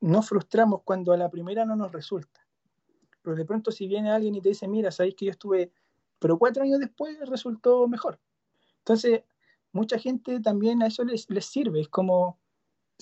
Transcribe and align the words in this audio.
nos 0.00 0.28
frustramos 0.28 0.82
cuando 0.84 1.12
a 1.12 1.16
la 1.16 1.30
primera 1.30 1.64
no 1.64 1.76
nos 1.76 1.92
resulta. 1.92 2.46
Pero 3.22 3.36
de 3.36 3.44
pronto 3.44 3.70
si 3.70 3.86
viene 3.86 4.10
alguien 4.10 4.34
y 4.34 4.40
te 4.40 4.50
dice, 4.50 4.68
mira, 4.68 4.90
sabéis 4.90 5.14
que 5.14 5.26
yo 5.26 5.30
estuve, 5.30 5.72
pero 6.18 6.38
cuatro 6.38 6.62
años 6.62 6.80
después 6.80 7.18
resultó 7.28 7.86
mejor. 7.88 8.20
Entonces, 8.78 9.22
mucha 9.72 9.98
gente 9.98 10.40
también 10.40 10.82
a 10.82 10.86
eso 10.86 11.04
les, 11.04 11.28
les 11.30 11.46
sirve. 11.46 11.80
Es 11.80 11.88
como, 11.88 12.38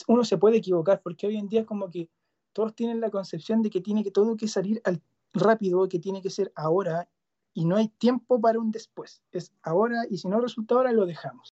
uno 0.06 0.24
se 0.24 0.38
puede 0.38 0.58
equivocar, 0.58 1.01
porque 1.03 1.27
hoy 1.27 1.37
en 1.37 1.48
día 1.48 1.61
es 1.61 1.66
como 1.66 1.90
que 1.90 2.11
todos 2.53 2.74
tienen 2.74 3.01
la 3.01 3.10
concepción 3.10 3.62
de 3.62 3.71
que 3.71 3.81
tiene 3.81 4.03
que 4.04 4.10
todo 4.10 4.37
que 4.37 4.49
salir 4.49 4.81
al, 4.85 5.03
rápido, 5.33 5.88
que 5.88 5.99
tiene 5.99 6.22
que 6.22 6.31
ser 6.31 6.53
ahora, 6.54 7.08
y 7.53 7.65
no 7.65 7.76
hay 7.76 7.88
tiempo 7.88 8.40
para 8.40 8.58
un 8.58 8.71
después. 8.71 9.22
Es 9.33 9.53
ahora, 9.62 10.04
y 10.08 10.19
si 10.19 10.28
no 10.28 10.40
resulta 10.40 10.74
ahora, 10.74 10.92
lo 10.92 11.06
dejamos. 11.06 11.54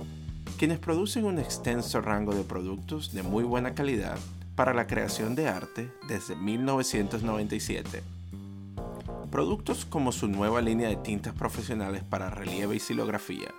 quienes 0.58 0.78
producen 0.78 1.24
un 1.24 1.38
extenso 1.38 2.02
rango 2.02 2.34
de 2.34 2.44
productos 2.44 3.14
de 3.14 3.22
muy 3.22 3.42
buena 3.42 3.74
calidad 3.74 4.18
para 4.56 4.74
la 4.74 4.86
creación 4.86 5.34
de 5.34 5.48
arte 5.48 5.90
desde 6.06 6.36
1997. 6.36 8.02
Productos 9.30 9.86
como 9.86 10.12
su 10.12 10.28
nueva 10.28 10.60
línea 10.60 10.90
de 10.90 10.96
tintas 10.96 11.32
profesionales 11.32 12.04
para 12.04 12.28
relieve 12.28 12.76
y 12.76 12.80
silografía, 12.80 13.54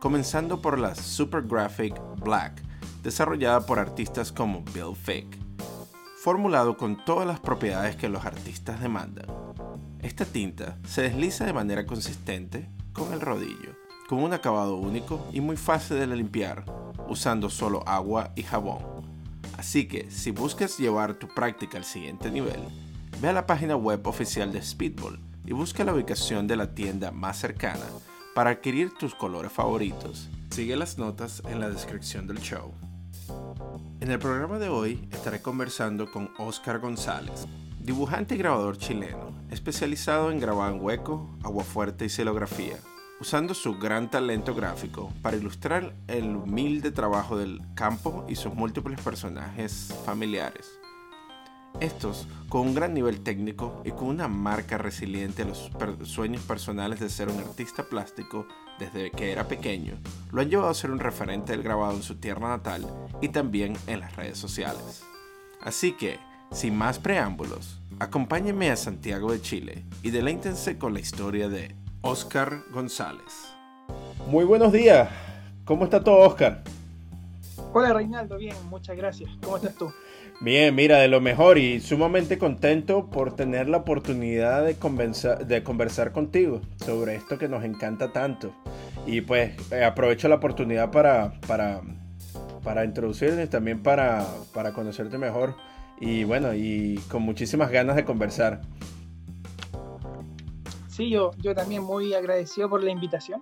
comenzando 0.00 0.60
por 0.60 0.76
la 0.76 0.96
Super 0.96 1.42
Graphic 1.42 1.94
Black, 2.16 2.60
desarrollada 3.04 3.64
por 3.64 3.78
artistas 3.78 4.32
como 4.32 4.64
Bill 4.74 4.96
Fick, 5.00 5.38
formulado 6.20 6.76
con 6.76 7.04
todas 7.04 7.28
las 7.28 7.38
propiedades 7.38 7.94
que 7.94 8.08
los 8.08 8.24
artistas 8.24 8.80
demandan 8.80 9.26
esta 10.02 10.24
tinta 10.24 10.78
se 10.86 11.02
desliza 11.02 11.44
de 11.44 11.52
manera 11.52 11.86
consistente 11.86 12.68
con 12.92 13.12
el 13.12 13.20
rodillo, 13.20 13.76
con 14.08 14.22
un 14.22 14.32
acabado 14.32 14.76
único 14.76 15.26
y 15.32 15.40
muy 15.40 15.56
fácil 15.56 15.98
de 15.98 16.06
limpiar, 16.06 16.64
usando 17.08 17.50
solo 17.50 17.86
agua 17.86 18.32
y 18.34 18.42
jabón. 18.42 18.82
Así 19.58 19.86
que 19.86 20.10
si 20.10 20.30
buscas 20.30 20.78
llevar 20.78 21.14
tu 21.14 21.28
práctica 21.28 21.76
al 21.76 21.84
siguiente 21.84 22.30
nivel, 22.30 22.60
ve 23.20 23.28
a 23.28 23.32
la 23.32 23.46
página 23.46 23.76
web 23.76 24.06
oficial 24.06 24.52
de 24.52 24.62
Speedball 24.62 25.20
y 25.44 25.52
busca 25.52 25.84
la 25.84 25.92
ubicación 25.92 26.46
de 26.46 26.56
la 26.56 26.74
tienda 26.74 27.10
más 27.10 27.38
cercana 27.38 27.84
para 28.34 28.50
adquirir 28.50 28.92
tus 28.98 29.14
colores 29.14 29.52
favoritos. 29.52 30.28
Sigue 30.50 30.76
las 30.76 30.98
notas 30.98 31.42
en 31.48 31.60
la 31.60 31.68
descripción 31.68 32.26
del 32.26 32.40
show. 32.40 32.72
En 34.00 34.10
el 34.10 34.18
programa 34.18 34.58
de 34.58 34.68
hoy 34.68 35.06
estaré 35.12 35.42
conversando 35.42 36.10
con 36.10 36.30
Oscar 36.38 36.78
González, 36.78 37.46
dibujante 37.82 38.34
y 38.34 38.38
grabador 38.38 38.78
chileno, 38.78 39.32
especializado 39.50 40.30
en 40.30 40.38
grabado 40.38 40.74
en 40.74 40.82
hueco, 40.82 41.30
agua 41.42 41.64
fuerte 41.64 42.04
y 42.04 42.08
celografía, 42.08 42.76
usando 43.20 43.54
su 43.54 43.78
gran 43.78 44.10
talento 44.10 44.54
gráfico 44.54 45.12
para 45.22 45.36
ilustrar 45.36 45.94
el 46.06 46.36
humilde 46.36 46.90
trabajo 46.90 47.36
del 47.36 47.60
campo 47.74 48.24
y 48.28 48.36
sus 48.36 48.54
múltiples 48.54 49.00
personajes 49.00 49.94
familiares. 50.04 50.80
Estos, 51.78 52.26
con 52.48 52.62
un 52.62 52.74
gran 52.74 52.92
nivel 52.92 53.20
técnico 53.20 53.80
y 53.84 53.92
con 53.92 54.08
una 54.08 54.28
marca 54.28 54.76
resiliente 54.76 55.42
a 55.42 55.46
los 55.46 55.70
sueños 56.04 56.42
personales 56.42 57.00
de 57.00 57.08
ser 57.08 57.28
un 57.28 57.38
artista 57.38 57.84
plástico 57.84 58.46
desde 58.78 59.10
que 59.10 59.30
era 59.32 59.46
pequeño, 59.46 59.98
lo 60.32 60.40
han 60.40 60.50
llevado 60.50 60.68
a 60.68 60.74
ser 60.74 60.90
un 60.90 60.98
referente 60.98 61.52
del 61.52 61.62
grabado 61.62 61.94
en 61.94 62.02
su 62.02 62.16
tierra 62.16 62.48
natal 62.48 62.86
y 63.22 63.28
también 63.28 63.74
en 63.86 64.00
las 64.00 64.16
redes 64.16 64.36
sociales. 64.36 65.04
Así 65.62 65.92
que, 65.92 66.18
sin 66.52 66.76
más 66.76 66.98
preámbulos, 66.98 67.80
acompáñenme 68.00 68.70
a 68.70 68.76
Santiago 68.76 69.32
de 69.32 69.40
Chile 69.40 69.84
y 70.02 70.10
deleítense 70.10 70.78
con 70.78 70.94
la 70.94 71.00
historia 71.00 71.48
de 71.48 71.74
Oscar 72.00 72.62
González. 72.72 73.54
Muy 74.28 74.44
buenos 74.44 74.72
días, 74.72 75.08
¿cómo 75.64 75.84
está 75.84 76.02
todo 76.02 76.18
Oscar? 76.18 76.62
Hola 77.72 77.92
Reinaldo, 77.92 78.36
bien, 78.36 78.56
muchas 78.68 78.96
gracias. 78.96 79.30
¿Cómo 79.42 79.56
estás 79.56 79.74
tú? 79.76 79.92
Bien, 80.40 80.74
mira, 80.74 80.98
de 80.98 81.06
lo 81.06 81.20
mejor 81.20 81.58
y 81.58 81.80
sumamente 81.80 82.38
contento 82.38 83.10
por 83.10 83.36
tener 83.36 83.68
la 83.68 83.76
oportunidad 83.78 84.64
de, 84.64 84.74
de 85.44 85.62
conversar 85.62 86.12
contigo 86.12 86.62
sobre 86.84 87.14
esto 87.14 87.38
que 87.38 87.48
nos 87.48 87.62
encanta 87.62 88.12
tanto. 88.12 88.52
Y 89.06 89.20
pues 89.20 89.52
eh, 89.70 89.84
aprovecho 89.84 90.28
la 90.28 90.36
oportunidad 90.36 90.90
para, 90.90 91.40
para, 91.46 91.82
para 92.64 92.84
introducirte 92.84 93.46
también 93.46 93.82
para, 93.82 94.26
para 94.52 94.72
conocerte 94.72 95.18
mejor 95.18 95.54
y 96.00 96.24
bueno, 96.24 96.54
y 96.54 96.98
con 97.10 97.22
muchísimas 97.22 97.70
ganas 97.70 97.94
de 97.94 98.04
conversar. 98.04 98.62
Sí, 100.88 101.10
yo, 101.10 101.30
yo 101.38 101.54
también 101.54 101.82
muy 101.84 102.14
agradecido 102.14 102.68
por 102.68 102.82
la 102.82 102.90
invitación. 102.90 103.40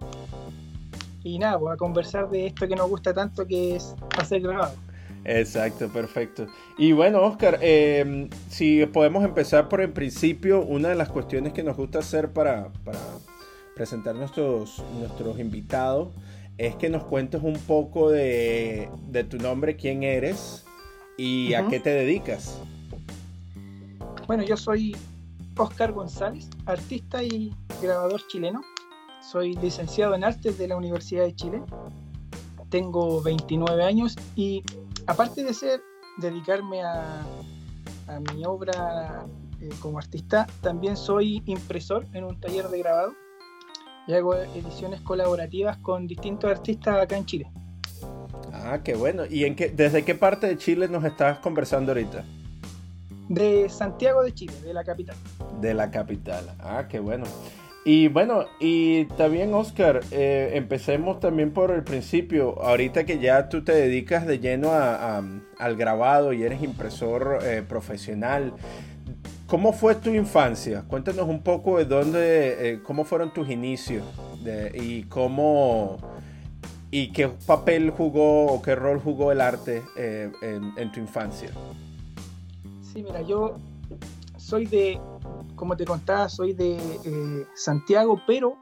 Y 1.22 1.38
nada, 1.38 1.58
pues 1.58 1.74
a 1.74 1.76
conversar 1.76 2.28
de 2.30 2.47
esto 2.47 2.68
que 2.68 2.76
nos 2.76 2.88
gusta 2.88 3.14
tanto, 3.14 3.47
que 3.47 3.76
es 3.76 3.94
hacer 4.18 4.41
grabado. 4.41 4.74
Exacto, 5.24 5.88
perfecto. 5.88 6.47
Y 6.76 6.92
bueno, 6.92 7.20
Oscar, 7.22 7.58
em, 7.60 8.30
si 8.48 8.86
podemos 8.86 9.24
empezar 9.24 9.68
por 9.68 9.80
el 9.80 9.92
principio, 9.92 10.62
una 10.62 10.88
de 10.88 10.94
las 10.94 11.08
cuestiones 11.08 11.52
que 11.52 11.62
nos 11.62 11.76
gusta 11.76 11.98
hacer 11.98 12.32
para, 12.32 12.72
para 12.84 12.98
presentar 13.74 14.14
nuestros, 14.14 14.82
nuestros 14.98 15.38
invitados 15.38 16.08
es 16.56 16.74
que 16.74 16.88
nos 16.88 17.04
cuentes 17.04 17.42
un 17.42 17.54
poco 17.54 18.10
de, 18.10 18.88
de 19.08 19.24
tu 19.24 19.38
nombre, 19.38 19.76
quién 19.76 20.02
eres, 20.02 20.64
¿Y 21.20 21.52
a 21.54 21.66
qué 21.66 21.80
te 21.80 21.90
dedicas? 21.90 22.60
Bueno, 24.28 24.44
yo 24.44 24.56
soy 24.56 24.96
Oscar 25.56 25.92
González, 25.92 26.48
artista 26.64 27.24
y 27.24 27.52
grabador 27.82 28.24
chileno. 28.28 28.62
Soy 29.20 29.56
licenciado 29.56 30.14
en 30.14 30.22
artes 30.22 30.56
de 30.58 30.68
la 30.68 30.76
Universidad 30.76 31.24
de 31.24 31.34
Chile. 31.34 31.62
Tengo 32.70 33.20
29 33.20 33.82
años 33.82 34.14
y 34.36 34.62
aparte 35.09 35.42
de 35.42 35.53
ser 35.54 35.82
dedicarme 36.18 36.82
a, 36.84 37.26
mi 38.32 38.44
obra 38.47 39.26
eh, 39.60 39.68
como 39.80 39.98
artista, 39.98 40.47
también 40.60 40.97
soy 40.97 41.42
impresor 41.47 42.06
en 42.12 42.24
un 42.24 42.41
taller 42.41 42.68
de 42.68 42.78
grabado 42.78 43.12
y 44.06 44.14
hago 44.14 44.34
ediciones 44.36 45.00
colaborativas 45.00 45.78
con 45.78 46.06
distintos 46.06 46.48
artistas 46.48 47.03
acá 47.03 47.16
en 47.16 47.26
Chile. 47.26 47.53
Ah, 48.70 48.82
qué 48.84 48.94
bueno. 48.94 49.24
¿Y 49.24 49.44
en 49.44 49.56
qué, 49.56 49.70
desde 49.70 50.04
qué 50.04 50.15
parte 50.15 50.47
de 50.47 50.59
Chile 50.59 50.88
nos 50.88 51.03
estás 51.03 51.38
conversando 51.38 51.92
ahorita? 51.92 52.22
De 53.28 53.66
Santiago 53.70 54.22
de 54.22 54.34
Chile, 54.34 54.53
de 54.62 54.74
la 54.74 54.84
capital. 54.84 55.16
De 55.59 55.72
la 55.72 55.91
capital. 55.91 56.44
Ah, 56.59 56.84
qué 56.86 56.98
bueno. 57.00 57.24
Y 57.86 58.09
bueno, 58.09 58.44
y 58.60 59.06
también 59.16 59.54
Oscar, 59.54 60.00
eh, 60.10 60.50
empecemos 60.53 61.18
también 61.18 61.53
por 61.53 61.70
el 61.70 61.82
principio. 61.82 62.60
Ahorita 62.62 63.06
que 63.06 63.18
ya 63.18 63.48
tú 63.48 63.65
te 63.65 63.72
dedicas 63.72 64.26
de 64.26 64.38
lleno 64.38 64.72
al 64.74 65.76
grabado 65.76 66.34
y 66.34 66.42
eres 66.42 66.62
impresor 66.62 67.38
eh, 67.42 67.62
profesional, 67.66 68.53
¿cómo 69.47 69.72
fue 69.72 69.94
tu 69.94 70.10
infancia? 70.10 70.84
Cuéntanos 70.86 71.26
un 71.26 71.42
poco 71.42 71.78
de 71.78 71.86
dónde, 71.86 72.72
eh, 72.72 72.80
cómo 72.82 73.04
fueron 73.06 73.32
tus 73.32 73.48
inicios 73.48 74.04
y 74.74 75.04
cómo 75.04 75.97
¿Y 76.90 77.12
qué 77.12 77.28
papel 77.28 77.90
jugó 77.90 78.46
o 78.46 78.62
qué 78.62 78.74
rol 78.74 78.98
jugó 78.98 79.30
el 79.30 79.42
arte 79.42 79.84
eh, 79.96 80.32
en, 80.40 80.90
tu 80.90 81.00
infancia? 81.00 81.50
Sí, 82.80 83.02
mira, 83.02 83.20
yo 83.20 83.56
soy 84.38 84.64
de, 84.64 84.98
como 85.54 85.76
te 85.76 85.84
contaba, 85.84 86.30
soy 86.30 86.54
de 86.54 86.78
eh, 87.04 87.46
Santiago, 87.54 88.22
pero 88.26 88.56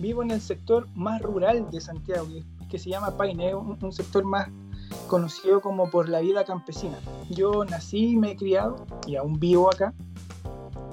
vivo 0.00 0.24
en 0.24 0.32
el 0.32 0.40
sector 0.40 0.88
más 0.96 1.22
rural 1.22 1.70
de 1.70 1.80
Santiago, 1.80 2.26
que, 2.68 2.78
se 2.80 2.90
llama 2.90 3.16
Paine, 3.16 3.54
un, 3.54 3.92
sector 3.92 4.24
más 4.24 4.48
conocido 5.06 5.60
como 5.60 5.88
por 5.88 6.08
la 6.08 6.18
vida 6.18 6.44
campesina. 6.44 6.98
Yo 7.30 7.64
nací 7.64 8.10
y 8.10 8.16
me 8.16 8.32
he 8.32 8.36
criado 8.36 8.84
y 9.06 9.14
aún 9.14 9.38
vivo 9.38 9.70
acá. 9.72 9.94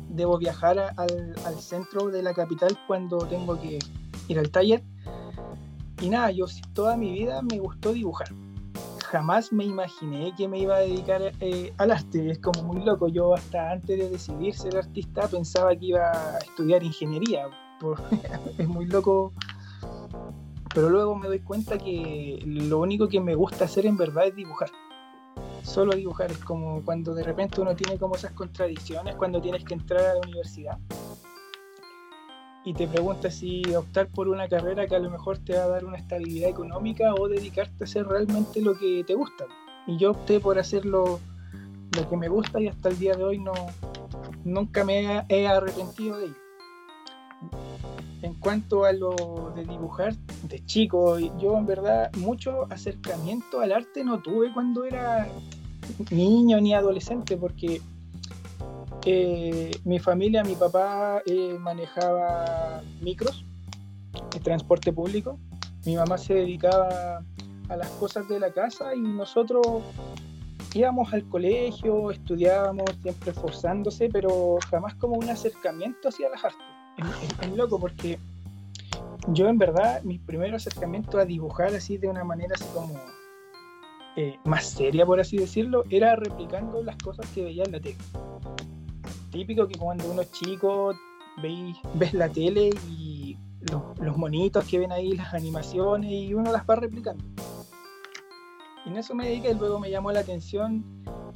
Debo 0.09 0.37
viajar 0.37 0.93
al, 0.97 1.35
al 1.45 1.59
centro 1.59 2.09
de 2.09 2.21
la 2.21 2.33
capital 2.35 2.77
cuando 2.85 3.17
tengo 3.19 3.59
que 3.59 3.79
ir 4.27 4.37
al 4.37 4.51
taller 4.51 4.83
y 6.01 6.09
nada, 6.09 6.31
yo 6.31 6.45
toda 6.73 6.95
mi 6.95 7.11
vida 7.11 7.41
me 7.41 7.59
gustó 7.59 7.93
dibujar. 7.93 8.29
Jamás 9.05 9.51
me 9.51 9.65
imaginé 9.65 10.33
que 10.37 10.47
me 10.47 10.59
iba 10.59 10.75
a 10.75 10.79
dedicar 10.79 11.21
eh, 11.39 11.73
al 11.77 11.91
arte. 11.91 12.29
Es 12.29 12.39
como 12.39 12.61
muy 12.63 12.83
loco. 12.83 13.07
Yo 13.07 13.33
hasta 13.33 13.71
antes 13.71 13.97
de 13.97 14.09
decidir 14.09 14.53
ser 14.55 14.77
artista 14.77 15.27
pensaba 15.27 15.75
que 15.75 15.87
iba 15.87 16.11
a 16.11 16.37
estudiar 16.37 16.83
ingeniería. 16.83 17.47
es 18.57 18.67
muy 18.67 18.85
loco. 18.85 19.33
Pero 20.73 20.89
luego 20.89 21.15
me 21.15 21.27
doy 21.27 21.39
cuenta 21.39 21.77
que 21.77 22.39
lo 22.45 22.79
único 22.79 23.07
que 23.07 23.19
me 23.19 23.33
gusta 23.33 23.65
hacer 23.65 23.87
en 23.87 23.97
verdad 23.97 24.27
es 24.27 24.35
dibujar. 24.35 24.69
Solo 25.63 25.95
dibujar. 25.95 26.31
Es 26.31 26.37
como 26.37 26.83
cuando 26.85 27.15
de 27.15 27.23
repente 27.23 27.61
uno 27.61 27.75
tiene 27.75 27.97
como 27.97 28.15
esas 28.15 28.31
contradicciones 28.33 29.15
cuando 29.15 29.41
tienes 29.41 29.63
que 29.63 29.73
entrar 29.73 30.01
a 30.01 30.13
la 30.13 30.21
universidad 30.21 30.77
y 32.65 32.73
te 32.73 32.87
preguntas 32.87 33.35
si 33.35 33.63
optar 33.73 34.07
por 34.07 34.27
una 34.27 34.47
carrera 34.47 34.87
que 34.87 34.95
a 34.95 34.99
lo 34.99 35.09
mejor 35.09 35.37
te 35.37 35.53
va 35.53 35.63
a 35.63 35.67
dar 35.67 35.85
una 35.85 35.97
estabilidad 35.97 36.49
económica 36.49 37.13
o 37.13 37.27
dedicarte 37.27 37.83
a 37.83 37.85
hacer 37.85 38.05
realmente 38.05 38.61
lo 38.61 38.77
que 38.77 39.03
te 39.05 39.15
gusta. 39.15 39.45
Y 39.87 39.97
yo 39.97 40.11
opté 40.11 40.39
por 40.39 40.59
hacer 40.59 40.85
lo, 40.85 41.19
que 42.09 42.17
me 42.17 42.27
gusta 42.27 42.61
y 42.61 42.67
hasta 42.67 42.89
el 42.89 42.99
día 42.99 43.13
de 43.13 43.23
hoy 43.23 43.39
no, 43.39 43.53
nunca 44.43 44.83
me 44.83 45.25
he 45.29 45.47
arrepentido 45.47 46.17
de 46.17 46.25
ello. 46.25 46.35
En 48.21 48.33
cuanto 48.35 48.83
a 48.83 48.91
lo 48.91 49.53
de 49.55 49.63
dibujar, 49.63 50.13
de 50.43 50.65
chico, 50.65 51.17
yo 51.17 51.57
en 51.57 51.65
verdad 51.65 52.11
mucho 52.17 52.67
acercamiento 52.69 53.61
al 53.61 53.71
arte 53.71 54.03
no 54.03 54.19
tuve 54.19 54.53
cuando 54.53 54.83
era 54.83 55.29
niño 56.11 56.59
ni 56.59 56.73
adolescente, 56.73 57.37
porque 57.37 57.81
mi 59.05 59.99
familia, 59.99 60.43
mi 60.43 60.55
papá 60.55 61.21
eh, 61.25 61.57
manejaba 61.59 62.81
micros, 63.01 63.45
de 64.31 64.39
transporte 64.39 64.91
público. 64.91 65.39
Mi 65.85 65.95
mamá 65.95 66.17
se 66.17 66.33
dedicaba 66.33 67.23
a 67.69 67.75
las 67.75 67.89
cosas 67.91 68.27
de 68.27 68.39
la 68.39 68.51
casa 68.51 68.93
y 68.95 68.99
nosotros 68.99 69.65
íbamos 70.73 71.13
al 71.13 71.27
colegio, 71.29 72.11
estudiábamos, 72.11 72.85
siempre 73.01 73.31
esforzándose, 73.31 74.09
pero 74.09 74.57
jamás 74.69 74.95
como 74.95 75.15
un 75.15 75.29
acercamiento 75.29 76.09
hacia 76.09 76.29
las 76.29 76.43
artes. 76.43 76.59
Es, 77.41 77.49
loco 77.51 77.79
porque 77.79 78.19
yo 79.29 79.47
en 79.47 79.57
verdad, 79.57 80.01
mi 80.03 80.17
primer 80.19 80.53
acercamiento 80.53 81.17
a 81.17 81.25
dibujar 81.25 81.73
así 81.73 81.97
de 81.97 82.07
una 82.07 82.25
manera 82.25 82.55
así 82.55 82.65
como 82.73 82.99
eh, 84.17 84.37
más 84.43 84.65
seria, 84.65 85.05
por 85.05 85.19
así 85.19 85.37
decirlo, 85.37 85.85
era 85.89 86.15
replicando 86.17 86.83
las 86.83 86.97
cosas 86.97 87.25
que 87.33 87.43
veía 87.43 87.63
en 87.63 87.71
la 87.71 87.79
tele 87.79 87.97
típico 89.29 89.67
que 89.67 89.77
cuando 89.77 90.09
uno 90.11 90.21
es 90.21 90.31
chico 90.31 90.93
ves 91.95 92.13
la 92.13 92.29
tele 92.29 92.69
y 92.89 93.37
los, 93.71 94.17
monitos 94.17 94.65
que 94.65 94.79
ven 94.79 94.91
ahí, 94.91 95.13
las 95.13 95.33
animaciones 95.33 96.11
y 96.11 96.33
uno 96.33 96.51
las 96.51 96.63
va 96.65 96.75
replicando. 96.75 97.23
Y 98.85 98.89
en 98.89 98.97
eso 98.97 99.13
me 99.15 99.27
dediqué 99.27 99.51
y 99.51 99.55
luego 99.55 99.79
me 99.79 99.89
llamó 99.89 100.11
la 100.11 100.21
atención 100.21 100.83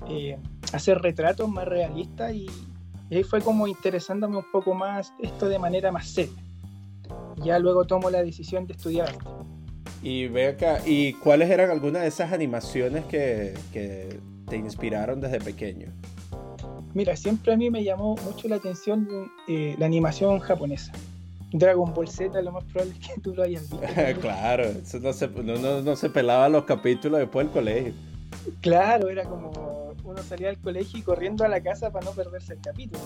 eh, 0.07 0.37
hacer 0.71 0.99
retratos 0.99 1.49
más 1.49 1.67
realistas 1.67 2.33
y, 2.33 2.47
ahí 3.11 3.23
fue 3.23 3.41
como 3.41 3.67
interesándome 3.67 4.37
un 4.37 4.51
poco 4.51 4.73
más 4.73 5.13
esto 5.21 5.47
de 5.47 5.59
manera 5.59 5.91
más 5.91 6.07
seria. 6.07 6.41
Ya 7.37 7.59
luego 7.59 7.85
tomo 7.85 8.09
la 8.09 8.23
decisión 8.23 8.65
de 8.65 8.73
estudiar 8.73 9.09
arte. 9.09 9.25
Y 10.01 10.27
ve 10.27 10.47
acá, 10.47 10.81
¿y 10.85 11.13
cuáles 11.13 11.49
eran 11.49 11.69
algunas 11.69 12.01
de 12.01 12.07
esas 12.07 12.33
animaciones 12.33 13.05
que, 13.05 13.53
que 13.71 14.19
te 14.49 14.57
inspiraron 14.57 15.21
desde 15.21 15.39
pequeño? 15.39 15.93
Mira, 16.93 17.15
siempre 17.15 17.53
a 17.53 17.57
mí 17.57 17.69
me 17.69 17.83
llamó 17.83 18.15
mucho 18.17 18.47
la 18.47 18.57
atención 18.57 19.07
eh, 19.47 19.75
la 19.79 19.85
animación 19.85 20.39
japonesa. 20.39 20.91
Dragon 21.51 21.93
Ball 21.93 22.07
Z, 22.07 22.41
lo 22.41 22.51
más 22.51 22.63
probable 22.65 22.95
es 22.99 23.07
que 23.07 23.21
tú 23.21 23.33
lo 23.33 23.43
hayas 23.43 23.69
visto. 23.69 23.81
claro, 24.21 24.63
eso 24.63 24.99
no 24.99 25.13
se, 25.13 25.27
no, 25.27 25.95
se 25.95 26.09
pelaba 26.09 26.49
los 26.49 26.63
capítulos 26.65 27.19
después 27.19 27.45
del 27.45 27.53
colegio. 27.53 27.93
Claro, 28.61 29.09
era 29.09 29.23
como 29.23 29.93
uno 30.03 30.23
salía 30.23 30.47
del 30.47 30.59
colegio 30.59 30.99
y 30.99 31.01
corriendo 31.03 31.43
a 31.45 31.47
la 31.47 31.61
casa 31.61 31.91
para 31.91 32.05
no 32.05 32.11
perderse 32.11 32.53
el 32.53 32.61
capítulo. 32.61 33.03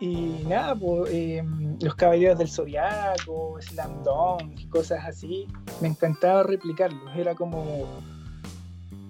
Y 0.00 0.44
nada, 0.46 0.74
pues, 0.76 1.12
em, 1.12 1.76
los 1.80 1.94
caballeros 1.94 2.38
del 2.38 2.48
zodiaco, 2.48 3.58
Slam 3.60 4.02
Dunk, 4.04 4.68
cosas 4.70 5.04
así, 5.04 5.46
me 5.80 5.88
encantaba 5.88 6.44
replicarlos. 6.44 7.16
Era 7.16 7.34
como 7.34 7.86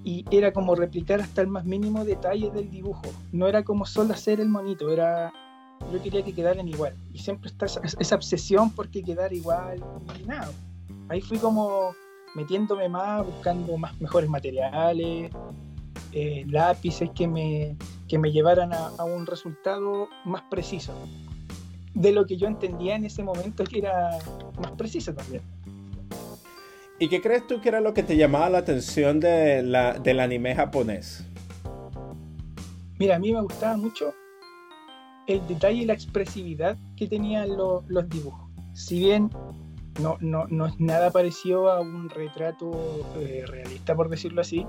y 0.08 0.24
era 0.30 0.52
como 0.52 0.74
replicar 0.74 1.20
hasta 1.20 1.42
el 1.42 1.48
más 1.48 1.66
mínimo 1.66 2.02
detalle 2.02 2.50
del 2.50 2.70
dibujo. 2.70 3.02
No 3.30 3.46
era 3.46 3.62
como 3.62 3.84
solo 3.84 4.14
hacer 4.14 4.40
el 4.40 4.48
monito, 4.48 4.90
era 4.90 5.30
yo 5.92 6.02
quería 6.02 6.24
que 6.24 6.32
quedaran 6.32 6.66
igual. 6.66 6.94
Y 7.12 7.18
siempre 7.18 7.50
está 7.50 7.66
esa, 7.66 8.14
obsesión 8.14 8.70
por 8.70 8.88
que 8.88 9.02
quedara 9.02 9.34
igual 9.34 9.84
y 10.18 10.26
nada. 10.26 10.50
Ahí 11.10 11.20
fui 11.20 11.36
como 11.36 11.94
metiéndome 12.34 12.88
más, 12.88 13.26
buscando 13.26 13.76
más 13.76 14.00
mejores 14.00 14.30
materiales, 14.30 15.30
eh, 16.12 16.44
lápices 16.48 17.10
que 17.10 17.28
me, 17.28 17.76
que 18.08 18.18
me 18.18 18.32
llevaran 18.32 18.72
a, 18.72 18.88
a, 18.98 19.04
un 19.04 19.26
resultado 19.26 20.08
más 20.24 20.40
preciso. 20.48 20.94
De 21.92 22.12
lo 22.12 22.24
que 22.24 22.38
yo 22.38 22.46
entendía 22.46 22.96
en 22.96 23.04
ese 23.04 23.22
momento 23.22 23.62
que 23.64 23.80
era 23.80 24.18
más 24.58 24.72
preciso 24.72 25.12
también. 25.12 25.42
¿Y 27.00 27.08
qué 27.08 27.20
crees 27.20 27.46
tú 27.46 27.60
que 27.60 27.68
era 27.68 27.80
lo 27.80 27.94
que 27.94 28.02
te 28.02 28.16
llamaba 28.16 28.50
la 28.50 28.58
atención 28.58 29.20
de 29.20 29.62
la, 29.62 29.98
del 29.98 30.18
anime 30.18 30.54
japonés? 30.56 31.24
Mira, 32.98 33.16
a 33.16 33.18
mí 33.20 33.32
me 33.32 33.40
gustaba 33.40 33.76
mucho 33.76 34.12
el 35.28 35.46
detalle 35.46 35.82
y 35.82 35.84
la 35.84 35.92
expresividad 35.92 36.76
que 36.96 37.06
tenían 37.06 37.56
los 37.56 38.08
dibujos. 38.08 38.50
Si 38.74 38.98
bien 38.98 39.30
no, 40.00 40.16
no, 40.20 40.46
no, 40.48 40.66
es 40.66 40.80
nada 40.80 41.10
parecido 41.10 41.70
a 41.70 41.80
un 41.80 42.08
retrato 42.08 42.72
eh, 43.16 43.44
realista, 43.46 43.94
por 43.94 44.08
decirlo 44.08 44.40
así, 44.40 44.66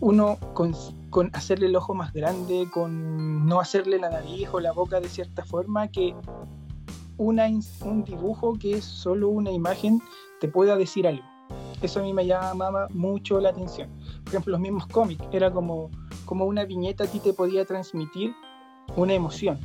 uno 0.00 0.38
con, 0.54 0.74
con, 1.10 1.30
hacerle 1.32 1.66
el 1.66 1.76
ojo 1.76 1.94
más 1.94 2.12
grande, 2.12 2.68
con 2.72 3.46
no 3.46 3.60
hacerle 3.60 3.98
la 3.98 4.10
nariz 4.10 4.48
o 4.52 4.58
la 4.58 4.72
boca 4.72 5.00
de 5.00 5.08
cierta 5.08 5.44
forma, 5.44 5.88
que 5.88 6.14
un 7.18 8.04
dibujo 8.04 8.58
que 8.58 8.78
es 8.78 8.84
solo 8.84 9.28
una 9.28 9.50
imagen 9.50 10.00
te 10.40 10.48
pueda 10.48 10.76
decir 10.76 11.06
algo. 11.06 11.24
Eso 11.82 12.00
a 12.00 12.02
mí 12.02 12.12
me 12.12 12.26
llamaba 12.26 12.88
mucho 12.90 13.40
la 13.40 13.50
atención. 13.50 13.90
Por 14.24 14.28
ejemplo, 14.28 14.52
los 14.52 14.60
mismos 14.60 14.86
cómics, 14.86 15.24
era 15.32 15.50
como, 15.50 15.90
como 16.24 16.44
una 16.46 16.64
viñeta 16.64 17.04
a 17.04 17.06
ti 17.06 17.20
te 17.20 17.32
podía 17.32 17.64
transmitir 17.64 18.34
una 18.96 19.14
emoción. 19.14 19.58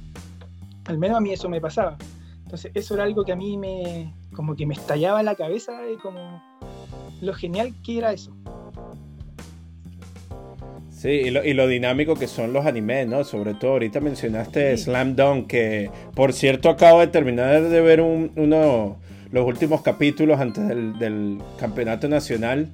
Al 0.86 0.98
menos 0.98 1.18
a 1.18 1.22
mí 1.22 1.32
eso 1.32 1.50
me 1.50 1.62
pasaba. 1.62 1.98
Entonces, 2.44 2.72
eso 2.76 2.94
era 2.94 3.04
algo 3.04 3.24
que 3.24 3.32
a 3.32 3.36
mí 3.36 3.58
me, 3.58 4.14
como 4.36 4.56
que 4.56 4.66
me 4.66 4.74
estallaba 4.76 5.24
la 5.24 5.36
cabeza 5.36 5.82
de 5.82 5.98
como 5.98 6.42
lo 7.22 7.34
genial 7.34 7.74
que 7.84 7.98
era 7.98 8.12
eso. 8.12 8.32
Sí, 11.04 11.10
y 11.10 11.32
lo, 11.32 11.44
y 11.44 11.54
lo, 11.54 11.68
dinámico 11.68 12.16
que 12.16 12.28
son 12.28 12.54
los 12.54 12.66
animes, 12.66 13.06
¿no? 13.10 13.26
Sobre 13.26 13.56
todo 13.56 13.72
ahorita 13.72 14.00
mencionaste 14.00 14.78
Slam 14.78 15.18
Dunk, 15.18 15.48
que 15.48 15.90
por 16.16 16.32
cierto 16.32 16.70
acabo 16.70 17.02
de 17.02 17.08
terminar 17.08 17.62
de 17.62 17.82
ver 17.82 18.00
un, 18.00 18.32
uno, 18.38 19.02
los 19.30 19.46
últimos 19.46 19.82
capítulos 19.82 20.40
antes 20.40 20.66
del, 20.66 21.42
campeonato 21.60 22.08
nacional 22.08 22.70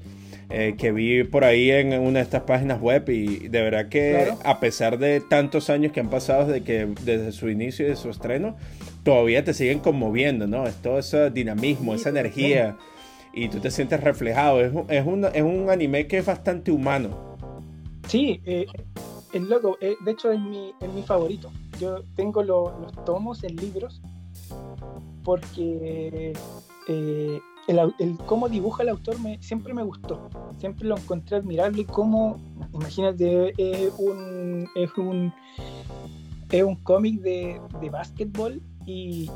eh, 0.51 0.75
que 0.77 0.91
vi 0.91 1.23
por 1.23 1.43
ahí 1.43 1.71
en 1.71 1.91
una 1.99 2.19
de 2.19 2.25
estas 2.25 2.43
páginas 2.43 2.79
web 2.79 3.09
y 3.09 3.47
de 3.47 3.63
verdad 3.63 3.89
que 3.89 4.31
a 4.43 4.59
pesar 4.59 4.99
de 4.99 5.21
tantos 5.21 5.71
años 5.71 5.91
que 5.91 5.99
han 5.99 6.11
pasado 6.11 6.45
desde, 6.45 6.63
que, 6.63 6.87
desde 7.03 7.31
su 7.31 7.49
inicio 7.49 7.87
y 7.87 7.89
de 7.89 7.95
su 7.95 8.11
estreno, 8.11 8.57
todavía 9.01 9.43
te 9.43 9.55
siguen 9.55 9.79
conmoviendo, 9.79 10.45
¿no? 10.45 10.67
Es 10.67 10.75
todo 10.75 10.99
ese 10.99 11.31
dinamismo, 11.31 11.95
esa 11.95 12.09
energía 12.09 12.77
y 13.33 13.49
tú 13.49 13.59
te 13.59 13.71
sientes 13.71 13.99
reflejado. 14.01 14.61
Es, 14.63 14.71
es, 14.89 15.03
un, 15.03 15.25
es 15.25 15.41
un 15.41 15.71
anime 15.71 16.05
que 16.05 16.19
es 16.19 16.27
bastante 16.27 16.69
humano. 16.69 17.28
Sí, 18.09 18.41
eh, 18.45 18.65
es 19.33 19.41
loco. 19.43 19.77
Eh, 19.81 19.95
de 20.03 20.11
hecho, 20.11 20.31
es 20.31 20.39
mi, 20.39 20.73
es 20.81 20.91
mi 20.91 21.03
favorito. 21.03 21.51
Yo 21.79 22.03
tengo 22.15 22.41
los 22.41 22.91
tomos 23.05 23.43
en 23.43 23.55
libros 23.55 24.01
porque 25.23 26.33
eh, 26.87 27.39
el, 27.67 28.17
cómo 28.25 28.49
dibuja 28.49 28.81
el 28.81 28.89
autor 28.89 29.19
me, 29.19 29.39
siempre 29.43 29.75
me 29.75 29.83
gustó, 29.83 30.27
siempre 30.57 30.87
lo 30.87 30.97
encontré 30.97 31.37
admirable, 31.37 31.85
como, 31.85 32.39
imagínate, 32.73 33.53
es 33.57 33.93
un, 33.99 34.67
es 34.73 34.89
un, 34.97 35.31
es 36.49 36.63
un 36.63 36.75
cómic 36.77 37.21
de, 37.21 37.61
de 37.79 37.89
básquetbol 37.91 38.59
y 38.87 39.29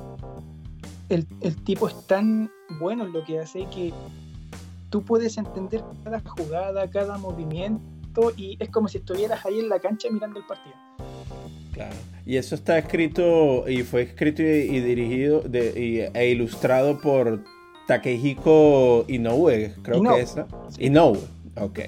el, 1.10 1.28
el 1.42 1.64
tipo 1.64 1.88
es 1.88 2.08
tan 2.08 2.50
bueno 2.80 3.06
en 3.06 3.14
lo 3.14 3.24
que 3.24 3.40
hace 3.40 3.66
que 3.66 3.94
tú 4.90 5.04
puedes 5.04 5.38
entender 5.38 5.84
cada 6.04 6.22
jugada, 6.22 6.90
cada 6.90 7.20
movimiento 7.20 7.93
y 8.38 8.58
es 8.60 8.70
como 8.70 8.88
si 8.88 9.00
estuvieras 9.00 9.46
ahí 9.46 9.60
en 9.60 9.70
la 9.70 9.80
cancha 9.80 10.10
mirando 10.12 10.40
el 10.40 10.46
partido. 10.46 10.76
Claro. 11.74 11.96
Y 12.26 12.38
eso 12.38 12.56
está 12.56 12.78
escrito 12.78 13.68
y 13.68 13.84
fue 13.84 14.04
escrito 14.04 14.42
y, 14.42 14.80
dirigido 14.80 15.42
de, 15.42 16.12
e 16.14 16.30
ilustrado 16.30 17.00
por 17.02 17.44
Takehiko 17.88 19.06
Inoue, 19.08 19.74
creo 19.82 20.02
que 20.02 20.22
es. 20.22 20.36
Inoue, 20.80 21.20
ok. 21.56 21.80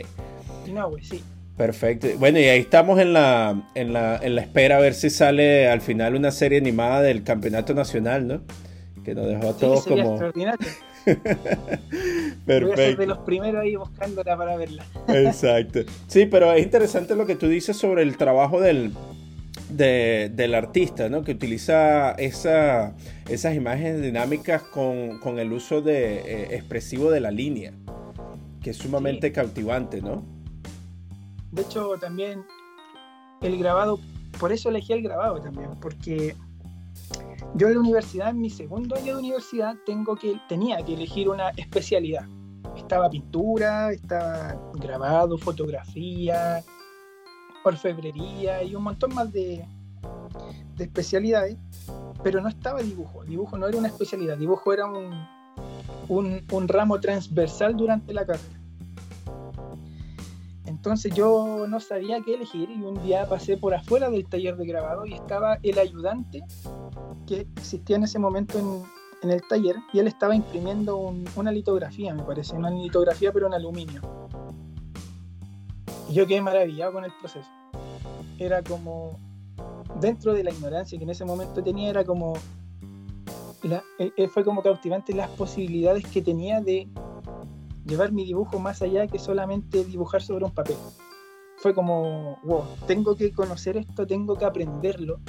Inoue, 0.68 1.02
sí. 1.04 1.24
Perfecto. 1.58 2.08
Bueno, 2.18 2.40
y 2.40 2.44
ahí 2.44 2.60
estamos 2.60 3.00
en 3.00 3.14
la, 3.14 3.70
en 3.76 3.94
la, 3.94 4.18
en 4.18 4.36
la 4.36 4.42
espera 4.42 4.76
a 4.76 4.80
ver 4.80 4.94
si 4.94 5.10
sale 5.10 5.70
al 5.70 5.80
final 5.80 6.16
una 6.16 6.32
serie 6.32 6.58
animada 6.58 7.02
del 7.02 7.24
Campeonato 7.24 7.74
Nacional, 7.74 8.28
¿no? 8.28 8.42
Que 9.06 9.16
nos 9.16 9.28
dejó 9.28 9.50
a 9.50 9.58
todos 9.58 9.86
como. 9.86 10.20
Perfecto. 12.46 12.68
Voy 12.68 12.72
a 12.72 12.76
ser 12.76 12.98
de 12.98 13.08
los 13.08 13.20
primeros 13.20 13.62
ahí 13.62 13.76
buscándola 13.76 14.38
para 14.38 14.58
verla. 14.58 14.86
Exacto. 15.08 15.82
Sí, 16.08 16.26
pero 16.26 16.52
es 16.54 16.64
interesante 16.64 17.16
lo 17.16 17.26
que 17.26 17.36
tú 17.36 17.48
dices 17.48 17.78
sobre 17.78 18.02
el 18.04 18.18
trabajo 18.18 18.60
del, 18.60 18.92
del 19.70 20.56
artista, 20.56 21.10
¿no? 21.10 21.24
Que 21.24 21.34
utiliza 21.34 22.12
esa, 22.14 22.96
esas 23.30 23.56
imágenes 23.56 24.02
dinámicas 24.02 24.64
con, 24.64 25.40
el 25.40 25.54
uso 25.54 25.82
de, 25.82 26.18
eh, 26.20 26.56
expresivo 26.56 27.12
de 27.12 27.20
la 27.20 27.32
línea, 27.32 27.74
que 28.62 28.72
es 28.72 28.78
sumamente 28.78 29.32
cautivante, 29.32 30.02
¿no? 30.02 30.24
De 31.52 31.62
hecho, 31.62 31.94
también 32.00 32.44
el 33.42 33.58
grabado, 33.58 34.00
por 34.40 34.52
eso 34.52 34.70
elegí 34.70 34.94
el 34.94 35.04
grabado 35.04 35.40
también, 35.42 35.70
porque 35.80 36.36
yo 37.56 37.68
en 37.68 37.76
la 37.76 37.80
universidad, 37.80 38.30
en 38.30 38.42
mi 38.42 38.50
segundo 38.50 38.96
año 38.96 39.14
de 39.14 39.20
universidad, 39.20 39.76
tengo 39.86 40.16
que, 40.16 40.40
tenía 40.50 40.84
que 40.84 40.94
elegir 40.94 41.30
una 41.30 41.50
especialidad. 41.52 42.28
Estaba 42.76 43.10
pintura, 43.10 43.92
estaba 43.94 44.60
grabado, 44.74 45.38
fotografía, 45.38 46.62
orfebrería 47.64 48.62
y 48.64 48.76
un 48.76 48.84
montón 48.84 49.16
más 49.16 49.32
de, 49.32 49.66
especialidades, 50.78 51.58
pero 52.24 52.42
no 52.42 52.50
estaba 52.50 52.82
dibujo. 52.82 53.24
Dibujo 53.24 53.58
no 53.58 53.68
era 53.68 53.78
una 53.78 53.88
especialidad, 53.88 54.38
dibujo 54.38 54.74
era 54.74 54.88
un, 54.88 55.26
un, 56.10 56.68
ramo 56.68 57.00
transversal 57.00 57.78
durante 57.78 58.14
la 58.14 58.26
carrera. 58.26 58.55
Entonces 60.86 61.16
yo 61.16 61.66
no 61.68 61.80
sabía 61.80 62.22
qué 62.22 62.36
elegir 62.36 62.70
y 62.70 62.84
un 62.84 63.02
día 63.02 63.28
pasé 63.28 63.58
por 63.58 63.74
afuera 63.74 64.08
del 64.12 64.28
taller 64.28 64.56
de 64.56 64.68
grabado 64.68 65.04
y 65.08 65.14
estaba 65.14 65.58
el 65.64 65.80
ayudante 65.80 66.44
que 67.26 67.48
existía 67.58 67.96
en 67.96 68.04
ese 68.04 68.20
momento 68.20 68.60
en, 68.60 69.32
el 69.32 69.42
taller 69.50 69.78
y 69.92 69.98
él 69.98 70.06
estaba 70.06 70.36
imprimiendo 70.36 71.12
una 71.36 71.52
litografía, 71.52 72.14
me 72.14 72.22
parece, 72.22 72.56
una 72.56 72.70
litografía 72.70 73.34
pero 73.34 73.48
en 73.48 73.56
aluminio. 73.56 74.00
Y 76.08 76.14
yo 76.14 76.28
quedé 76.28 76.40
maravillado 76.42 76.94
con 76.94 77.04
el 77.04 77.12
proceso. 77.20 77.50
Era 78.38 78.62
como, 78.62 79.18
dentro 80.00 80.36
de 80.36 80.44
la 80.44 80.52
ignorancia 80.52 81.00
que 81.00 81.04
en 81.04 81.10
ese 81.10 81.26
momento 81.26 81.64
tenía, 81.64 81.90
era 81.90 82.04
como, 82.04 82.36
eh, 83.64 84.12
eh, 84.16 84.28
fue 84.28 84.46
como 84.46 84.62
cautivante 84.62 85.16
las 85.16 85.30
posibilidades 85.32 86.06
que 86.06 86.22
tenía 86.22 86.62
de 86.62 86.88
llevar 87.86 88.12
mi 88.12 88.26
dibujo 88.26 88.60
más 88.60 88.82
allá 88.82 89.08
que 89.08 89.20
solamente 89.20 89.84
dibujar 89.86 90.22
sobre 90.22 90.46
un 90.46 90.52
papel. 90.52 90.78
Fue 91.58 91.74
como, 91.74 92.40
wow, 92.44 92.64
tengo 92.88 93.16
que 93.16 93.32
conocer 93.32 93.78
esto, 93.78 94.06
tengo 94.06 94.38
que 94.38 94.46
aprenderlo. 94.46 95.20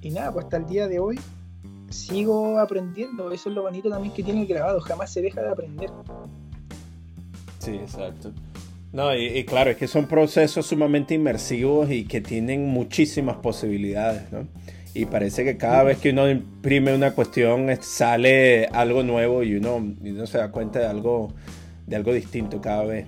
Y 0.00 0.10
nada, 0.10 0.32
pues 0.32 0.44
hasta 0.44 0.56
el 0.56 0.66
día 0.66 0.88
de 0.88 0.98
hoy 0.98 1.20
sigo 1.90 2.58
aprendiendo. 2.58 3.30
Eso 3.32 3.50
es 3.50 3.54
lo 3.54 3.62
bonito 3.62 3.90
también 3.90 4.14
que 4.14 4.22
tiene 4.22 4.42
el 4.42 4.46
grabado, 4.46 4.80
jamás 4.80 5.12
se 5.12 5.20
deja 5.20 5.42
de 5.42 5.50
aprender. 5.50 5.90
Sí, 7.58 7.72
exacto. 7.72 8.32
No, 8.92 9.14
y, 9.14 9.44
claro, 9.44 9.70
es 9.70 9.76
que 9.76 9.86
son 9.86 10.06
procesos 10.06 10.66
sumamente 10.66 11.14
inmersivos 11.14 11.90
y 11.90 12.04
que 12.04 12.20
tienen 12.20 12.66
muchísimas 12.66 13.36
posibilidades, 13.36 14.32
¿no? 14.32 14.48
Y 14.94 15.04
parece 15.06 15.44
que 15.44 15.56
cada 15.56 15.84
vez 15.84 15.98
que 15.98 16.10
uno 16.10 16.28
imprime 16.28 16.92
una 16.92 17.12
cuestión 17.12 17.68
sale 17.80 18.66
algo 18.66 19.04
nuevo 19.04 19.44
y 19.44 19.54
uno, 19.54 19.76
uno 19.76 20.26
se 20.26 20.38
da 20.38 20.50
cuenta 20.50 20.80
de 20.80 20.86
algo, 20.86 21.32
de 21.90 21.96
algo 21.96 22.12
distinto 22.12 22.60
cada 22.60 22.84
vez. 22.84 23.06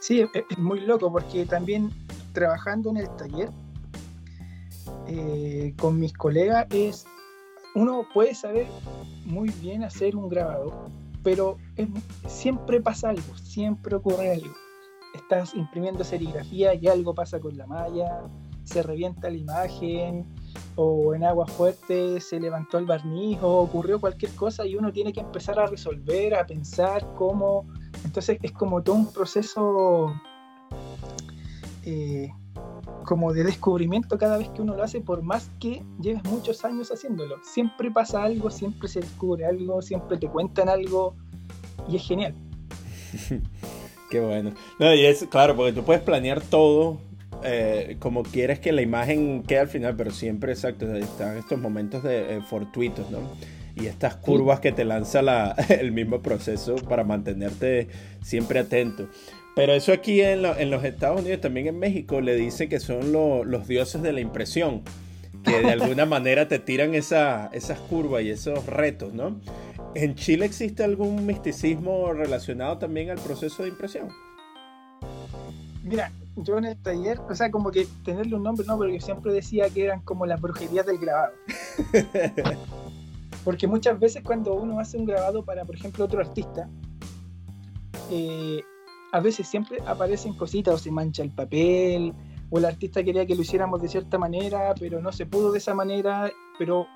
Sí, 0.00 0.20
es 0.20 0.58
muy 0.58 0.80
loco 0.80 1.10
porque 1.10 1.46
también 1.46 1.90
trabajando 2.32 2.90
en 2.90 2.98
el 2.98 3.08
taller 3.16 3.50
eh, 5.06 5.74
con 5.78 5.98
mis 5.98 6.12
colegas 6.12 6.66
es 6.70 7.06
uno 7.74 8.06
puede 8.12 8.34
saber 8.34 8.66
muy 9.24 9.50
bien 9.60 9.82
hacer 9.82 10.16
un 10.16 10.28
grabador 10.28 10.72
pero 11.22 11.58
siempre 12.26 12.80
pasa 12.80 13.10
algo, 13.10 13.36
siempre 13.36 13.96
ocurre 13.96 14.32
algo. 14.32 14.54
Estás 15.14 15.54
imprimiendo 15.54 16.04
serigrafía 16.04 16.74
y 16.74 16.86
algo 16.86 17.14
pasa 17.14 17.40
con 17.40 17.56
la 17.56 17.66
malla, 17.66 18.22
se 18.64 18.82
revienta 18.82 19.28
la 19.28 19.36
imagen, 19.36 20.26
o 20.76 21.14
en 21.14 21.24
agua 21.24 21.46
fuerte 21.46 22.20
se 22.20 22.38
levantó 22.38 22.78
el 22.78 22.86
barniz, 22.86 23.38
o 23.42 23.58
ocurrió 23.58 24.00
cualquier 24.00 24.32
cosa 24.32 24.64
y 24.66 24.76
uno 24.76 24.92
tiene 24.92 25.12
que 25.12 25.20
empezar 25.20 25.58
a 25.58 25.66
resolver, 25.66 26.34
a 26.34 26.46
pensar 26.46 27.06
cómo. 27.16 27.66
Entonces 28.04 28.38
es 28.42 28.52
como 28.52 28.82
todo 28.82 28.96
un 28.96 29.12
proceso 29.12 30.12
eh, 31.84 32.30
como 33.04 33.32
de 33.32 33.42
descubrimiento 33.44 34.18
cada 34.18 34.36
vez 34.36 34.48
que 34.50 34.62
uno 34.62 34.76
lo 34.76 34.82
hace, 34.82 35.00
por 35.00 35.22
más 35.22 35.50
que 35.58 35.82
lleves 36.00 36.22
muchos 36.24 36.64
años 36.64 36.90
haciéndolo. 36.90 37.36
Siempre 37.42 37.90
pasa 37.90 38.22
algo, 38.22 38.50
siempre 38.50 38.88
se 38.88 39.00
descubre 39.00 39.46
algo, 39.46 39.80
siempre 39.82 40.18
te 40.18 40.28
cuentan 40.28 40.68
algo 40.68 41.16
y 41.88 41.96
es 41.96 42.06
genial. 42.06 42.34
Qué 44.10 44.20
bueno. 44.20 44.52
No, 44.78 44.94
y 44.94 45.04
es 45.04 45.26
claro, 45.30 45.56
porque 45.56 45.72
tú 45.72 45.82
puedes 45.82 46.02
planear 46.02 46.40
todo 46.40 46.98
eh, 47.44 47.96
como 47.98 48.22
quieres 48.22 48.58
que 48.58 48.72
la 48.72 48.82
imagen 48.82 49.42
quede 49.42 49.60
al 49.60 49.68
final, 49.68 49.96
pero 49.96 50.10
siempre, 50.10 50.52
exacto, 50.52 50.92
están 50.94 51.36
estos 51.36 51.58
momentos 51.58 52.02
de 52.02 52.36
eh, 52.36 52.40
fortuitos, 52.42 53.10
¿no? 53.10 53.18
Y 53.76 53.86
estas 53.86 54.16
curvas 54.16 54.60
que 54.60 54.72
te 54.72 54.84
lanza 54.84 55.22
la, 55.22 55.52
el 55.68 55.92
mismo 55.92 56.20
proceso 56.20 56.76
para 56.76 57.04
mantenerte 57.04 57.88
siempre 58.22 58.58
atento. 58.58 59.08
Pero 59.54 59.72
eso 59.72 59.92
aquí 59.92 60.20
en, 60.20 60.42
los 60.42 60.84
Estados 60.84 61.20
Unidos, 61.20 61.40
también 61.40 61.66
en 61.66 61.78
México, 61.78 62.20
le 62.20 62.36
dicen 62.36 62.68
que 62.68 62.78
son 62.78 63.12
los 63.12 63.66
dioses 63.66 64.02
de 64.02 64.12
la 64.12 64.20
impresión, 64.20 64.82
que 65.44 65.60
de 65.60 65.72
alguna 65.72 66.06
manera 66.06 66.46
te 66.46 66.58
tiran 66.60 66.94
esa, 66.94 67.50
esas 67.52 67.80
curvas 67.80 68.22
y 68.22 68.30
esos 68.30 68.66
retos, 68.66 69.14
¿no? 69.14 69.40
¿En 69.94 70.14
Chile 70.14 70.44
existe 70.44 70.84
algún 70.84 71.26
misticismo 71.26 72.12
relacionado 72.12 72.78
también 72.78 73.10
al 73.10 73.18
proceso 73.18 73.64
de 73.64 73.70
impresión? 73.70 74.08
Mira, 75.82 76.12
yo 76.44 76.58
en 76.58 76.64
el 76.66 76.76
taller, 76.76 77.20
o 77.28 77.34
sea, 77.34 77.50
como 77.50 77.70
que 77.70 77.86
tenerle 78.04 78.36
un 78.36 78.42
nombre, 78.42 78.66
no, 78.66 78.78
pero 78.78 78.90
yo 78.90 79.00
siempre 79.00 79.32
decía 79.32 79.68
que 79.70 79.84
eran 79.84 80.00
como 80.00 80.26
las 80.26 80.40
brujerías 80.40 80.86
del 80.86 80.98
grabado. 80.98 81.32
Porque 83.44 83.66
muchas 83.66 83.98
veces 83.98 84.22
cuando 84.22 84.54
uno 84.54 84.78
hace 84.78 84.96
un 84.98 85.06
grabado 85.06 85.44
para, 85.44 85.64
por 85.64 85.74
ejemplo, 85.74 86.04
otro 86.04 86.20
artista, 86.20 86.68
eh, 88.10 88.62
a 89.12 89.20
veces 89.20 89.48
siempre 89.48 89.78
aparecen 89.86 90.34
cositas 90.34 90.74
o 90.74 90.78
se 90.78 90.90
mancha 90.90 91.22
el 91.22 91.30
papel 91.30 92.14
o 92.50 92.58
el 92.58 92.64
artista 92.64 93.02
quería 93.02 93.26
que 93.26 93.34
lo 93.34 93.42
hiciéramos 93.42 93.80
de 93.80 93.88
cierta 93.88 94.18
manera, 94.18 94.74
pero 94.78 95.00
no 95.00 95.12
se 95.12 95.26
pudo 95.26 95.52
de 95.52 95.58
esa 95.58 95.74
manera, 95.74 96.30
pero 96.58 96.86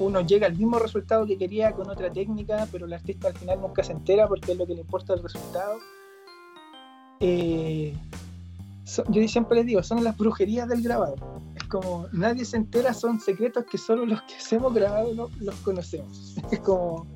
uno 0.00 0.20
llega 0.20 0.46
al 0.46 0.56
mismo 0.56 0.78
resultado 0.78 1.26
que 1.26 1.36
quería 1.36 1.72
con 1.72 1.90
otra 1.90 2.12
técnica, 2.12 2.66
pero 2.70 2.86
el 2.86 2.92
artista 2.92 3.28
al 3.28 3.34
final 3.34 3.60
nunca 3.60 3.82
se 3.82 3.92
entera 3.92 4.26
porque 4.26 4.52
es 4.52 4.58
lo 4.58 4.66
que 4.66 4.74
le 4.74 4.80
importa 4.80 5.14
el 5.14 5.22
resultado. 5.22 5.78
Eh, 7.20 7.94
yo 9.08 9.28
siempre 9.28 9.58
les 9.58 9.66
digo, 9.66 9.82
son 9.82 10.02
las 10.04 10.16
brujerías 10.16 10.68
del 10.68 10.82
grabado. 10.82 11.16
Es 11.56 11.64
como 11.64 12.06
nadie 12.12 12.44
se 12.44 12.56
entera, 12.56 12.92
son 12.94 13.20
secretos 13.20 13.64
que 13.70 13.78
solo 13.78 14.06
los 14.06 14.22
que 14.22 14.34
hemos 14.54 14.74
grabado 14.74 15.30
los 15.40 15.56
conocemos. 15.56 16.36
Es 16.50 16.60
como 16.60 17.06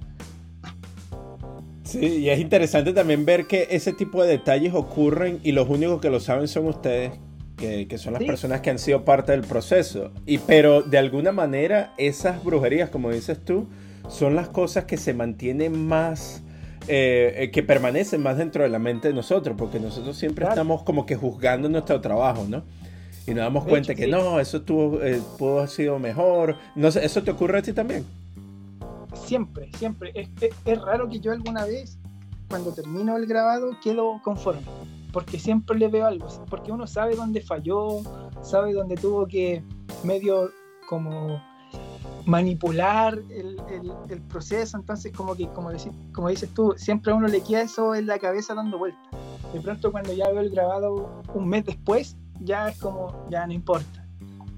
Sí, 1.87 2.01
y 2.01 2.31
es 2.31 2.41
interesante 2.41 2.93
también 2.93 3.25
ver 3.25 3.47
que 3.47 3.69
ese 3.71 3.93
tipo 3.93 4.21
de 4.21 4.29
detalles 4.29 4.75
ocurren 4.75 5.39
y 5.45 5.53
los 5.53 5.69
únicos 5.69 6.01
que 6.01 6.11
lo 6.11 6.19
saben 6.19 6.49
son 6.49 6.67
ustedes, 6.67 7.13
que, 7.57 7.87
son 7.97 8.15
las 8.15 8.25
personas 8.25 8.61
que 8.61 8.71
han 8.71 8.81
sido 8.81 9.05
parte 9.05 9.31
del 9.31 9.43
proceso. 9.43 10.11
Y 10.27 10.39
pero 10.39 10.83
de 10.83 10.99
alguna 10.99 11.31
manera 11.31 11.95
esas 11.97 12.43
brujerías, 12.43 12.91
como 12.91 13.13
dices 13.13 13.39
tú, 13.45 13.69
son 14.09 14.35
las 14.35 14.49
cosas 14.49 14.87
que 14.87 14.97
se 14.97 15.15
mantienen 15.15 15.87
más, 15.87 16.43
eh, 16.89 17.35
eh, 17.37 17.51
que 17.51 17.63
permanecen 17.63 18.23
más 18.23 18.39
dentro 18.39 18.63
de 18.63 18.69
la 18.69 18.79
mente 18.79 19.09
de 19.09 19.15
nosotros, 19.15 19.57
porque 19.59 19.81
nosotros 19.81 20.17
siempre 20.17 20.47
estamos 20.47 20.83
como 20.83 21.07
que 21.07 21.17
juzgando 21.17 21.69
nuestro 21.69 22.01
trabajo, 22.01 22.47
¿no? 22.49 22.63
Y 23.27 23.33
nos 23.33 23.45
damos 23.45 23.65
cuenta 23.65 23.95
que 23.95 24.07
no, 24.07 24.39
eso 24.39 24.63
tuvo, 24.63 25.03
eh, 25.03 25.21
pudo 25.37 25.59
haber 25.59 25.69
sido 25.69 25.99
mejor. 25.99 26.57
No 26.77 26.91
sé, 26.93 27.05
¿eso 27.05 27.23
te 27.25 27.33
ocurre 27.33 27.59
a 27.59 27.63
ti 27.63 27.73
también? 27.73 28.05
siempre, 29.27 29.71
siempre. 29.77 30.13
Es, 30.15 30.29
es, 30.65 30.81
raro 30.81 31.09
que 31.09 31.21
yo 31.21 31.33
alguna 31.33 31.65
vez, 31.65 31.99
cuando 32.49 32.73
termino 32.73 33.17
el 33.17 33.27
grabado, 33.27 33.71
quedo 33.83 34.21
conforme, 34.23 34.63
porque 35.13 35.39
siempre 35.39 35.79
le 35.79 35.89
veo 35.89 36.07
algo, 36.07 36.29
porque 36.49 36.73
uno 36.73 36.87
sabe 36.87 37.17
dónde 37.17 37.41
falló, 37.41 38.03
sabe 38.43 38.73
dónde 38.73 38.95
tuvo 38.97 39.27
que 39.27 39.63
medio 40.05 40.51
como 40.89 41.43
manipular 42.27 43.23
el, 43.31 43.57
el, 44.11 44.21
proceso, 44.23 44.77
entonces 44.77 45.13
como 45.13 45.37
que, 45.37 45.49
como, 45.49 45.71
como 46.13 46.29
dices 46.29 46.51
tú, 46.53 46.75
siempre 46.77 47.13
a 47.13 47.15
uno 47.15 47.29
le 47.29 47.41
queda 47.41 47.63
eso 47.63 47.95
en 47.95 48.07
la 48.07 48.19
cabeza 48.19 48.53
dando 48.55 48.79
vueltas. 48.79 49.07
De 49.53 49.61
pronto 49.61 49.93
cuando 49.93 50.13
ya 50.13 50.29
veo 50.31 50.41
el 50.41 50.51
grabado 50.51 51.23
un 51.33 51.49
mes 51.49 51.65
después, 51.65 52.17
ya 52.41 52.69
es 52.69 52.79
como, 52.79 53.27
ya 53.31 53.47
no 53.47 53.53
importa. 53.53 54.05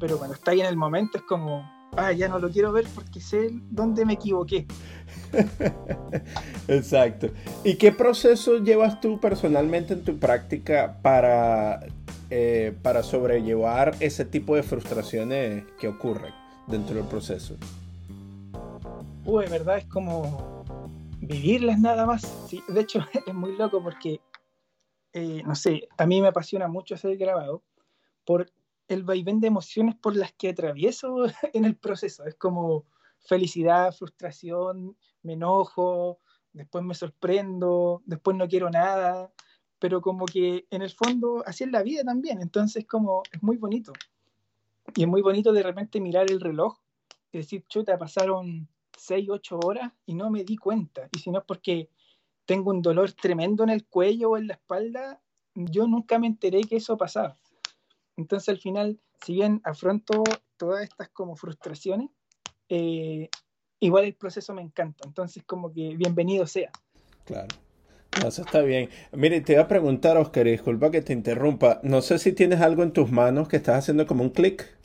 Pero 0.00 0.16
cuando 0.16 0.34
está 0.34 0.52
ahí 0.52 0.60
en 0.60 0.66
el 0.66 0.76
momento 0.76 1.18
es 1.18 1.24
como, 1.24 1.70
ah, 1.94 2.10
ya 2.12 2.26
no 2.26 2.38
lo 2.38 2.50
quiero 2.50 2.72
ver 2.72 2.86
porque 2.94 3.20
sé 3.20 3.50
dónde 3.70 4.06
me 4.06 4.14
equivoqué. 4.14 4.66
Exacto. 6.68 7.28
¿Y 7.64 7.74
qué 7.74 7.92
proceso 7.92 8.58
llevas 8.58 8.98
tú 9.02 9.20
personalmente 9.20 9.92
en 9.92 10.04
tu 10.04 10.18
práctica 10.18 10.96
para, 11.02 11.80
eh, 12.30 12.74
para 12.82 13.02
sobrellevar 13.02 13.94
ese 14.00 14.24
tipo 14.24 14.56
de 14.56 14.62
frustraciones 14.62 15.64
que 15.78 15.88
ocurren 15.88 16.37
dentro 16.68 16.96
del 16.96 17.06
proceso? 17.06 17.56
Uy, 19.24 19.46
verdad 19.46 19.78
es 19.78 19.86
como 19.86 20.64
vivirlas 21.20 21.78
nada 21.78 22.06
más. 22.06 22.22
Sí, 22.48 22.62
de 22.68 22.80
hecho, 22.80 23.00
es 23.26 23.34
muy 23.34 23.56
loco 23.56 23.82
porque, 23.82 24.20
eh, 25.12 25.42
no 25.44 25.54
sé, 25.54 25.88
a 25.96 26.06
mí 26.06 26.20
me 26.20 26.28
apasiona 26.28 26.68
mucho 26.68 26.94
hacer 26.94 27.16
grabado 27.16 27.62
por 28.24 28.50
el 28.88 29.02
vaivén 29.02 29.40
de 29.40 29.48
emociones 29.48 29.94
por 29.96 30.16
las 30.16 30.32
que 30.32 30.50
atravieso 30.50 31.26
en 31.52 31.64
el 31.64 31.76
proceso. 31.76 32.24
Es 32.24 32.34
como 32.36 32.84
felicidad, 33.18 33.92
frustración, 33.92 34.96
me 35.22 35.34
enojo, 35.34 36.18
después 36.52 36.84
me 36.84 36.94
sorprendo, 36.94 38.02
después 38.06 38.36
no 38.36 38.48
quiero 38.48 38.70
nada, 38.70 39.30
pero 39.78 40.00
como 40.00 40.26
que 40.26 40.66
en 40.70 40.82
el 40.82 40.90
fondo 40.90 41.42
así 41.46 41.64
es 41.64 41.70
la 41.70 41.82
vida 41.82 42.02
también, 42.04 42.40
entonces 42.40 42.86
como 42.86 43.22
es 43.30 43.42
muy 43.42 43.56
bonito. 43.56 43.92
Y 44.96 45.02
es 45.02 45.08
muy 45.08 45.22
bonito 45.22 45.52
de 45.52 45.62
repente 45.62 46.00
mirar 46.00 46.30
el 46.30 46.40
reloj 46.40 46.78
y 47.32 47.38
decir, 47.38 47.64
chuta, 47.68 47.98
pasaron 47.98 48.68
6, 48.96 49.28
8 49.30 49.60
horas 49.64 49.92
y 50.06 50.14
no 50.14 50.30
me 50.30 50.44
di 50.44 50.56
cuenta. 50.56 51.08
Y 51.14 51.18
si 51.18 51.30
no 51.30 51.40
es 51.40 51.44
porque 51.44 51.90
tengo 52.46 52.70
un 52.70 52.82
dolor 52.82 53.12
tremendo 53.12 53.62
en 53.64 53.70
el 53.70 53.86
cuello 53.86 54.30
o 54.30 54.36
en 54.36 54.48
la 54.48 54.54
espalda, 54.54 55.20
yo 55.54 55.86
nunca 55.86 56.18
me 56.18 56.26
enteré 56.26 56.62
que 56.62 56.76
eso 56.76 56.96
pasaba. 56.96 57.36
Entonces 58.16 58.48
al 58.48 58.58
final, 58.58 58.98
si 59.24 59.34
bien 59.34 59.60
afronto 59.64 60.24
todas 60.56 60.82
estas 60.82 61.08
como 61.10 61.36
frustraciones, 61.36 62.10
eh, 62.68 63.28
igual 63.80 64.04
el 64.04 64.14
proceso 64.14 64.54
me 64.54 64.62
encanta. 64.62 65.06
Entonces 65.06 65.42
como 65.44 65.72
que 65.72 65.94
bienvenido 65.96 66.46
sea. 66.46 66.70
Claro. 67.24 67.48
eso 68.26 68.42
está 68.42 68.62
bien. 68.62 68.88
Mire, 69.12 69.40
te 69.42 69.52
iba 69.52 69.62
a 69.62 69.68
preguntar, 69.68 70.16
Oscar, 70.16 70.46
disculpa 70.46 70.90
que 70.90 71.02
te 71.02 71.12
interrumpa. 71.12 71.80
No 71.82 72.00
sé 72.00 72.18
si 72.18 72.32
tienes 72.32 72.60
algo 72.60 72.82
en 72.82 72.92
tus 72.92 73.10
manos 73.10 73.48
que 73.48 73.56
estás 73.56 73.78
haciendo 73.78 74.06
como 74.06 74.24
un 74.24 74.30
clic. 74.30 74.77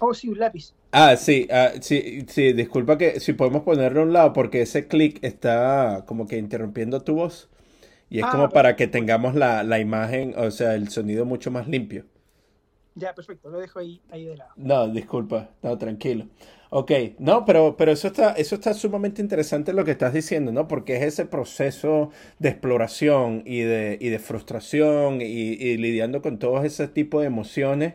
Oh, 0.00 0.14
sí, 0.14 0.28
un 0.28 0.38
lápiz. 0.38 0.72
Ah, 0.92 1.16
sí, 1.16 1.46
ah, 1.50 1.72
sí, 1.80 2.24
sí, 2.28 2.52
disculpa 2.52 2.98
que 2.98 3.20
si 3.20 3.32
podemos 3.32 3.62
ponerlo 3.62 4.00
a 4.00 4.04
un 4.04 4.12
lado 4.12 4.32
porque 4.32 4.62
ese 4.62 4.88
clic 4.88 5.18
está 5.22 6.04
como 6.06 6.26
que 6.26 6.36
interrumpiendo 6.36 7.02
tu 7.02 7.14
voz. 7.14 7.48
Y 8.08 8.18
es 8.18 8.24
ah, 8.24 8.30
como 8.32 8.48
para 8.48 8.74
que 8.74 8.88
tengamos 8.88 9.36
la, 9.36 9.62
la, 9.62 9.78
imagen, 9.78 10.34
o 10.36 10.50
sea, 10.50 10.74
el 10.74 10.88
sonido 10.88 11.24
mucho 11.24 11.52
más 11.52 11.68
limpio. 11.68 12.06
Ya, 12.96 13.14
perfecto, 13.14 13.50
lo 13.50 13.60
dejo 13.60 13.78
ahí, 13.78 14.02
ahí 14.10 14.24
de 14.24 14.36
lado. 14.36 14.50
No, 14.56 14.88
disculpa, 14.88 15.50
no, 15.62 15.78
tranquilo. 15.78 16.26
Ok, 16.70 16.90
no, 17.18 17.44
pero, 17.44 17.76
pero 17.76 17.92
eso, 17.92 18.08
está, 18.08 18.32
eso 18.32 18.56
está 18.56 18.74
sumamente 18.74 19.22
interesante 19.22 19.72
lo 19.72 19.84
que 19.84 19.92
estás 19.92 20.12
diciendo, 20.12 20.50
¿no? 20.50 20.66
Porque 20.66 20.96
es 20.96 21.02
ese 21.02 21.24
proceso 21.24 22.10
de 22.40 22.48
exploración 22.48 23.42
y 23.46 23.60
de, 23.60 23.96
y 24.00 24.08
de 24.08 24.18
frustración 24.18 25.20
y, 25.20 25.24
y 25.24 25.76
lidiando 25.76 26.20
con 26.20 26.38
todo 26.38 26.62
ese 26.64 26.88
tipo 26.88 27.20
de 27.20 27.26
emociones 27.26 27.94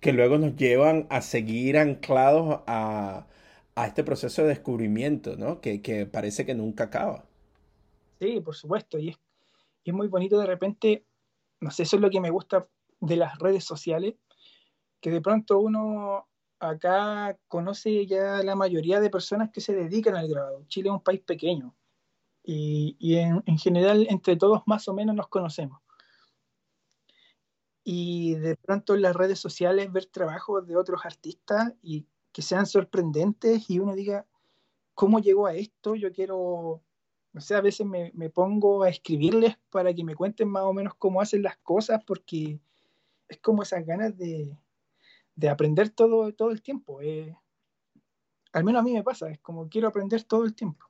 que 0.00 0.12
luego 0.12 0.38
nos 0.38 0.56
llevan 0.56 1.06
a 1.10 1.20
seguir 1.20 1.76
anclados 1.78 2.60
a, 2.66 3.26
a 3.74 3.86
este 3.86 4.02
proceso 4.02 4.42
de 4.42 4.48
descubrimiento, 4.48 5.36
¿no? 5.36 5.60
Que, 5.60 5.82
que, 5.82 6.06
parece 6.06 6.46
que 6.46 6.54
nunca 6.54 6.84
acaba. 6.84 7.24
Sí, 8.18 8.40
por 8.40 8.54
supuesto, 8.54 8.98
y 8.98 9.10
es, 9.10 9.16
es 9.84 9.94
muy 9.94 10.08
bonito 10.08 10.38
de 10.38 10.46
repente, 10.46 11.04
no 11.60 11.70
sé, 11.70 11.84
eso 11.84 11.96
es 11.96 12.02
lo 12.02 12.10
que 12.10 12.20
me 12.20 12.30
gusta 12.30 12.66
de 13.00 13.16
las 13.16 13.38
redes 13.38 13.64
sociales, 13.64 14.14
que 15.00 15.10
de 15.10 15.20
pronto 15.20 15.58
uno 15.58 16.26
acá 16.58 17.38
conoce 17.48 18.06
ya 18.06 18.42
la 18.42 18.54
mayoría 18.54 19.00
de 19.00 19.08
personas 19.08 19.50
que 19.50 19.62
se 19.62 19.74
dedican 19.74 20.16
al 20.16 20.28
grabado. 20.28 20.64
Chile 20.68 20.88
es 20.88 20.92
un 20.92 21.02
país 21.02 21.22
pequeño 21.22 21.74
y, 22.44 22.96
y 22.98 23.16
en, 23.16 23.42
en, 23.46 23.58
general 23.58 24.06
entre 24.10 24.36
todos 24.36 24.62
más 24.66 24.86
o 24.88 24.94
menos 24.94 25.16
nos 25.16 25.28
conocemos. 25.28 25.80
Y 27.82 28.34
de 28.34 28.56
pronto 28.56 28.94
en 28.94 29.02
las 29.02 29.16
redes 29.16 29.38
sociales 29.38 29.90
ver 29.92 30.06
trabajos 30.06 30.66
de 30.66 30.76
otros 30.76 31.04
artistas 31.04 31.72
y 31.82 32.06
que 32.32 32.42
sean 32.42 32.66
sorprendentes 32.66 33.68
y 33.70 33.78
uno 33.78 33.94
diga, 33.94 34.26
¿cómo 34.94 35.18
llegó 35.18 35.46
a 35.46 35.54
esto? 35.54 35.94
Yo 35.94 36.12
quiero, 36.12 36.82
no 37.32 37.40
sé, 37.40 37.54
a 37.54 37.60
veces 37.60 37.86
me, 37.86 38.12
me 38.14 38.30
pongo 38.30 38.82
a 38.82 38.90
escribirles 38.90 39.56
para 39.70 39.94
que 39.94 40.04
me 40.04 40.14
cuenten 40.14 40.48
más 40.48 40.64
o 40.64 40.72
menos 40.72 40.94
cómo 40.94 41.20
hacen 41.20 41.42
las 41.42 41.56
cosas 41.58 42.02
porque 42.04 42.60
es 43.28 43.38
como 43.38 43.62
esas 43.62 43.84
ganas 43.86 44.16
de, 44.16 44.56
de 45.34 45.48
aprender 45.48 45.88
todo, 45.90 46.32
todo 46.34 46.50
el 46.50 46.62
tiempo. 46.62 47.00
Eh, 47.00 47.34
al 48.52 48.64
menos 48.64 48.80
a 48.80 48.82
mí 48.84 48.92
me 48.92 49.02
pasa, 49.02 49.30
es 49.30 49.38
como 49.38 49.68
quiero 49.68 49.88
aprender 49.88 50.22
todo 50.24 50.44
el 50.44 50.54
tiempo. 50.54 50.86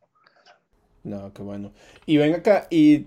No, 1.03 1.33
qué 1.33 1.42
bueno. 1.42 1.72
Y 2.05 2.16
ven 2.16 2.35
acá, 2.35 2.66
y, 2.70 3.07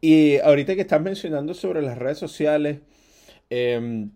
y 0.00 0.38
ahorita 0.38 0.74
que 0.74 0.80
estás 0.80 1.00
mencionando 1.00 1.54
sobre 1.54 1.82
las 1.82 1.98
redes 1.98 2.18
sociales, 2.18 2.80
eh, 3.50 4.08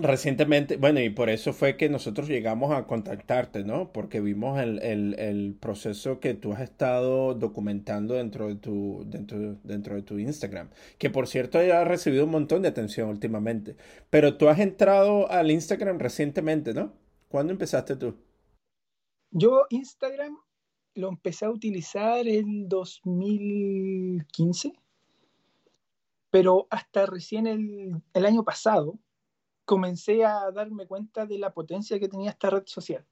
Recientemente, 0.00 0.76
bueno, 0.76 1.00
y 1.00 1.10
por 1.10 1.28
eso 1.28 1.52
fue 1.52 1.76
que 1.76 1.88
nosotros 1.88 2.28
llegamos 2.28 2.72
a 2.72 2.86
contactarte, 2.86 3.64
¿no? 3.64 3.92
Porque 3.92 4.20
vimos 4.20 4.60
el, 4.60 4.80
el, 4.82 5.18
el 5.18 5.56
proceso 5.58 6.20
que 6.20 6.34
tú 6.34 6.52
has 6.52 6.60
estado 6.60 7.34
documentando 7.34 8.14
dentro 8.14 8.46
de 8.46 8.54
tu, 8.54 9.04
dentro, 9.06 9.56
dentro 9.64 9.96
de 9.96 10.02
tu 10.02 10.18
Instagram, 10.18 10.70
que 10.98 11.10
por 11.10 11.26
cierto 11.26 11.62
ya 11.64 11.80
ha 11.80 11.84
recibido 11.84 12.26
un 12.26 12.30
montón 12.30 12.62
de 12.62 12.68
atención 12.68 13.08
últimamente. 13.08 13.76
Pero 14.08 14.36
tú 14.36 14.48
has 14.48 14.60
entrado 14.60 15.28
al 15.30 15.50
Instagram 15.50 15.98
recientemente, 15.98 16.74
¿no? 16.74 16.92
¿Cuándo 17.28 17.52
empezaste 17.52 17.96
tú? 17.96 18.14
Yo 19.32 19.66
Instagram 19.70 20.36
lo 20.94 21.08
empecé 21.08 21.44
a 21.44 21.50
utilizar 21.50 22.26
en 22.28 22.68
2015, 22.68 24.72
pero 26.30 26.66
hasta 26.70 27.06
recién 27.06 27.46
el, 27.46 28.26
año 28.26 28.44
pasado 28.44 28.98
comencé 29.64 30.24
a 30.24 30.50
darme 30.50 30.86
cuenta 30.86 31.26
de 31.26 31.38
la 31.38 31.52
potencia 31.52 31.98
que 31.98 32.08
tenía 32.08 32.30
esta 32.30 32.50
red 32.50 32.64
social. 32.66 33.06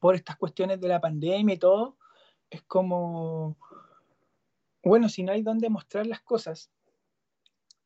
Por 0.00 0.14
estas 0.14 0.36
cuestiones 0.36 0.80
de 0.80 0.88
la 0.88 1.00
pandemia 1.00 1.54
y 1.54 1.58
todo, 1.58 1.96
es 2.50 2.62
como, 2.62 3.56
bueno, 4.82 5.08
si 5.08 5.22
no 5.22 5.32
hay 5.32 5.42
dónde 5.42 5.68
mostrar 5.68 6.06
las 6.06 6.20
cosas, 6.20 6.70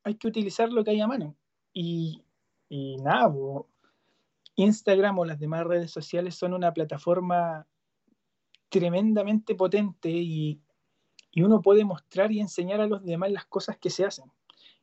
hay 0.02 0.16
que 0.16 0.28
utilizar 0.28 0.72
lo 0.72 0.84
que 0.84 0.90
hay 0.90 1.00
a 1.00 1.06
mano. 1.06 1.36
Y, 1.72 2.22
y 2.68 2.96
nada, 2.98 3.32
Instagram 4.56 5.18
o 5.18 5.24
las 5.24 5.38
demás 5.38 5.64
redes 5.66 5.90
sociales 5.90 6.34
son 6.34 6.54
una 6.54 6.72
plataforma 6.72 7.66
tremendamente 8.68 9.54
potente 9.54 10.10
y, 10.10 10.60
y 11.36 11.42
uno 11.42 11.60
puede 11.60 11.84
mostrar 11.84 12.32
y 12.32 12.40
enseñar 12.40 12.80
a 12.80 12.86
los 12.86 13.04
demás 13.04 13.30
las 13.30 13.44
cosas 13.44 13.76
que 13.76 13.90
se 13.90 14.06
hacen. 14.06 14.24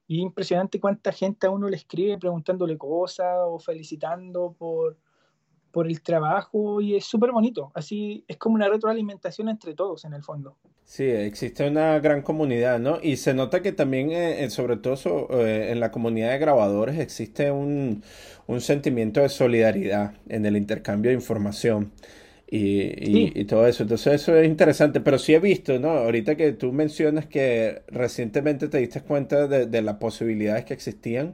Y 0.08 0.18
es 0.18 0.22
impresionante 0.22 0.80
cuánta 0.80 1.12
gente 1.12 1.48
a 1.48 1.50
uno 1.50 1.68
le 1.68 1.78
escribe 1.78 2.20
preguntándole 2.20 2.78
cosas 2.78 3.40
o 3.48 3.58
felicitando 3.58 4.56
por, 4.56 4.96
por 5.72 5.88
el 5.88 6.04
trabajo 6.04 6.80
y 6.80 6.96
es 6.96 7.06
súper 7.06 7.32
bonito. 7.32 7.72
Así 7.74 8.24
es 8.28 8.38
como 8.38 8.54
una 8.54 8.70
retroalimentación 8.70 9.50
entre 9.50 9.74
todos 9.74 10.06
en 10.06 10.14
el 10.14 10.22
fondo. 10.22 10.56
Sí, 10.84 11.06
existe 11.06 11.68
una 11.68 11.98
gran 11.98 12.22
comunidad, 12.22 12.78
¿no? 12.78 13.00
Y 13.02 13.18
se 13.18 13.34
nota 13.34 13.64
que 13.64 13.72
también, 13.72 14.12
eh, 14.12 14.48
sobre 14.52 14.78
todo 14.78 15.30
eh, 15.32 15.72
en 15.72 15.80
la 15.80 15.90
comunidad 15.90 16.34
de 16.34 16.38
grabadores, 16.38 17.00
existe 17.00 17.50
un, 17.50 18.04
un 18.46 18.62
sentimiento 18.62 19.22
de 19.22 19.30
solidaridad 19.30 20.14
en 20.30 20.46
el 20.46 20.56
intercambio 20.56 21.10
de 21.10 21.16
información 21.16 21.94
y, 22.56 23.40
y, 23.40 23.46
todo 23.46 23.66
eso. 23.66 23.82
Entonces 23.82 24.14
eso 24.22 24.38
es 24.38 24.48
interesante, 24.48 25.02
pero 25.02 25.18
sí 25.18 25.34
he 25.34 25.40
visto, 25.40 25.80
¿no? 25.80 25.90
Ahorita 25.90 26.36
que 26.36 26.52
tú 26.52 26.72
mencionas 26.72 27.26
que 27.26 27.82
recientemente 27.88 28.68
te 28.68 28.78
diste 28.78 29.02
cuenta 29.02 29.48
de, 29.48 29.66
de 29.66 29.82
las 29.82 29.96
posibilidades 29.96 30.64
que 30.66 30.76
existían 30.76 31.34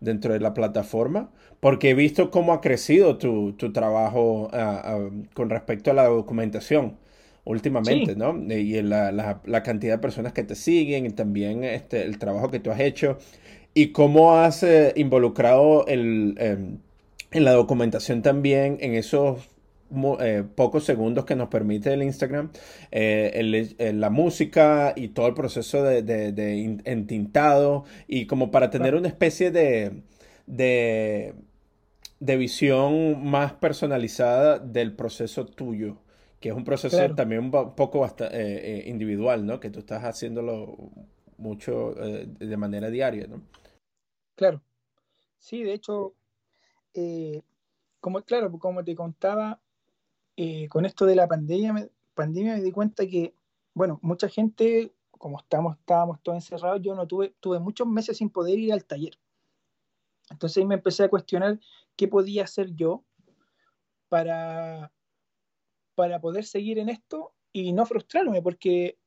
dentro 0.00 0.32
de 0.32 0.40
la 0.40 0.54
plataforma, 0.54 1.30
porque 1.60 1.90
he 1.90 1.94
visto 1.94 2.30
cómo 2.30 2.54
ha 2.54 2.62
crecido 2.62 3.18
tu, 3.18 3.52
tu 3.52 3.72
trabajo 3.72 4.48
ah, 4.54 4.80
ah, 4.82 5.10
con 5.34 5.50
respecto 5.50 5.90
a 5.90 5.94
la 5.94 6.04
documentación 6.04 6.96
últimamente, 7.44 8.16
¿no? 8.16 8.34
Y 8.50 8.80
la, 8.82 9.12
la, 9.12 9.42
la, 9.44 9.62
cantidad 9.62 9.94
de 9.94 9.98
personas 9.98 10.32
que 10.32 10.42
te 10.42 10.54
siguen 10.54 11.04
y 11.04 11.10
también 11.10 11.64
este, 11.64 12.02
el 12.02 12.18
trabajo 12.18 12.50
que 12.50 12.60
tú 12.60 12.70
has 12.70 12.80
hecho 12.80 13.18
y 13.74 13.88
cómo 13.92 14.38
has 14.38 14.62
eh, 14.62 14.94
involucrado 14.96 15.86
el, 15.86 16.34
eh, 16.38 16.56
en 17.30 17.44
la 17.44 17.52
documentación 17.52 18.22
también 18.22 18.78
en 18.80 18.94
esos 18.94 19.55
eh, 20.20 20.44
pocos 20.54 20.84
segundos 20.84 21.24
que 21.24 21.36
nos 21.36 21.48
permite 21.48 21.92
el 21.92 22.02
Instagram, 22.02 22.50
eh, 22.90 23.74
el, 23.78 24.00
la 24.00 24.10
música 24.10 24.92
y 24.96 25.08
todo 25.08 25.26
el 25.26 25.34
proceso 25.34 25.82
de, 25.82 26.02
de, 26.02 26.80
entintado 26.84 27.84
y 28.06 28.26
como 28.26 28.50
para 28.50 28.70
tener 28.70 28.94
una 28.94 29.08
especie 29.08 29.50
de, 29.50 30.02
de 30.46 31.34
de 32.20 32.36
visión 32.36 33.24
más 33.24 33.52
personalizada 33.54 34.58
del 34.58 34.94
proceso 34.94 35.46
tuyo, 35.46 35.98
que 36.40 36.48
es 36.48 36.54
un 36.54 36.64
proceso 36.64 37.14
también 37.14 37.44
un 37.44 37.50
poco 37.50 38.06
eh, 38.06 38.10
eh, 38.30 38.84
individual, 38.86 39.44
¿no? 39.44 39.60
Que 39.60 39.70
tú 39.70 39.80
estás 39.80 40.04
haciéndolo 40.04 40.76
mucho 41.36 41.94
eh, 42.02 42.26
de 42.26 42.56
manera 42.56 42.88
diaria, 42.90 43.26
¿no? 43.26 43.42
Claro. 44.34 44.62
Sí, 45.38 45.62
de 45.62 45.74
hecho, 45.74 46.14
como 48.00 48.22
claro, 48.22 48.50
como 48.58 48.82
te 48.82 48.94
contaba, 48.94 49.60
con 50.68 50.84
esto 50.84 51.06
de 51.06 51.16
la 51.16 51.26
pandemia, 51.26 51.72
me, 51.72 51.90
pandemia 52.14 52.54
me 52.54 52.62
di 52.62 52.72
cuenta 52.72 53.06
que, 53.06 53.34
bueno, 53.74 53.98
mucha 54.02 54.28
gente, 54.28 54.94
como 55.10 55.38
estamos, 55.38 55.76
estábamos 55.78 56.20
todos 56.22 56.36
encerrados, 56.36 56.82
yo 56.82 56.94
no 56.94 57.06
tuve, 57.06 57.34
tuve 57.40 57.58
muchos 57.58 57.86
meses 57.86 58.18
sin 58.18 58.30
poder 58.30 58.58
ir 58.58 58.72
al 58.72 58.84
taller. 58.84 59.18
Entonces 60.30 60.64
me 60.66 60.74
empecé 60.74 61.04
a 61.04 61.08
cuestionar 61.08 61.60
qué 61.96 62.08
podía 62.08 62.44
hacer 62.44 62.74
yo 62.74 63.04
para, 64.08 64.92
para 65.94 66.20
poder 66.20 66.44
seguir 66.44 66.78
en 66.78 66.88
esto 66.88 67.32
y 67.52 67.72
no 67.72 67.86
frustrarme, 67.86 68.42
porque 68.42 68.98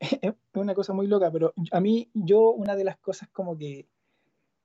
es 0.00 0.34
una 0.54 0.74
cosa 0.74 0.92
muy 0.92 1.06
loca, 1.06 1.30
pero 1.30 1.52
a 1.72 1.80
mí, 1.80 2.10
yo, 2.14 2.50
una 2.52 2.76
de 2.76 2.84
las 2.84 2.98
cosas 2.98 3.28
como 3.30 3.56
que, 3.56 3.88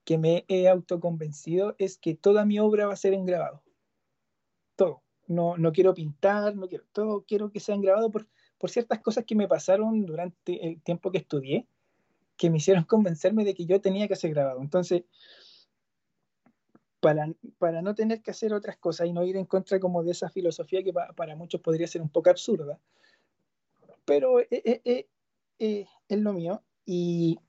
que 0.04 0.18
me 0.18 0.46
he 0.48 0.68
autoconvencido 0.68 1.76
es 1.78 1.98
que 1.98 2.16
toda 2.16 2.46
mi 2.46 2.60
obra 2.60 2.88
va 2.88 2.94
a 2.94 2.98
ser 2.98 3.14
en 3.14 3.26
grabado. 3.26 3.64
Todo. 4.76 5.04
No, 5.32 5.58
no 5.58 5.72
quiero 5.72 5.94
pintar, 5.94 6.56
no 6.56 6.68
quiero, 6.68 6.84
todo 6.92 7.24
quiero 7.26 7.52
que 7.52 7.60
sea 7.60 7.76
en 7.76 7.82
grabado 7.82 8.12
por, 8.12 8.28
por 8.58 8.70
ciertas 8.70 9.00
cosas 9.00 9.26
que 9.26 9.36
me 9.36 9.48
pasaron 9.48 10.06
durante 10.06 10.68
el 10.68 10.82
tiempo 10.82 11.10
que 11.12 11.20
estudié, 11.20 11.66
que 12.38 12.50
me 12.50 12.58
hicieron 12.58 12.84
convencerme 12.86 13.46
de 13.46 13.54
que 13.54 13.66
yo 13.66 13.80
tenía 13.82 14.08
que 14.08 14.14
hacer 14.14 14.32
grabado. 14.32 14.62
Entonces, 14.62 15.04
para, 17.02 17.82
no 17.82 17.96
tener 17.96 18.22
que 18.22 18.32
hacer 18.32 18.54
otras 18.54 18.78
cosas 18.78 19.08
y 19.08 19.14
no 19.14 19.24
ir 19.24 19.36
en 19.36 19.46
contra 19.46 19.80
como 19.80 20.04
de 20.04 20.12
esa 20.12 20.30
filosofía 20.30 20.84
que 20.84 20.94
para 20.94 21.36
muchos 21.36 21.60
podría 21.62 21.88
ser 21.88 22.02
un 22.02 22.10
poco 22.10 22.30
absurda. 22.30 22.80
Pero 24.06 24.40
eh, 24.40 24.48
eh, 24.52 25.08
eh, 25.60 25.88
es 26.08 26.20
lo 26.20 26.34
mío. 26.34 26.62
Y, 26.86 27.40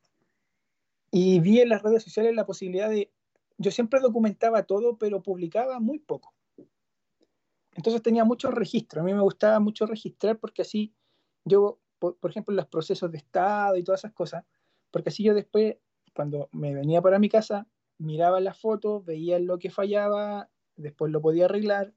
y 1.10 1.40
vi 1.40 1.60
en 1.60 1.68
las 1.68 1.82
redes 1.82 2.02
sociales 2.02 2.34
la 2.34 2.46
posibilidad 2.46 2.88
de... 2.88 3.10
Yo 3.58 3.70
siempre 3.70 4.00
documentaba 4.00 4.62
todo, 4.62 4.96
pero 4.96 5.22
publicaba 5.22 5.78
muy 5.80 5.98
poco. 5.98 6.31
Entonces 7.74 8.02
tenía 8.02 8.24
muchos 8.24 8.54
registros. 8.54 9.02
A 9.02 9.04
mí 9.04 9.14
me 9.14 9.22
gustaba 9.22 9.60
mucho 9.60 9.86
registrar 9.86 10.38
porque 10.38 10.62
así 10.62 10.94
yo, 11.44 11.80
por, 11.98 12.18
por, 12.18 12.30
ejemplo, 12.30 12.54
los 12.54 12.66
procesos 12.66 13.10
de 13.10 13.18
estado 13.18 13.76
y 13.76 13.84
todas 13.84 14.00
esas 14.00 14.12
cosas, 14.12 14.44
porque 14.90 15.08
así 15.08 15.24
yo 15.24 15.34
después, 15.34 15.76
cuando 16.14 16.48
me 16.52 16.74
venía 16.74 17.00
para 17.00 17.18
mi 17.18 17.28
casa, 17.28 17.66
miraba 17.98 18.40
las 18.40 18.58
fotos, 18.58 19.04
veía 19.04 19.38
lo 19.38 19.58
que 19.58 19.70
fallaba, 19.70 20.50
después 20.76 21.10
lo 21.10 21.20
podía 21.20 21.46
arreglar, 21.46 21.94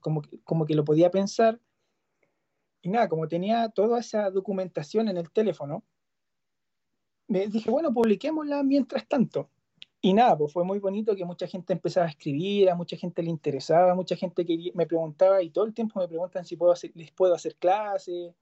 como, 0.00 0.22
como 0.44 0.66
que 0.66 0.74
lo 0.74 0.84
podía 0.84 1.10
pensar. 1.10 1.60
Y 2.82 2.90
nada, 2.90 3.08
como 3.08 3.28
tenía 3.28 3.70
toda 3.70 4.00
esa 4.00 4.30
documentación 4.30 5.08
en 5.08 5.16
el 5.16 5.30
teléfono, 5.30 5.84
me 7.28 7.46
dije, 7.46 7.70
bueno, 7.70 7.92
publiquémosla 7.92 8.62
mientras 8.62 9.08
tanto. 9.08 9.50
Y 10.04 10.12
nada, 10.12 10.36
pues 10.36 10.52
fue 10.52 10.64
muy 10.64 10.80
bonito 10.80 11.16
que 11.16 11.24
mucha 11.24 11.46
gente 11.46 11.72
empezaba 11.72 12.04
a 12.04 12.10
escribir, 12.10 12.68
a 12.68 12.74
mucha 12.74 12.94
gente 12.94 13.22
le 13.22 13.30
interesaba, 13.30 13.94
mucha 13.94 14.14
gente 14.16 14.44
me 14.74 14.84
preguntaba 14.84 15.42
y 15.42 15.48
todo 15.48 15.64
el 15.64 15.72
tiempo 15.72 15.98
me 15.98 16.06
preguntan 16.06 16.44
si 16.44 16.58
les 16.94 17.10
puedo 17.10 17.32
hacer 17.32 17.56
clases. 17.56 18.34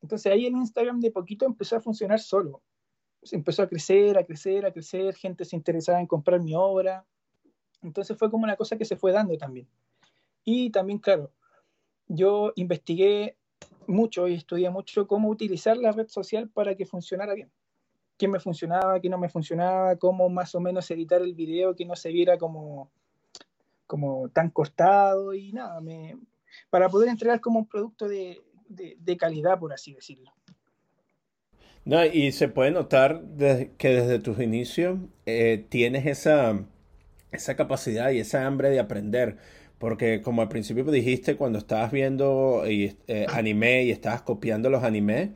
Entonces 0.00 0.32
ahí 0.32 0.44
el 0.44 0.56
Instagram 0.56 0.98
de 0.98 1.12
poquito 1.12 1.46
empezó 1.46 1.76
a 1.76 1.80
funcionar 1.80 2.18
solo 2.18 2.62
empezó 3.30 3.62
a 3.62 3.68
crecer, 3.68 4.18
a 4.18 4.24
crecer, 4.24 4.66
a 4.66 4.72
crecer, 4.72 5.14
gente 5.14 5.44
se 5.44 5.54
interesaba 5.54 6.00
en 6.00 6.08
comprar 6.08 6.40
mi 6.40 6.56
obra. 6.56 7.06
Entonces 7.82 8.18
fue 8.18 8.28
como 8.28 8.42
una 8.42 8.56
cosa 8.56 8.76
que 8.76 8.84
se 8.84 8.96
fue 8.96 9.12
dando 9.12 9.36
también. 9.38 9.68
Y 10.42 10.70
también, 10.70 10.98
claro, 10.98 11.30
yo 12.08 12.52
investigué 12.56 13.36
mucho 13.86 14.26
y 14.26 14.34
estudié 14.34 14.70
mucho 14.70 15.06
cómo 15.06 15.28
utilizar 15.28 15.76
la 15.76 15.92
red 15.92 16.08
social 16.08 16.48
para 16.48 16.74
que 16.74 16.86
funcionara 16.86 17.34
bien. 17.34 17.52
¿Qué 18.22 18.28
me 18.28 18.38
funcionaba, 18.38 19.00
qué 19.00 19.08
no 19.08 19.18
me 19.18 19.28
funcionaba, 19.28 19.96
cómo 19.96 20.28
más 20.28 20.54
o 20.54 20.60
menos 20.60 20.88
editar 20.92 21.20
el 21.20 21.34
video 21.34 21.74
que 21.74 21.84
no 21.84 21.96
se 21.96 22.12
viera 22.12 22.38
como, 22.38 22.88
como 23.84 24.28
tan 24.28 24.48
cortado 24.50 25.34
y 25.34 25.52
nada, 25.52 25.80
me, 25.80 26.16
para 26.70 26.88
poder 26.88 27.08
entregar 27.08 27.40
como 27.40 27.58
un 27.58 27.66
producto 27.66 28.06
de, 28.06 28.40
de 28.68 29.16
calidad, 29.16 29.58
por 29.58 29.72
así 29.72 29.92
decirlo. 29.92 30.30
No, 31.84 32.04
y 32.04 32.30
se 32.30 32.46
puede 32.46 32.70
notar 32.70 33.24
que 33.76 33.88
desde 33.88 34.20
tus 34.20 34.38
inicios 34.38 35.00
eh, 35.26 35.66
tienes 35.68 36.06
esa, 36.06 36.64
esa 37.32 37.56
capacidad 37.56 38.12
y 38.12 38.20
esa 38.20 38.46
hambre 38.46 38.70
de 38.70 38.78
aprender. 38.78 39.38
Porque 39.78 40.22
como 40.22 40.42
al 40.42 40.48
principio 40.48 40.84
dijiste, 40.84 41.34
cuando 41.34 41.58
estabas 41.58 41.90
viendo 41.90 42.62
y, 42.70 42.96
eh, 43.08 43.26
anime 43.28 43.82
y 43.82 43.90
estabas 43.90 44.22
copiando 44.22 44.70
los 44.70 44.84
animes, 44.84 45.30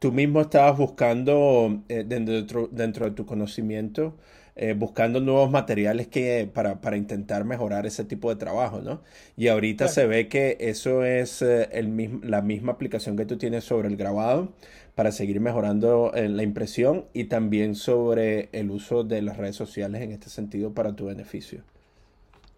tú 0.00 0.10
mismo 0.10 0.40
estabas 0.40 0.76
buscando 0.76 1.82
eh, 1.88 2.04
dentro, 2.04 2.68
dentro 2.72 3.04
de 3.04 3.12
tu 3.12 3.26
conocimiento 3.26 4.16
eh, 4.56 4.74
buscando 4.74 5.20
nuevos 5.20 5.50
materiales 5.50 6.08
que, 6.08 6.50
para, 6.52 6.80
para, 6.80 6.96
intentar 6.96 7.44
mejorar 7.44 7.86
ese 7.86 8.04
tipo 8.04 8.30
de 8.30 8.36
trabajo, 8.36 8.80
¿no? 8.80 9.00
Y 9.36 9.48
ahorita 9.48 9.88
se 9.88 10.06
ve 10.06 10.28
que 10.28 10.56
eso 10.58 11.04
es 11.04 11.40
eh, 11.40 11.68
el 11.72 12.20
la 12.24 12.42
misma 12.42 12.72
aplicación 12.72 13.16
que 13.16 13.26
tú 13.26 13.38
tienes 13.38 13.64
sobre 13.64 13.88
el 13.88 13.96
grabado 13.96 14.52
para 14.96 15.12
seguir 15.12 15.40
mejorando 15.40 16.12
la 16.14 16.42
impresión 16.42 17.06
y 17.14 17.24
también 17.24 17.74
sobre 17.74 18.48
el 18.52 18.70
uso 18.70 19.04
de 19.04 19.22
las 19.22 19.36
redes 19.36 19.56
sociales 19.56 20.02
en 20.02 20.12
este 20.12 20.28
sentido 20.28 20.74
para 20.74 20.94
tu 20.94 21.06
beneficio. 21.06 21.62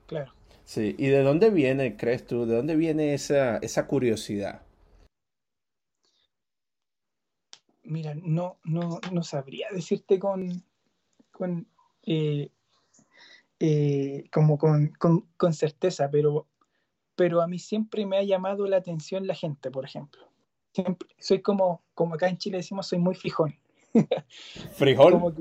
Claro. 0.07 0.33
Sí, 0.65 0.97
¿y 0.99 1.07
de 1.09 1.23
dónde 1.23 1.51
viene, 1.51 1.97
crees 1.97 2.27
tú, 2.27 2.47
de 2.47 2.57
dónde 2.57 2.75
viene 2.75 3.15
esa, 3.15 3.59
esa 3.59 3.87
curiosidad? 3.87 4.63
Mira, 7.85 8.15
no, 8.15 8.59
no, 8.65 9.01
no 9.11 9.23
sabría 9.23 9.69
decirte 9.73 10.19
con, 10.19 10.63
con 11.31 11.67
eh, 12.05 12.51
eh, 13.59 14.25
como 14.33 14.59
con, 14.59 14.93
con, 14.99 15.55
certeza, 15.55 16.11
pero, 16.11 16.49
pero 17.15 17.41
a 17.43 17.47
mí 17.47 17.59
siempre 17.59 18.07
me 18.07 18.19
ha 18.19 18.23
llamado 18.23 18.67
la 18.67 18.79
atención 18.79 19.27
la 19.27 19.35
gente, 19.35 19.71
por 19.71 19.85
ejemplo. 19.85 20.23
Siempre, 20.73 21.09
soy 21.19 21.43
como, 21.43 21.83
como 21.95 22.15
acá 22.15 22.29
en 22.29 22.39
Chile 22.39 22.57
decimos, 22.59 22.87
soy 22.87 22.99
muy 22.99 23.15
fijón. 23.15 23.55
¿Frijol? 24.73 25.13
como, 25.13 25.33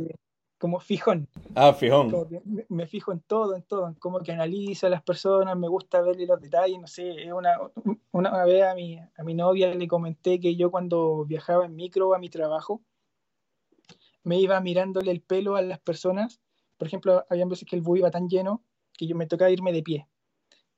como 0.62 0.80
fijón. 0.80 1.28
Ah, 1.56 1.74
fijón. 1.74 2.14
me, 2.70 2.88
fijo 2.88 3.12
en 3.12 3.20
todo, 3.20 3.56
en 3.56 3.64
todo, 3.64 3.88
en 3.88 3.96
como 3.96 4.20
que 4.20 4.32
analizo 4.32 4.88
a 4.88 4.90
las 4.90 5.02
personas, 5.02 5.58
me 5.58 5.68
gusta 5.68 6.02
verle 6.02 6.26
los 6.26 6.40
detalles, 6.40 6.80
no 6.80 6.88
sé, 6.88 7.34
una, 7.34 7.58
una 8.12 8.46
vez 8.46 8.64
a 8.64 8.76
mi, 8.76 8.98
a 8.98 9.24
mi 9.24 9.34
novia 9.34 9.74
le 9.74 9.88
comenté 9.88 10.40
que 10.40 10.56
yo 10.56 10.72
cuando 10.72 11.26
viajaba 11.26 11.66
en 11.66 11.76
micro 11.76 12.14
a 12.14 12.20
mi 12.20 12.30
trabajo, 12.30 12.82
me 14.24 14.40
iba 14.40 14.60
mirándole 14.62 15.12
el 15.12 15.22
pelo 15.22 15.56
a 15.56 15.62
las 15.62 15.80
personas 15.80 16.40
por 16.82 16.88
ejemplo, 16.88 17.24
había 17.30 17.46
veces 17.46 17.68
que 17.70 17.76
el 17.76 17.84
bus 17.84 18.00
iba 18.00 18.10
tan 18.10 18.28
lleno 18.28 18.64
que 18.94 19.06
yo 19.06 19.16
me 19.16 19.28
tocaba 19.28 19.52
irme 19.52 19.72
de 19.72 19.84
pie 19.84 20.08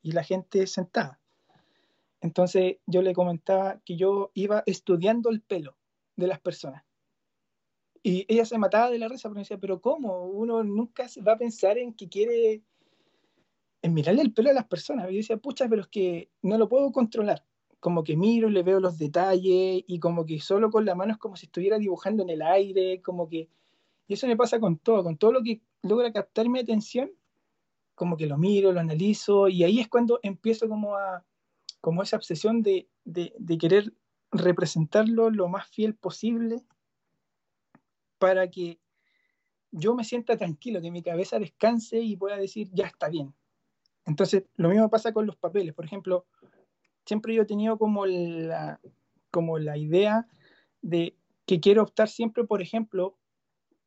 y 0.02 0.12
la 0.12 0.22
gente 0.22 0.68
sentada. 0.68 1.22
Entonces 2.20 2.80
yo 2.86 3.02
le 3.02 3.14
comentaba 3.14 3.80
que 3.86 3.96
yo 3.96 4.30
iba 4.34 4.64
estudiando 4.66 5.30
el 5.30 5.40
pelo 5.40 5.78
de 6.18 6.28
las 6.28 6.42
personas. 6.42 6.84
Y 8.04 8.26
ella 8.28 8.46
se 8.46 8.58
mataba 8.58 8.90
de 8.90 9.00
la 9.00 9.08
risa, 9.08 9.30
pero 9.30 9.36
me 9.36 9.42
decía, 9.42 9.58
pero 9.58 9.80
¿cómo? 9.80 10.26
Uno 10.26 10.64
nunca 10.64 11.08
va 11.26 11.34
a 11.34 11.38
pensar 11.38 11.78
en 11.78 11.94
que 11.94 12.10
quiere, 12.10 12.62
en 13.82 13.94
mirarle 13.94 14.22
el 14.22 14.34
pelo 14.34 14.50
a 14.50 14.54
las 14.54 14.66
personas. 14.66 15.10
Y 15.10 15.14
yo 15.14 15.18
decía, 15.18 15.38
pucha, 15.38 15.70
pero 15.70 15.84
es 15.84 15.88
que 15.88 16.30
no 16.42 16.58
lo 16.58 16.68
puedo 16.68 16.92
controlar. 16.92 17.46
Como 17.80 18.04
que 18.04 18.18
miro, 18.18 18.50
le 18.50 18.62
veo 18.62 18.82
los 18.82 18.98
detalles 18.98 19.84
y 19.88 20.00
como 20.00 20.26
que 20.26 20.40
solo 20.42 20.70
con 20.70 20.86
la 20.86 20.96
mano 20.96 21.14
es 21.14 21.18
como 21.18 21.38
si 21.38 21.46
estuviera 21.46 21.80
dibujando 21.80 22.24
en 22.24 22.30
el 22.30 22.42
aire, 22.42 23.02
como 23.02 23.30
que... 23.30 23.50
Y 24.08 24.16
eso 24.16 24.28
me 24.28 24.36
pasa 24.36 24.60
con 24.60 24.78
todo, 24.78 25.02
con 25.04 25.18
todo 25.18 25.32
lo 25.32 25.42
que 25.42 25.62
logra 25.82 26.12
captar 26.12 26.50
mi 26.50 26.60
atención, 26.60 27.10
como 27.96 28.18
que 28.18 28.26
lo 28.26 28.38
miro, 28.38 28.74
lo 28.74 28.82
analizo, 28.82 29.48
y 29.48 29.64
ahí 29.64 29.80
es 29.80 29.88
cuando 29.88 30.20
empiezo 30.24 30.68
como 30.68 30.98
a, 30.98 31.24
como 31.80 32.04
esa 32.04 32.18
obsesión 32.18 32.64
de, 32.64 32.90
de, 33.06 33.58
querer 33.58 33.94
representarlo 34.32 35.30
lo 35.30 35.48
más 35.48 35.68
fiel 35.68 35.96
posible 35.96 36.64
para 38.24 38.50
que 38.50 38.80
yo 39.70 39.96
me 39.96 40.06
sienta 40.06 40.38
tranquilo, 40.38 40.82
que 40.82 40.92
mi 40.92 41.04
cabeza 41.04 41.40
descanse 41.40 42.00
y 42.00 42.16
pueda 42.16 42.38
decir, 42.38 42.70
ya 42.72 42.86
está 42.86 43.10
bien. 43.10 43.36
Entonces, 44.06 44.46
lo 44.56 44.70
mismo 44.70 44.90
pasa 44.90 45.12
con 45.12 45.26
los 45.26 45.36
papeles. 45.36 45.74
Por 45.74 45.84
ejemplo, 45.84 46.26
siempre 47.06 47.36
yo 47.36 47.42
he 47.42 47.46
tenido 47.46 47.78
como 47.78 48.06
la, 48.06 48.80
como 49.30 49.60
la 49.60 49.78
idea 49.78 50.26
de 50.82 51.18
que 51.46 51.60
quiero 51.60 51.84
optar 51.84 52.08
siempre, 52.08 52.46
por 52.46 52.62
ejemplo, 52.62 53.18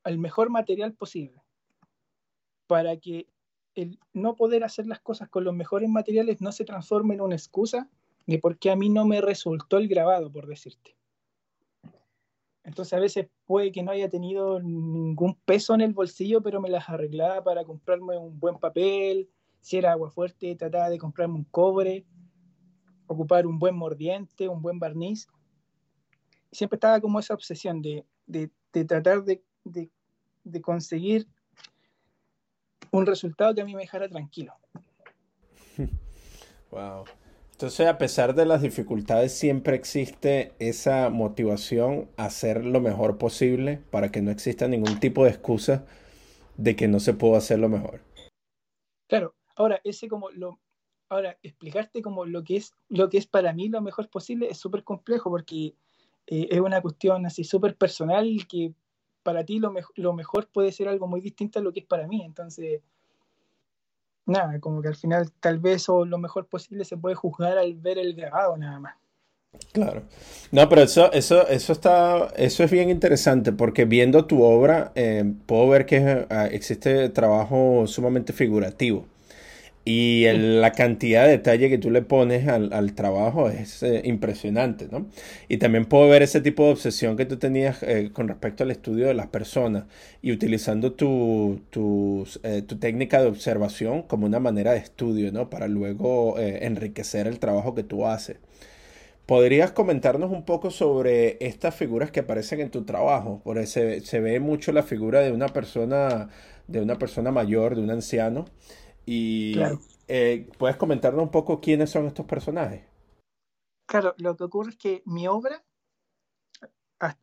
al 0.02 0.18
mejor 0.18 0.50
material 0.50 0.92
posible 0.92 1.42
para 2.66 2.98
que 2.98 3.30
el 3.74 3.98
no 4.12 4.36
poder 4.36 4.64
hacer 4.64 4.86
las 4.86 5.00
cosas 5.00 5.30
con 5.30 5.44
los 5.44 5.54
mejores 5.54 5.88
materiales 5.88 6.42
no 6.42 6.52
se 6.52 6.66
transforme 6.66 7.14
en 7.14 7.22
una 7.22 7.36
excusa 7.36 7.88
de 8.26 8.38
por 8.38 8.58
qué 8.58 8.70
a 8.70 8.76
mí 8.76 8.90
no 8.90 9.06
me 9.06 9.22
resultó 9.22 9.78
el 9.78 9.88
grabado, 9.88 10.30
por 10.30 10.46
decirte. 10.46 10.94
Entonces 12.66 12.92
a 12.92 12.98
veces 12.98 13.28
puede 13.46 13.70
que 13.70 13.84
no 13.84 13.92
haya 13.92 14.10
tenido 14.10 14.60
ningún 14.60 15.36
peso 15.44 15.74
en 15.74 15.80
el 15.80 15.92
bolsillo, 15.92 16.42
pero 16.42 16.60
me 16.60 16.68
las 16.68 16.88
arreglaba 16.88 17.42
para 17.44 17.64
comprarme 17.64 18.18
un 18.18 18.38
buen 18.38 18.58
papel, 18.58 19.30
si 19.60 19.78
era 19.78 19.92
agua 19.92 20.10
fuerte, 20.10 20.56
trataba 20.56 20.90
de 20.90 20.98
comprarme 20.98 21.36
un 21.36 21.44
cobre, 21.44 22.04
ocupar 23.06 23.46
un 23.46 23.60
buen 23.60 23.76
mordiente, 23.76 24.48
un 24.48 24.60
buen 24.60 24.80
barniz. 24.80 25.28
Siempre 26.50 26.76
estaba 26.76 27.00
como 27.00 27.20
esa 27.20 27.34
obsesión 27.34 27.80
de, 27.82 28.04
tratar 28.72 29.22
de, 29.22 29.42
de 29.64 30.60
conseguir 30.60 31.28
un 32.90 33.06
resultado 33.06 33.54
que 33.54 33.60
a 33.60 33.64
mí 33.64 33.74
me 33.74 33.82
dejara 33.82 34.08
tranquilo. 34.08 34.54
Wow. 36.72 37.04
Entonces, 37.56 37.86
a 37.86 37.96
pesar 37.96 38.34
de 38.34 38.44
las 38.44 38.60
dificultades, 38.60 39.32
siempre 39.32 39.76
existe 39.76 40.52
esa 40.58 41.08
motivación 41.08 42.10
a 42.18 42.26
hacer 42.26 42.66
lo 42.66 42.82
mejor 42.82 43.16
posible 43.16 43.78
para 43.90 44.10
que 44.10 44.20
no 44.20 44.30
exista 44.30 44.68
ningún 44.68 45.00
tipo 45.00 45.24
de 45.24 45.30
excusa 45.30 45.86
de 46.58 46.76
que 46.76 46.86
no 46.86 47.00
se 47.00 47.14
pueda 47.14 47.38
hacer 47.38 47.58
lo 47.58 47.70
mejor. 47.70 48.02
Claro, 49.08 49.34
ahora 49.54 49.80
ese 49.84 50.06
como 50.06 50.28
lo 50.32 50.60
ahora 51.08 51.38
explicarte 51.42 52.02
como 52.02 52.26
lo 52.26 52.44
que 52.44 52.56
es 52.56 52.74
lo 52.90 53.08
que 53.08 53.16
es 53.16 53.26
para 53.26 53.54
mí 53.54 53.70
lo 53.70 53.80
mejor 53.80 54.10
posible 54.10 54.48
es 54.50 54.58
súper 54.58 54.84
complejo 54.84 55.30
porque 55.30 55.76
eh, 56.26 56.48
es 56.50 56.60
una 56.60 56.82
cuestión 56.82 57.24
así 57.24 57.42
súper 57.42 57.74
personal 57.74 58.46
que 58.46 58.74
para 59.22 59.46
ti 59.46 59.60
lo, 59.60 59.72
lo 59.94 60.12
mejor 60.12 60.48
puede 60.48 60.72
ser 60.72 60.88
algo 60.88 61.06
muy 61.06 61.22
distinto 61.22 61.58
a 61.58 61.62
lo 61.62 61.72
que 61.72 61.80
es 61.80 61.86
para 61.86 62.06
mí. 62.06 62.22
Entonces, 62.22 62.82
nada, 64.26 64.60
como 64.60 64.82
que 64.82 64.88
al 64.88 64.96
final 64.96 65.30
tal 65.40 65.58
vez 65.58 65.88
o 65.88 66.04
lo 66.04 66.18
mejor 66.18 66.46
posible 66.46 66.84
se 66.84 66.96
puede 66.96 67.14
juzgar 67.14 67.56
al 67.58 67.74
ver 67.74 67.98
el 67.98 68.14
grabado 68.14 68.56
nada 68.56 68.78
más. 68.80 68.96
Claro. 69.72 70.02
No, 70.52 70.68
pero 70.68 70.82
eso, 70.82 71.10
eso, 71.12 71.46
eso 71.48 71.72
está, 71.72 72.28
eso 72.36 72.62
es 72.62 72.70
bien 72.70 72.90
interesante 72.90 73.52
porque 73.52 73.84
viendo 73.84 74.26
tu 74.26 74.42
obra 74.42 74.92
eh, 74.94 75.24
puedo 75.46 75.68
ver 75.68 75.86
que 75.86 76.26
eh, 76.28 76.48
existe 76.52 77.08
trabajo 77.08 77.86
sumamente 77.86 78.32
figurativo. 78.32 79.06
Y 79.88 80.26
la 80.32 80.72
cantidad 80.72 81.26
de 81.26 81.30
detalle 81.30 81.68
que 81.68 81.78
tú 81.78 81.92
le 81.92 82.02
pones 82.02 82.48
al, 82.48 82.92
trabajo 82.94 83.48
es 83.48 83.84
eh, 83.84 84.00
impresionante, 84.04 84.88
¿no? 84.90 85.06
Y 85.46 85.58
también 85.58 85.84
puedo 85.84 86.08
ver 86.08 86.22
ese 86.22 86.40
tipo 86.40 86.64
de 86.64 86.72
obsesión 86.72 87.16
que 87.16 87.24
tú 87.24 87.36
tenías 87.36 87.84
eh, 87.84 88.10
con 88.12 88.26
respecto 88.26 88.64
al 88.64 88.72
estudio 88.72 89.06
de 89.06 89.14
las 89.14 89.28
personas 89.28 89.84
y 90.22 90.32
utilizando 90.32 90.94
tu, 90.94 91.60
eh, 92.42 92.62
tu, 92.62 92.78
técnica 92.80 93.20
de 93.22 93.28
observación 93.28 94.02
como 94.02 94.26
una 94.26 94.40
manera 94.40 94.72
de 94.72 94.78
estudio, 94.78 95.30
¿no? 95.30 95.50
Para 95.50 95.68
luego 95.68 96.36
enriquecer 96.36 97.28
el 97.28 97.38
trabajo 97.38 97.76
que 97.76 97.84
tú 97.84 98.06
haces. 98.06 98.38
¿Podrías 99.24 99.70
comentarnos 99.70 100.32
un 100.32 100.44
poco 100.44 100.72
sobre 100.72 101.36
estas 101.40 101.76
figuras 101.76 102.10
que 102.10 102.20
aparecen 102.20 102.60
en 102.60 102.70
tu 102.70 102.84
trabajo? 102.84 103.40
Porque 103.44 103.66
se, 103.66 104.00
se 104.00 104.18
ve 104.18 104.40
mucho 104.40 104.72
la 104.72 104.82
figura 104.82 105.20
de 105.20 105.30
una 105.30 105.46
persona, 105.46 106.28
de 106.66 106.80
una 106.80 106.98
persona 106.98 107.30
mayor, 107.30 107.76
de 107.76 107.82
un 107.82 107.90
anciano. 107.92 108.46
Y 109.06 109.54
eh, 110.08 110.50
¿puedes 110.58 110.76
comentarnos 110.76 111.22
un 111.22 111.30
poco 111.30 111.60
quiénes 111.60 111.90
son 111.90 112.06
estos 112.06 112.26
personajes? 112.26 112.84
Claro, 113.86 114.14
lo 114.18 114.36
que 114.36 114.44
ocurre 114.44 114.70
es 114.70 114.76
que 114.76 115.02
mi 115.06 115.28
obra, 115.28 115.64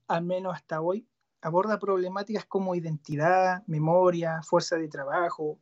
al 0.08 0.24
menos 0.24 0.56
hasta 0.56 0.80
hoy, 0.80 1.06
aborda 1.42 1.78
problemáticas 1.78 2.46
como 2.46 2.74
identidad, 2.74 3.64
memoria, 3.68 4.42
fuerza 4.44 4.78
de 4.78 4.88
trabajo 4.88 5.60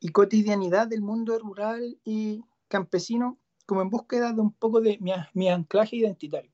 y 0.00 0.08
cotidianidad 0.08 0.88
del 0.88 1.02
mundo 1.02 1.38
rural 1.38 2.00
y 2.04 2.44
campesino, 2.66 3.38
como 3.64 3.82
en 3.82 3.90
búsqueda 3.90 4.32
de 4.32 4.40
un 4.40 4.52
poco 4.52 4.80
de 4.80 4.98
mi, 5.00 5.12
mi 5.34 5.48
anclaje 5.48 5.96
identitario. 5.96 6.50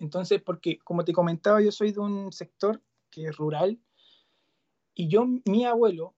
Entonces, 0.00 0.42
porque 0.42 0.78
como 0.80 1.04
te 1.04 1.12
comentaba, 1.12 1.62
yo 1.62 1.70
soy 1.70 1.92
de 1.92 2.00
un 2.00 2.32
sector 2.32 2.82
que 3.08 3.26
es 3.26 3.36
rural 3.36 3.78
y 4.96 5.08
yo, 5.08 5.26
mi 5.44 5.64
abuelo, 5.64 6.15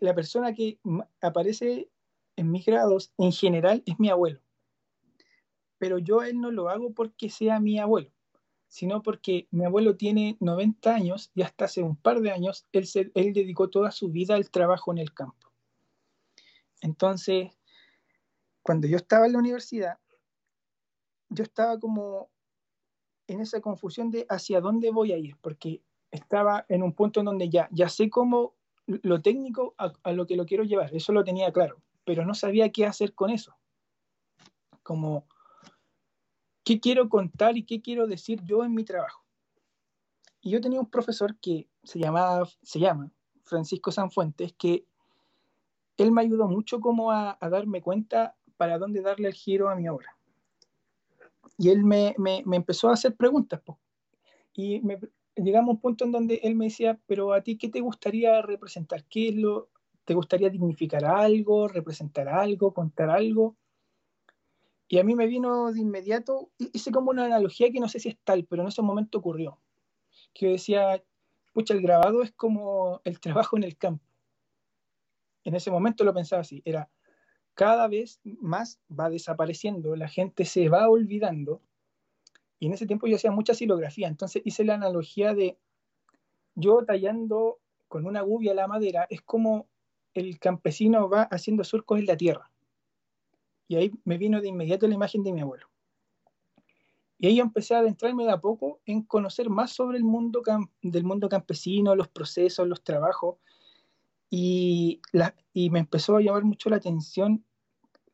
la 0.00 0.14
persona 0.14 0.54
que 0.54 0.78
aparece 1.20 1.90
en 2.36 2.50
mis 2.50 2.66
grados 2.66 3.12
en 3.18 3.32
general 3.32 3.82
es 3.86 3.98
mi 3.98 4.08
abuelo. 4.08 4.40
Pero 5.78 5.98
yo 5.98 6.22
él 6.22 6.40
no 6.40 6.50
lo 6.50 6.68
hago 6.68 6.92
porque 6.92 7.30
sea 7.30 7.60
mi 7.60 7.78
abuelo, 7.78 8.10
sino 8.68 9.02
porque 9.02 9.48
mi 9.50 9.64
abuelo 9.64 9.96
tiene 9.96 10.36
90 10.40 10.94
años 10.94 11.30
y 11.34 11.42
hasta 11.42 11.66
hace 11.66 11.82
un 11.82 11.96
par 11.96 12.20
de 12.20 12.30
años 12.30 12.66
él, 12.72 12.88
él 13.14 13.32
dedicó 13.32 13.68
toda 13.68 13.90
su 13.90 14.08
vida 14.08 14.34
al 14.34 14.50
trabajo 14.50 14.92
en 14.92 14.98
el 14.98 15.12
campo. 15.12 15.52
Entonces, 16.80 17.50
cuando 18.62 18.86
yo 18.86 18.96
estaba 18.96 19.26
en 19.26 19.32
la 19.32 19.38
universidad, 19.38 19.98
yo 21.28 21.44
estaba 21.44 21.78
como 21.78 22.30
en 23.26 23.40
esa 23.40 23.60
confusión 23.60 24.10
de 24.10 24.26
hacia 24.28 24.60
dónde 24.60 24.90
voy 24.90 25.12
a 25.12 25.18
ir, 25.18 25.36
porque 25.40 25.82
estaba 26.10 26.64
en 26.68 26.82
un 26.82 26.92
punto 26.92 27.20
en 27.20 27.26
donde 27.26 27.48
ya, 27.48 27.68
ya 27.72 27.88
sé 27.88 28.08
cómo 28.08 28.54
lo 28.86 29.22
técnico 29.22 29.74
a, 29.78 30.12
lo 30.12 30.26
que 30.26 30.36
lo 30.36 30.46
quiero 30.46 30.64
llevar, 30.64 30.94
eso 30.94 31.12
lo 31.12 31.24
tenía 31.24 31.52
claro, 31.52 31.82
pero 32.04 32.24
no 32.24 32.34
sabía 32.34 32.70
qué 32.70 32.86
hacer 32.86 33.14
con 33.14 33.30
eso. 33.30 33.54
Como, 34.82 35.26
¿qué 36.64 36.80
quiero 36.80 37.08
contar 37.08 37.56
y 37.56 37.64
qué 37.64 37.80
quiero 37.80 38.06
decir 38.06 38.42
yo 38.44 38.64
en 38.64 38.74
mi 38.74 38.84
trabajo? 38.84 39.24
Y 40.42 40.50
yo 40.50 40.60
tenía 40.60 40.80
un 40.80 40.90
profesor 40.90 41.36
que 41.38 41.68
se, 41.82 41.98
llamaba, 41.98 42.46
se 42.62 42.78
llama 42.78 43.10
Francisco 43.42 43.90
Sanfuentes, 43.90 44.52
que 44.52 44.86
él 45.96 46.12
me 46.12 46.22
ayudó 46.22 46.48
mucho 46.48 46.80
como 46.80 47.10
a, 47.10 47.38
darme 47.40 47.80
cuenta 47.80 48.36
para 48.58 48.78
dónde 48.78 49.00
darle 49.00 49.28
el 49.28 49.34
giro 49.34 49.70
a 49.70 49.74
mi 49.74 49.88
obra. 49.88 50.16
Y 51.56 51.70
él 51.70 51.84
me, 51.84 52.14
me, 52.18 52.42
empezó 52.56 52.90
a 52.90 52.94
hacer 52.94 53.16
preguntas. 53.16 53.62
Y 54.52 54.80
me, 54.80 54.98
llegamos 55.36 55.68
a 55.68 55.72
un 55.72 55.80
punto 55.80 56.04
en 56.04 56.12
donde 56.12 56.40
él 56.42 56.54
me 56.54 56.66
decía, 56.66 56.98
pero 57.06 57.32
a 57.32 57.42
ti, 57.42 57.56
¿qué 57.56 57.68
te 57.68 57.80
gustaría 57.80 58.40
representar? 58.42 59.04
¿Qué 59.04 59.28
es 59.28 59.34
lo, 59.36 59.68
te 60.04 60.14
gustaría 60.14 60.50
dignificar 60.50 61.04
algo, 61.04 61.68
representar 61.68 62.28
algo, 62.28 62.72
contar 62.72 63.10
algo? 63.10 63.56
Y 64.88 64.98
a 64.98 65.04
mí 65.04 65.14
me 65.14 65.26
vino 65.26 65.72
de 65.72 65.80
inmediato, 65.80 66.50
hice 66.58 66.90
como 66.90 67.10
una 67.10 67.24
analogía 67.24 67.70
que 67.70 67.80
no 67.80 67.88
sé 67.88 67.98
si 67.98 68.10
es 68.10 68.18
tal, 68.22 68.44
pero 68.44 68.62
en 68.62 68.68
ese 68.68 68.82
momento 68.82 69.18
ocurrió. 69.18 69.58
Que 70.32 70.48
decía, 70.48 71.02
pucha, 71.52 71.74
el 71.74 71.82
grabado 71.82 72.22
es 72.22 72.32
como 72.32 73.00
el 73.04 73.18
trabajo 73.20 73.56
en 73.56 73.64
el 73.64 73.76
campo. 73.76 74.04
En 75.42 75.54
ese 75.54 75.70
momento 75.70 76.04
lo 76.04 76.14
pensaba 76.14 76.42
así, 76.42 76.62
era 76.64 76.88
cada 77.54 77.86
vez 77.88 78.20
más 78.24 78.80
va 78.88 79.08
desapareciendo, 79.10 79.94
la 79.96 80.08
gente 80.08 80.44
se 80.44 80.68
va 80.68 80.88
olvidando 80.88 81.62
y 82.64 82.66
en 82.66 82.72
ese 82.72 82.86
tiempo 82.86 83.06
yo 83.06 83.16
hacía 83.16 83.30
mucha 83.30 83.52
silografía, 83.52 84.08
entonces 84.08 84.40
hice 84.42 84.64
la 84.64 84.72
analogía 84.72 85.34
de 85.34 85.58
yo 86.54 86.82
tallando 86.82 87.58
con 87.88 88.06
una 88.06 88.22
gubia 88.22 88.54
la 88.54 88.66
madera, 88.66 89.06
es 89.10 89.20
como 89.20 89.68
el 90.14 90.38
campesino 90.38 91.10
va 91.10 91.24
haciendo 91.24 91.62
surcos 91.62 91.98
en 91.98 92.06
la 92.06 92.16
tierra. 92.16 92.50
Y 93.68 93.76
ahí 93.76 93.92
me 94.04 94.16
vino 94.16 94.40
de 94.40 94.48
inmediato 94.48 94.88
la 94.88 94.94
imagen 94.94 95.22
de 95.22 95.34
mi 95.34 95.42
abuelo. 95.42 95.66
Y 97.18 97.26
ahí 97.26 97.38
empecé 97.38 97.74
a 97.74 97.80
adentrarme 97.80 98.24
de 98.24 98.32
a 98.32 98.40
poco 98.40 98.80
en 98.86 99.02
conocer 99.02 99.50
más 99.50 99.70
sobre 99.70 99.98
el 99.98 100.04
mundo 100.04 100.40
del 100.80 101.04
mundo 101.04 101.28
campesino, 101.28 101.94
los 101.94 102.08
procesos, 102.08 102.66
los 102.66 102.82
trabajos. 102.82 103.36
Y, 104.30 105.02
y 105.52 105.68
me 105.68 105.80
empezó 105.80 106.16
a 106.16 106.22
llamar 106.22 106.44
mucho 106.44 106.70
la 106.70 106.76
atención 106.76 107.44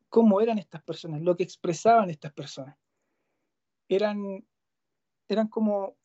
cómo 0.08 0.40
eran 0.40 0.58
estas 0.58 0.82
personas, 0.82 1.22
lo 1.22 1.36
que 1.36 1.44
expresaban 1.44 2.10
estas 2.10 2.32
personas 2.32 2.79
eran, 3.90 4.46
eran 5.28 5.48
como 5.48 5.96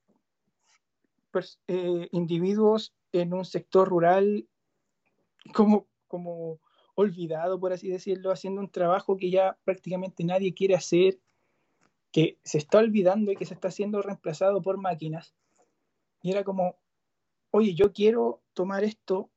eh, 1.67 2.09
individuos 2.11 2.93
en 3.11 3.33
un 3.33 3.45
sector 3.45 3.87
rural 3.87 4.49
como, 5.53 5.87
como 6.07 6.59
olvidado, 6.95 7.59
por 7.59 7.73
así 7.73 7.87
decirlo, 7.87 8.31
haciendo 8.31 8.59
un 8.59 8.71
trabajo 8.71 9.15
que 9.17 9.29
ya 9.29 9.57
prácticamente 9.63 10.23
nadie 10.23 10.55
quiere 10.55 10.75
hacer, 10.75 11.19
que 12.11 12.39
se 12.43 12.57
está 12.57 12.79
olvidando 12.79 13.31
y 13.31 13.35
que 13.35 13.45
se 13.45 13.53
está 13.53 13.69
siendo 13.69 14.01
reemplazado 14.01 14.61
por 14.61 14.77
máquinas. 14.77 15.35
Y 16.23 16.31
era 16.31 16.43
como, 16.43 16.79
oye, 17.51 17.75
yo 17.75 17.93
quiero 17.93 18.41
tomar 18.53 18.83
esto 18.83 19.29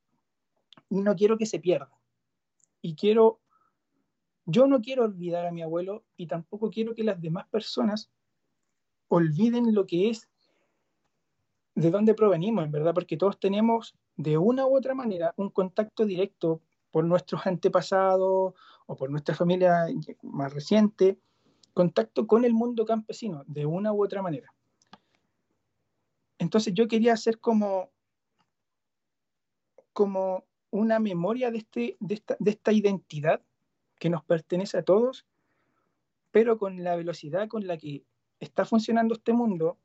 y 0.89 1.03
no 1.03 1.15
quiero 1.17 1.37
que 1.37 1.45
se 1.45 1.59
pierda. 1.59 1.91
Y 2.81 2.95
quiero, 2.95 3.43
yo 4.47 4.67
no 4.67 4.81
quiero 4.81 5.05
olvidar 5.05 5.45
a 5.45 5.53
mi 5.53 5.61
abuelo 5.61 6.07
y 6.17 6.29
tampoco 6.29 6.71
quiero 6.71 6.95
que 6.95 7.05
las 7.05 7.21
demás 7.21 7.47
personas 7.49 8.11
olviden 9.09 9.75
lo 9.75 9.87
que 9.87 10.11
es, 10.11 10.29
de 11.75 11.91
dónde 11.91 12.15
provenimos, 12.15 12.65
en 12.65 12.73
verdad, 12.73 12.95
porque 12.95 13.17
todos 13.17 13.39
tenemos 13.39 13.95
de 14.17 14.37
una 14.37 14.67
u 14.67 14.77
otra 14.77 14.95
manera 14.95 15.33
un 15.37 15.51
contacto 15.51 16.05
directo 16.05 16.61
por 16.91 17.05
nuestros 17.05 17.47
antepasados 17.47 18.55
o 18.87 18.97
por 18.97 19.11
nuestra 19.11 19.35
familia 19.35 19.87
más 20.23 20.53
reciente, 20.53 21.19
contacto 21.75 22.27
con 22.27 22.45
el 22.45 22.53
mundo 22.53 22.85
campesino, 22.85 23.45
de 23.47 23.67
una 23.67 23.93
u 23.93 24.03
otra 24.03 24.23
manera. 24.23 24.53
Entonces 26.39 26.75
yo 26.75 26.89
quería 26.89 27.13
hacer 27.13 27.39
como, 27.39 27.91
como 29.93 30.45
una 30.71 30.99
memoria 30.99 31.51
de, 31.51 31.59
este, 31.59 31.97
de, 32.01 32.15
esta, 32.15 32.37
de 32.39 32.51
esta 32.51 32.73
identidad 32.73 33.43
que 33.99 34.11
nos 34.11 34.25
pertenece 34.25 34.79
a 34.79 34.83
todos, 34.83 35.27
pero 36.31 36.59
con 36.59 36.83
la 36.83 36.97
velocidad 36.97 37.49
con 37.49 37.67
la 37.67 37.77
que 37.77 38.05
está 38.41 38.65
funcionando 38.65 39.15
este 39.15 39.33
mundo, 39.33 39.79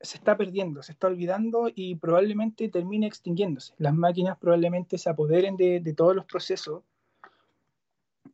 se 0.00 0.18
está 0.18 0.36
perdiendo, 0.36 0.82
se 0.82 0.92
está 0.92 1.06
olvidando 1.06 1.70
y 1.74 1.94
probablemente 1.96 2.68
termine 2.68 3.06
extinguiéndose. 3.06 3.74
Las 3.78 3.94
máquinas 3.94 4.38
probablemente 4.38 4.98
se 4.98 5.08
apoderen 5.08 5.56
de, 5.56 5.94
todos 5.96 6.14
los 6.14 6.26
procesos 6.26 6.82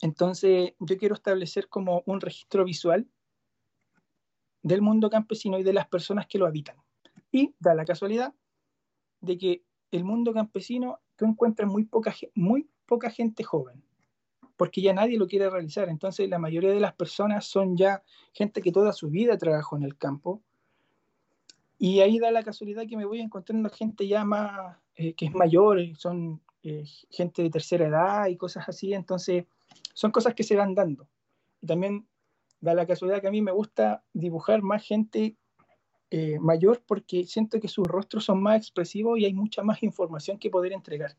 Entonces, 0.01 0.75
yo 0.79 0.97
quiero 0.97 1.15
establecer 1.15 1.69
como 1.69 2.03
un 2.07 2.21
registro 2.21 2.65
visual 2.65 3.07
del 4.63 4.83
mundo 4.83 5.11
campesino 5.11 5.59
y 5.59 5.63
de 5.63 5.73
las 5.73 5.89
personas 5.89 6.27
que 6.27 6.39
lo 6.39 6.47
habitan. 6.47 6.77
Y 7.31 7.55
da 7.59 7.75
la 7.75 7.85
casualidad 7.85 8.35
de 9.21 9.39
que 9.39 9.65
el 9.91 10.05
mundo 10.05 10.33
campesino 10.33 11.01
tú 11.17 11.27
encuentras 11.27 11.71
muy 11.71 11.85
poca, 11.85 12.15
muy 12.35 12.69
poca 12.87 13.11
gente 13.11 13.45
joven, 13.45 13.83
porque 14.61 14.83
ya 14.83 14.93
nadie 14.93 15.17
lo 15.17 15.27
quiere 15.27 15.49
realizar. 15.49 15.89
Entonces, 15.89 16.29
la 16.29 16.39
mayoría 16.39 16.71
de 16.71 16.81
las 16.81 16.93
personas 16.93 17.47
son 17.47 17.79
ya 17.79 18.03
gente 18.35 18.61
que 18.61 18.71
toda 18.71 18.93
su 18.93 19.09
vida 19.09 19.39
trabajó 19.39 19.79
en 19.79 19.85
el 19.85 19.97
campo. 19.97 20.43
Y 21.79 22.01
ahí 22.01 22.19
da 22.19 22.31
la 22.31 22.43
casualidad 22.43 22.87
que 22.87 22.99
me 22.99 23.07
voy 23.07 23.21
encontrando 23.21 23.71
gente 23.71 24.07
ya 24.07 24.23
más, 24.23 24.77
eh, 24.97 25.15
que 25.15 25.25
es 25.25 25.35
mayor, 25.35 25.81
son 25.97 26.43
eh, 26.63 26.85
gente 27.09 27.43
de 27.43 27.49
tercera 27.49 27.87
edad 27.87 28.27
y 28.27 28.37
cosas 28.37 28.69
así. 28.69 28.93
Entonces, 28.93 29.47
son 29.95 30.11
cosas 30.11 30.35
que 30.35 30.43
se 30.43 30.57
van 30.57 30.75
dando. 30.75 31.09
También 31.67 32.07
da 32.61 32.75
la 32.75 32.87
casualidad 32.87 33.23
que 33.23 33.29
a 33.29 33.31
mí 33.31 33.41
me 33.41 33.53
gusta 33.53 34.05
dibujar 34.13 34.61
más 34.61 34.85
gente 34.85 35.37
eh, 36.11 36.39
mayor 36.39 36.83
porque 36.87 37.25
siento 37.25 37.59
que 37.61 37.69
sus 37.69 37.87
rostros 37.87 38.27
son 38.27 38.43
más 38.43 38.59
expresivos 38.59 39.19
y 39.19 39.25
hay 39.25 39.33
mucha 39.33 39.63
más 39.63 39.83
información 39.83 40.37
que 40.37 40.51
poder 40.51 40.75
entregar. 40.75 41.17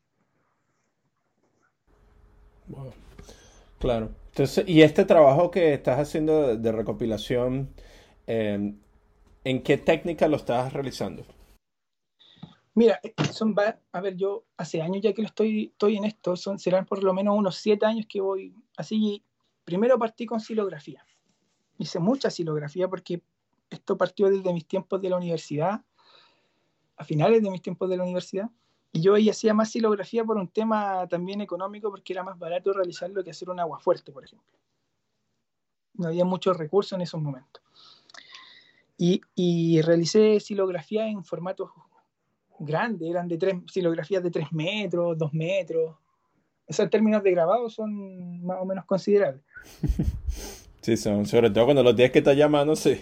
Claro. 3.82 4.14
Entonces, 4.28 4.64
y 4.68 4.82
este 4.82 5.04
trabajo 5.04 5.50
que 5.50 5.74
estás 5.74 5.98
haciendo 5.98 6.56
de, 6.56 6.70
recopilación, 6.70 7.74
eh, 8.28 8.76
¿en 9.42 9.62
qué 9.64 9.76
técnica 9.76 10.28
lo 10.28 10.36
estás 10.36 10.72
realizando? 10.72 11.24
Mira, 12.74 13.00
son 13.32 13.56
a 13.90 14.00
ver, 14.00 14.14
yo 14.16 14.44
hace 14.56 14.80
años 14.80 15.02
ya 15.02 15.12
que 15.12 15.22
lo 15.22 15.26
estoy, 15.26 15.64
estoy 15.72 15.96
en 15.96 16.04
esto, 16.04 16.36
son, 16.36 16.60
serán 16.60 16.86
por 16.86 17.02
lo 17.02 17.12
menos 17.12 17.36
unos 17.36 17.56
siete 17.56 17.84
años 17.84 18.06
que 18.08 18.20
voy 18.20 18.54
así. 18.76 19.24
Primero 19.64 19.98
partí 19.98 20.26
con 20.26 20.38
silografía. 20.38 21.04
Hice 21.76 21.98
mucha 21.98 22.30
silografía 22.30 22.86
porque 22.86 23.20
esto 23.68 23.98
partió 23.98 24.30
desde 24.30 24.52
mis 24.52 24.68
tiempos 24.68 25.02
de 25.02 25.10
la 25.10 25.16
universidad, 25.16 25.82
a 26.96 27.02
finales 27.04 27.42
de 27.42 27.50
mis 27.50 27.62
tiempos 27.62 27.90
de 27.90 27.96
la 27.96 28.04
universidad. 28.04 28.48
Y 28.92 29.00
yo 29.00 29.14
ahí 29.14 29.30
hacía 29.30 29.54
más 29.54 29.70
silografía 29.70 30.22
por 30.24 30.36
un 30.36 30.48
tema 30.48 31.06
también 31.08 31.40
económico, 31.40 31.90
porque 31.90 32.12
era 32.12 32.22
más 32.22 32.38
barato 32.38 32.72
realizarlo 32.72 33.24
que 33.24 33.30
hacer 33.30 33.48
un 33.48 33.58
agua 33.58 33.80
fuerte, 33.80 34.12
por 34.12 34.24
ejemplo. 34.24 34.46
No 35.94 36.08
había 36.08 36.24
muchos 36.24 36.56
recursos 36.56 36.92
en 36.92 37.00
esos 37.02 37.20
momentos. 37.20 37.62
Y, 38.98 39.20
y 39.34 39.80
realicé 39.80 40.38
silografía 40.40 41.06
en 41.06 41.24
formatos 41.24 41.70
grandes, 42.58 43.08
eran 43.08 43.28
de 43.28 43.38
tres, 43.38 43.56
silografías 43.66 44.22
de 44.22 44.30
3 44.30 44.52
metros, 44.52 45.18
2 45.18 45.32
metros. 45.32 45.96
Esos 46.66 46.88
términos 46.90 47.22
de 47.22 47.32
grabado 47.32 47.68
son 47.68 48.44
más 48.44 48.58
o 48.60 48.64
menos 48.64 48.84
considerables. 48.84 49.42
Sí, 50.82 50.96
son, 50.96 51.24
sobre 51.26 51.48
todo 51.48 51.66
cuando 51.66 51.84
los 51.84 51.94
tienes 51.94 52.10
que 52.10 52.18
estar 52.18 52.34
llamando, 52.34 52.74
sí. 52.74 53.00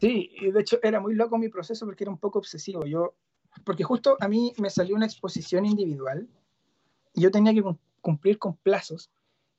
Sí, 0.00 0.30
y 0.40 0.50
de 0.50 0.60
hecho 0.60 0.78
era 0.82 0.98
muy 0.98 1.14
loco 1.14 1.36
mi 1.36 1.50
proceso 1.50 1.84
porque 1.84 2.04
era 2.04 2.10
un 2.10 2.16
poco 2.16 2.38
obsesivo. 2.38 2.86
Yo, 2.86 3.14
porque 3.64 3.84
justo 3.84 4.16
a 4.20 4.28
mí 4.28 4.52
me 4.58 4.70
salió 4.70 4.96
una 4.96 5.06
exposición 5.06 5.66
individual 5.66 6.28
y 7.14 7.22
yo 7.22 7.30
tenía 7.30 7.54
que 7.54 7.62
cumplir 8.00 8.38
con 8.38 8.56
plazos 8.56 9.10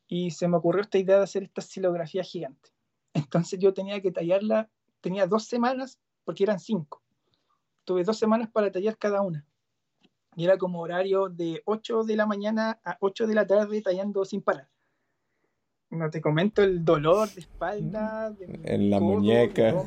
y 0.07 0.31
se 0.31 0.47
me 0.47 0.57
ocurrió 0.57 0.81
esta 0.81 0.97
idea 0.97 1.17
de 1.17 1.23
hacer 1.23 1.43
esta 1.43 1.61
silografía 1.61 2.23
gigante. 2.23 2.69
Entonces 3.13 3.59
yo 3.59 3.73
tenía 3.73 4.01
que 4.01 4.11
tallarla, 4.11 4.69
tenía 5.01 5.27
dos 5.27 5.45
semanas 5.45 5.99
porque 6.23 6.43
eran 6.43 6.59
cinco 6.59 7.01
tuve 7.87 8.03
dos 8.03 8.19
semanas 8.19 8.49
para 8.51 8.69
tallar 8.69 8.97
cada 8.97 9.21
una. 9.21 9.45
Y 10.35 10.43
era 10.43 10.57
como 10.57 10.81
horario 10.81 11.29
de 11.29 11.61
8 11.65 12.03
de 12.03 12.17
la 12.17 12.25
mañana 12.25 12.79
a 12.83 12.97
8 12.99 13.25
de 13.25 13.33
la 13.33 13.47
tarde 13.47 13.81
tallando 13.81 14.25
sin 14.25 14.41
parar. 14.41 14.67
No 15.89 16.09
te 16.11 16.19
comento 16.19 16.61
el 16.61 16.83
dolor 16.83 17.29
de 17.29 17.39
espalda, 17.39 18.35
en 18.41 18.89
la 18.89 18.99
muñeca, 18.99 19.85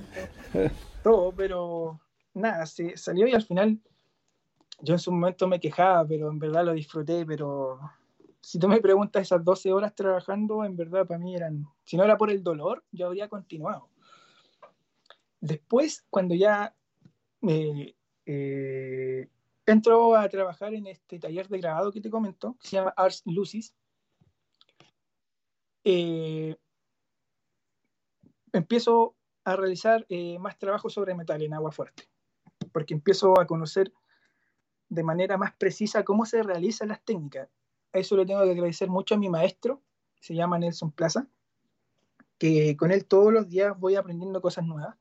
todo, 1.05 1.31
pero 1.33 2.01
nada, 2.33 2.65
se 2.65 2.97
salió 2.97 3.29
y 3.29 3.35
al 3.35 3.43
final 3.43 3.79
yo 4.83 4.95
en 4.95 4.99
su 4.99 5.13
momento 5.13 5.47
me 5.47 5.61
quejaba, 5.61 6.07
pero 6.07 6.31
en 6.31 6.39
verdad 6.39 6.65
lo 6.65 6.73
disfruté, 6.73 7.25
pero 7.27 7.79
si 8.41 8.59
tú 8.59 8.69
me 8.69 8.81
preguntas 8.81 9.23
esas 9.23 9.45
12 9.45 9.73
horas 9.73 9.95
trabajando, 9.95 10.65
en 10.65 10.77
verdad 10.77 11.07
para 11.07 11.19
mí 11.19 11.37
eran, 11.37 11.67
si 11.85 11.97
no 11.97 12.05
era 12.05 12.17
por 12.17 12.31
el 12.31 12.43
dolor, 12.43 12.85
yo 12.91 13.07
habría 13.07 13.29
continuado. 13.29 13.89
Después, 15.41 16.05
cuando 16.11 16.35
ya 16.35 16.75
eh, 17.43 17.95
eh, 18.27 19.29
entró 19.67 20.15
a 20.17 20.29
trabajar 20.29 20.75
en 20.75 20.87
este 20.87 21.19
taller 21.19 21.49
de 21.49 21.59
grabado 21.59 21.93
que 21.93 22.01
te 22.01 22.11
comento, 22.11 22.57
que 22.61 22.69
se 22.69 22.77
llama 22.77 22.95
Ars 22.97 23.23
Lucis. 23.25 23.75
Eh, 25.85 26.57
empiezo 28.53 29.17
a 29.45 29.57
realizar 29.57 30.07
más 30.39 30.59
trabajo 30.59 30.91
sobre 30.91 31.15
metal 31.15 31.43
en 31.43 31.55
agua 31.55 31.73
fuerte, 31.73 32.05
porque 32.73 32.93
empiezo 32.93 33.41
a 33.41 33.47
conocer 33.47 33.91
de 34.91 35.05
manera 35.05 35.39
más 35.39 35.55
precisa 35.55 36.05
cómo 36.05 36.27
se 36.27 36.43
realizan 36.43 36.89
las 36.89 37.03
técnicas. 37.03 37.49
eso 37.93 38.17
le 38.17 38.27
tengo 38.27 38.43
que 38.45 38.51
agradecer 38.51 38.89
mucho 38.91 39.15
a 39.15 39.19
mi 39.19 39.29
maestro, 39.31 39.81
se 40.21 40.35
llama 40.35 40.59
Nelson 40.59 40.91
Plaza, 40.91 41.27
que 42.39 42.77
con 42.77 42.91
él 42.91 43.07
todos 43.07 43.33
los 43.33 43.49
días 43.49 43.79
voy 43.79 43.95
aprendiendo 43.95 44.43
cosas 44.43 44.65
nuevas. 44.65 44.97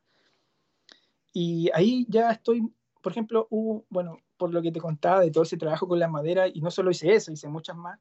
Y 1.34 1.70
ahí 1.74 2.06
ya 2.10 2.32
estoy, 2.32 2.72
por 3.02 3.12
ejemplo, 3.12 3.48
hubo, 3.50 3.86
bueno, 3.90 4.18
por 4.38 4.54
lo 4.54 4.62
que 4.62 4.72
te 4.72 4.80
contaba 4.80 5.22
de 5.22 5.32
todo 5.32 5.44
ese 5.44 5.58
trabajo 5.58 5.88
con 5.88 6.00
la 6.00 6.08
madera, 6.08 6.48
y 6.48 6.62
no 6.62 6.72
solo 6.72 6.92
hice 6.92 7.14
eso, 7.14 7.32
hice 7.32 7.48
muchas 7.48 7.76
más, 7.76 8.00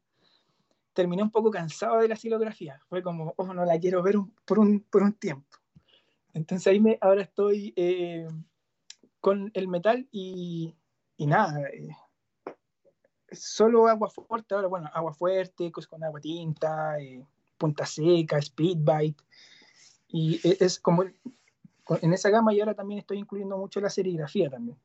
terminé 0.92 1.22
un 1.22 1.30
poco 1.30 1.50
cansado 1.50 1.98
de 1.98 2.08
la 2.08 2.16
silografía. 2.16 2.80
Fue 2.88 3.02
como, 3.02 3.32
oh, 3.36 3.54
no 3.54 3.64
la 3.64 3.78
quiero 3.78 4.02
ver 4.02 4.16
por, 4.44 4.58
un, 4.58 4.84
tiempo. 5.18 5.58
Entonces 6.34 6.66
ahí 6.66 6.80
me, 6.80 6.98
ahora 7.00 7.22
estoy 7.22 7.72
eh, 7.76 8.28
con 9.20 9.50
el 9.54 9.68
metal 9.68 10.08
y, 10.10 10.74
y 11.18 11.26
nada, 11.26 11.60
eh, 11.68 11.88
solo 13.30 13.88
agua 13.88 14.08
fuerte, 14.08 14.54
ahora 14.54 14.68
bueno, 14.68 14.88
agua 14.94 15.12
fuerte, 15.12 15.70
cosas 15.70 15.88
con 15.88 16.02
agua 16.02 16.20
tinta, 16.20 16.98
eh, 16.98 17.22
punta 17.58 17.84
seca, 17.84 18.40
speedbite, 18.40 19.22
y 20.08 20.40
e, 20.48 20.56
es 20.60 20.78
como 20.78 21.02
en 21.02 22.12
esa 22.12 22.30
gama 22.30 22.54
y 22.54 22.60
ahora 22.60 22.74
también 22.74 23.00
estoy 23.00 23.18
incluyendo 23.18 23.58
mucho 23.58 23.80
la 23.80 23.90
serigrafía 23.90 24.48
también. 24.48 24.78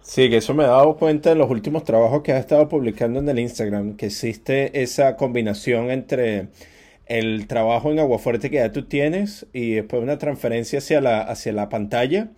Sí, 0.00 0.28
que 0.28 0.38
eso 0.38 0.54
me 0.54 0.64
he 0.64 0.66
dado 0.66 0.96
cuenta 0.96 1.32
en 1.32 1.38
los 1.38 1.50
últimos 1.50 1.84
trabajos 1.84 2.22
que 2.22 2.32
has 2.32 2.40
estado 2.40 2.68
publicando 2.68 3.20
en 3.20 3.28
el 3.28 3.38
Instagram, 3.38 3.96
que 3.96 4.06
existe 4.06 4.82
esa 4.82 5.16
combinación 5.16 5.90
entre 5.90 6.48
el 7.06 7.46
trabajo 7.46 7.90
en 7.90 7.98
agua 7.98 8.18
fuerte 8.18 8.50
que 8.50 8.56
ya 8.56 8.72
tú 8.72 8.86
tienes 8.86 9.46
y 9.52 9.74
después 9.74 10.02
una 10.02 10.18
transferencia 10.18 10.78
hacia 10.78 11.02
la, 11.02 11.20
hacia 11.20 11.52
la 11.52 11.68
pantalla 11.68 12.30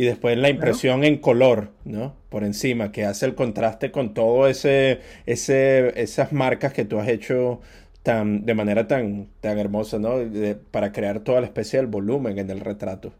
y 0.00 0.04
después 0.06 0.38
la 0.38 0.48
impresión 0.48 1.04
en 1.04 1.18
color, 1.18 1.72
¿no? 1.84 2.14
Por 2.30 2.42
encima, 2.42 2.90
que 2.90 3.04
hace 3.04 3.26
el 3.26 3.34
contraste 3.34 3.92
con 3.92 4.14
todo 4.14 4.48
ese, 4.48 5.02
ese, 5.26 6.00
esas 6.00 6.32
marcas 6.32 6.72
que 6.72 6.86
tú 6.86 6.98
has 6.98 7.06
hecho 7.06 7.60
tan, 8.02 8.46
de 8.46 8.54
manera 8.54 8.88
tan, 8.88 9.28
tan 9.42 9.58
hermosa, 9.58 9.98
¿no? 9.98 10.14
para 10.70 10.90
crear 10.90 11.20
toda 11.20 11.42
la 11.42 11.48
especie 11.48 11.78
del 11.78 11.86
volumen 11.86 12.38
en 12.38 12.48
el 12.48 12.60
retrato. 12.60 13.12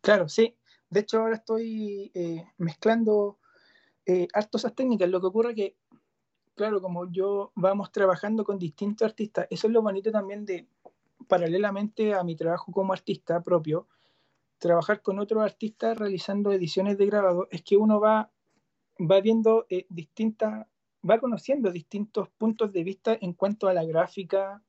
Claro, 0.00 0.28
sí. 0.28 0.54
De 0.88 1.00
hecho, 1.00 1.18
ahora 1.18 1.34
estoy 1.34 2.12
eh, 2.14 2.44
mezclando 2.58 3.40
eh, 4.06 4.28
hartos 4.34 4.60
esas 4.60 4.76
técnicas. 4.76 5.10
Lo 5.10 5.20
que 5.20 5.26
ocurre 5.26 5.56
que, 5.56 5.76
claro, 6.54 6.80
como 6.80 7.10
yo 7.10 7.50
vamos 7.56 7.90
trabajando 7.90 8.44
con 8.44 8.60
distintos 8.60 9.06
artistas, 9.06 9.48
eso 9.50 9.66
es 9.66 9.72
lo 9.72 9.82
bonito 9.82 10.12
también 10.12 10.46
de, 10.46 10.68
paralelamente 11.26 12.14
a 12.14 12.22
mi 12.22 12.36
trabajo 12.36 12.70
como 12.70 12.92
artista 12.92 13.42
propio, 13.42 13.88
trabajar 14.62 15.02
con 15.02 15.18
otros 15.18 15.42
artistas 15.42 15.98
realizando 15.98 16.52
ediciones 16.52 16.96
de 16.96 17.06
grabado, 17.06 17.48
es 17.50 17.62
que 17.62 17.76
uno 17.76 17.98
va, 17.98 18.30
va 18.98 19.20
viendo 19.20 19.66
eh, 19.68 19.86
distintas 19.88 20.66
va 21.08 21.18
conociendo 21.18 21.72
distintos 21.72 22.28
puntos 22.30 22.72
de 22.72 22.84
vista 22.84 23.18
en 23.20 23.32
cuanto 23.32 23.66
a 23.66 23.74
la 23.74 23.84
gráfica 23.84 24.62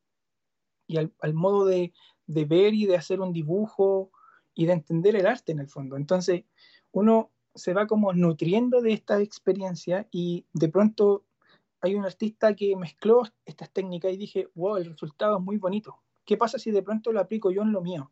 y 0.88 0.97
al, 0.97 1.34
modo 1.34 1.65
de, 1.65 1.93
ver 2.26 2.74
y 2.74 2.88
de 2.88 2.97
hacer 2.97 3.22
un 3.22 3.34
dibujo 3.34 4.11
y 4.55 4.65
de 4.65 4.74
entender 4.74 5.15
el 5.15 5.28
arte 5.28 5.51
en 5.51 5.59
el 5.59 5.67
fondo. 5.67 5.95
Entonces, 5.95 6.45
uno 6.91 7.32
se 7.53 7.74
va 7.74 7.86
como 7.86 8.13
nutriendo 8.13 8.82
de 8.82 8.93
esta 8.93 9.22
experiencia 9.22 10.07
y 10.11 10.47
de 10.53 10.70
pronto 10.70 11.24
hay 11.82 11.93
un 11.93 12.05
artista 12.05 12.55
que 12.55 12.76
mezcló 12.76 13.22
estas 13.45 13.72
técnicas 13.72 14.11
y 14.11 14.17
dije, 14.17 14.49
wow, 14.55 14.78
el 14.78 14.86
resultado 14.86 15.38
es 15.38 15.43
muy 15.43 15.57
bonito. 15.57 16.01
¿Qué 16.26 16.36
pasa 16.36 16.57
si 16.57 16.72
de 16.72 16.82
pronto 16.82 17.11
lo 17.11 17.20
aplico 17.20 17.51
yo 17.51 17.61
en 17.61 17.72
lo 17.72 17.82
mío? 17.82 18.11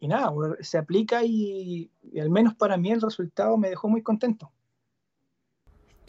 Y 0.00 0.08
nada, 0.08 0.32
se 0.60 0.78
aplica 0.78 1.22
y 1.24 1.90
al 2.18 2.30
menos 2.30 2.54
para 2.54 2.76
mí 2.76 2.90
el 2.90 3.02
resultado 3.02 3.56
me 3.58 3.68
dejó 3.68 3.88
muy 3.88 4.02
contento. 4.02 4.50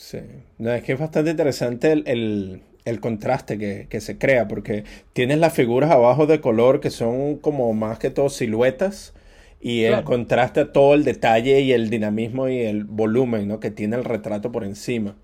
Sí, 0.01 0.17
no, 0.57 0.73
es 0.73 0.81
que 0.81 0.93
es 0.93 0.99
bastante 0.99 1.29
interesante 1.29 1.91
el, 1.91 2.63
contraste 3.01 3.59
que, 3.87 4.01
se 4.01 4.17
crea, 4.17 4.47
porque 4.47 4.83
tienes 5.13 5.37
las 5.37 5.53
figuras 5.53 5.91
abajo 5.91 6.25
de 6.25 6.41
color 6.41 6.79
que 6.79 6.89
son 6.89 7.37
como 7.37 7.71
más 7.73 7.99
que 7.99 8.09
todo 8.09 8.29
siluetas, 8.29 9.13
y 9.61 9.83
el 9.83 10.03
contraste 10.03 10.61
a 10.61 10.71
todo 10.73 10.95
el 10.95 11.03
detalle 11.03 11.61
y 11.61 11.71
el 11.71 11.91
dinamismo 11.91 12.49
y 12.49 12.61
el 12.61 12.85
volumen 12.85 13.47
¿no? 13.47 13.59
que 13.59 13.69
tiene 13.69 13.95
el 13.95 14.03
retrato 14.03 14.51
por 14.51 14.63
encima. 14.63 15.15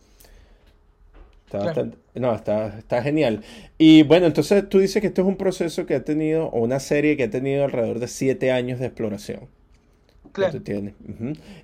Está 1.48 1.88
no, 2.16 2.36
está, 2.36 2.78
está 2.78 3.02
genial. 3.02 3.42
Y 3.78 4.04
bueno, 4.04 4.26
entonces 4.26 4.68
tú 4.68 4.80
dices 4.80 5.02
que 5.02 5.08
esto 5.08 5.22
es 5.22 5.28
un 5.28 5.38
proceso 5.38 5.86
que 5.86 5.96
ha 5.96 6.04
tenido, 6.04 6.48
o 6.48 6.62
una 6.62 6.80
serie 6.80 7.16
que 7.16 7.24
ha 7.24 7.30
tenido 7.30 7.64
alrededor 7.64 8.00
de 8.00 8.08
siete 8.08 8.52
años 8.52 8.80
de 8.80 8.88
exploración. 8.88 9.48
Claro. 10.34 10.62
Tienes. 10.62 10.94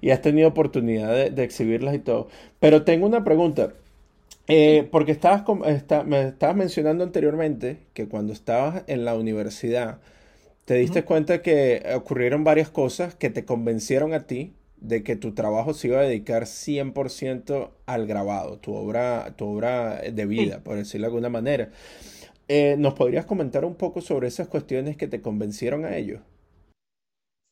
Y 0.02 0.12
has 0.12 0.22
tenido 0.22 0.48
oportunidad 0.48 1.30
de, 1.30 1.44
exhibirlas 1.44 1.96
y 1.96 2.00
todo. 2.00 2.30
Pero 2.60 2.84
tengo 2.84 3.06
una 3.06 3.24
pregunta. 3.24 3.74
Eh, 4.48 4.88
porque 4.92 5.12
estabas, 5.12 5.44
me 6.06 6.28
estabas 6.28 6.56
mencionando 6.56 7.04
anteriormente 7.04 7.80
que 7.94 8.08
cuando 8.08 8.34
estabas 8.34 8.84
en 8.88 9.06
la 9.06 9.16
universidad, 9.16 10.00
te 10.66 10.76
diste 10.76 11.04
cuenta 11.04 11.42
que 11.42 11.84
ocurrieron 11.96 12.44
varias 12.44 12.70
cosas 12.70 13.16
que 13.16 13.30
te 13.30 13.46
convencieron 13.46 14.14
a 14.14 14.28
ti 14.28 14.54
de 14.84 15.02
que 15.02 15.16
tu 15.16 15.34
trabajo 15.34 15.74
se 15.74 15.88
iba 15.88 16.00
a 16.00 16.04
dedicar 16.04 16.44
100% 16.44 17.72
al 17.86 18.06
grabado, 18.06 18.60
tu 18.60 18.74
obra, 18.74 19.34
tu 19.38 19.46
obra 19.46 20.02
de 20.02 20.26
vida, 20.26 20.62
por 20.62 20.76
decirlo 20.76 21.06
de 21.06 21.10
alguna 21.10 21.30
manera. 21.30 21.72
Eh, 22.50 22.76
¿Nos 22.78 22.94
podrías 22.94 23.26
comentar 23.26 23.64
un 23.64 23.76
poco 23.76 24.02
sobre 24.02 24.28
esas 24.28 24.50
cuestiones 24.50 24.98
que 24.98 25.08
te 25.08 25.22
convencieron 25.22 25.86
a 25.86 25.96
ello? 25.96 26.20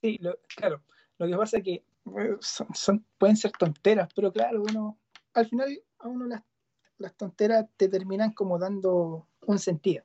Sí, 0.02 0.20
claro. 0.58 0.82
Lo 1.18 1.28
que 1.28 1.38
pasa 1.38 1.58
es 1.58 1.64
que 1.64 1.74
eh, 1.74 2.38
son, 2.42 3.06
pueden 3.18 3.38
ser 3.38 3.52
tonteras, 3.52 4.10
pero 4.14 4.34
claro, 4.34 4.64
uno, 4.70 4.98
al 5.34 5.48
final 5.48 5.82
a 6.00 6.10
uno 6.10 6.26
las, 6.26 6.44
las 6.98 7.16
tonteras 7.16 7.66
te 7.78 7.88
terminan 7.88 8.34
como 8.34 8.60
dando 8.60 9.26
un 9.46 9.58
sentido. 9.58 10.04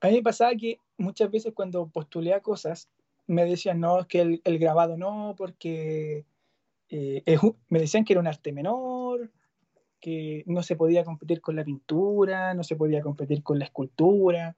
A 0.00 0.08
mí 0.08 0.14
me 0.14 0.22
pasaba 0.22 0.54
que 0.54 0.78
muchas 0.96 1.30
veces 1.30 1.52
cuando 1.54 1.86
postulé 1.86 2.32
a 2.32 2.40
cosas, 2.40 2.88
me 3.26 3.44
decían, 3.44 3.80
no, 3.80 4.00
es 4.00 4.06
que 4.06 4.40
el, 4.42 4.58
grabado 4.58 4.96
no, 4.96 5.34
porque 5.36 6.26
eh, 6.88 7.22
me 7.68 7.80
decían 7.80 8.04
que 8.04 8.12
era 8.12 8.20
un 8.20 8.26
arte 8.26 8.52
menor, 8.52 9.30
que 10.00 10.44
no 10.46 10.62
se 10.62 10.76
podía 10.76 11.04
competir 11.04 11.40
con 11.40 11.56
la 11.56 11.64
pintura, 11.64 12.54
no 12.54 12.62
se 12.62 12.76
podía 12.76 13.00
competir 13.00 13.42
con 13.42 13.58
la 13.58 13.64
escultura. 13.64 14.56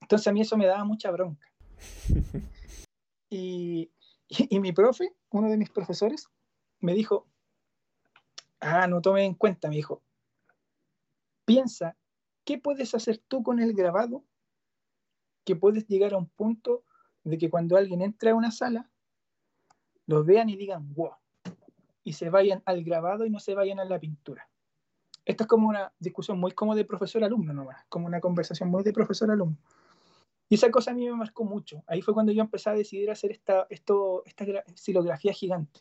Entonces 0.00 0.26
a 0.26 0.32
mí 0.32 0.40
eso 0.40 0.56
me 0.56 0.66
daba 0.66 0.84
mucha 0.84 1.10
bronca. 1.10 1.46
y, 3.30 3.90
y, 4.28 4.60
mi 4.60 4.72
profe, 4.72 5.12
uno 5.30 5.50
de 5.50 5.58
mis 5.58 5.70
profesores, 5.70 6.28
me 6.80 6.94
dijo, 6.94 7.26
ah, 8.60 8.86
no 8.86 9.02
tome 9.02 9.24
en 9.24 9.34
cuenta, 9.34 9.68
me 9.68 9.76
dijo, 9.76 10.02
piensa, 11.44 11.96
¿qué 12.44 12.58
puedes 12.58 12.94
hacer 12.94 13.18
tú 13.18 13.42
con 13.42 13.60
el 13.60 13.74
grabado? 13.74 14.24
Que 15.44 15.56
puedes 15.56 15.86
llegar 15.88 16.14
a 16.14 16.18
un 16.18 16.28
punto 16.28 16.84
de 17.24 17.38
que 17.38 17.50
cuando 17.50 17.76
alguien 17.76 18.02
entra 18.02 18.32
a 18.32 18.34
una 18.34 18.50
sala, 18.50 18.90
lo 20.06 20.24
vean 20.24 20.48
y 20.50 20.56
digan, 20.56 20.92
wow, 20.94 21.14
y 22.02 22.12
se 22.12 22.30
vayan 22.30 22.62
al 22.66 22.84
grabado 22.84 23.24
y 23.24 23.30
no 23.30 23.40
se 23.40 23.54
vayan 23.54 23.80
a 23.80 23.84
la 23.84 23.98
pintura. 23.98 24.48
Esto 25.24 25.44
es 25.44 25.48
como 25.48 25.68
una 25.68 25.92
discusión 25.98 26.38
muy 26.38 26.52
como 26.52 26.74
de 26.74 26.84
profesor-alumno 26.84 27.54
nomás, 27.54 27.84
como 27.88 28.06
una 28.06 28.20
conversación 28.20 28.68
muy 28.68 28.84
de 28.84 28.92
profesor-alumno. 28.92 29.56
Y 30.50 30.56
esa 30.56 30.70
cosa 30.70 30.90
a 30.90 30.94
mí 30.94 31.08
me 31.08 31.16
marcó 31.16 31.44
mucho. 31.44 31.82
Ahí 31.86 32.02
fue 32.02 32.12
cuando 32.12 32.30
yo 32.30 32.42
empecé 32.42 32.68
a 32.68 32.74
decidir 32.74 33.10
hacer 33.10 33.32
esta, 33.32 33.66
esto, 33.70 34.22
esta 34.26 34.44
silografía 34.74 35.32
gigante. 35.32 35.80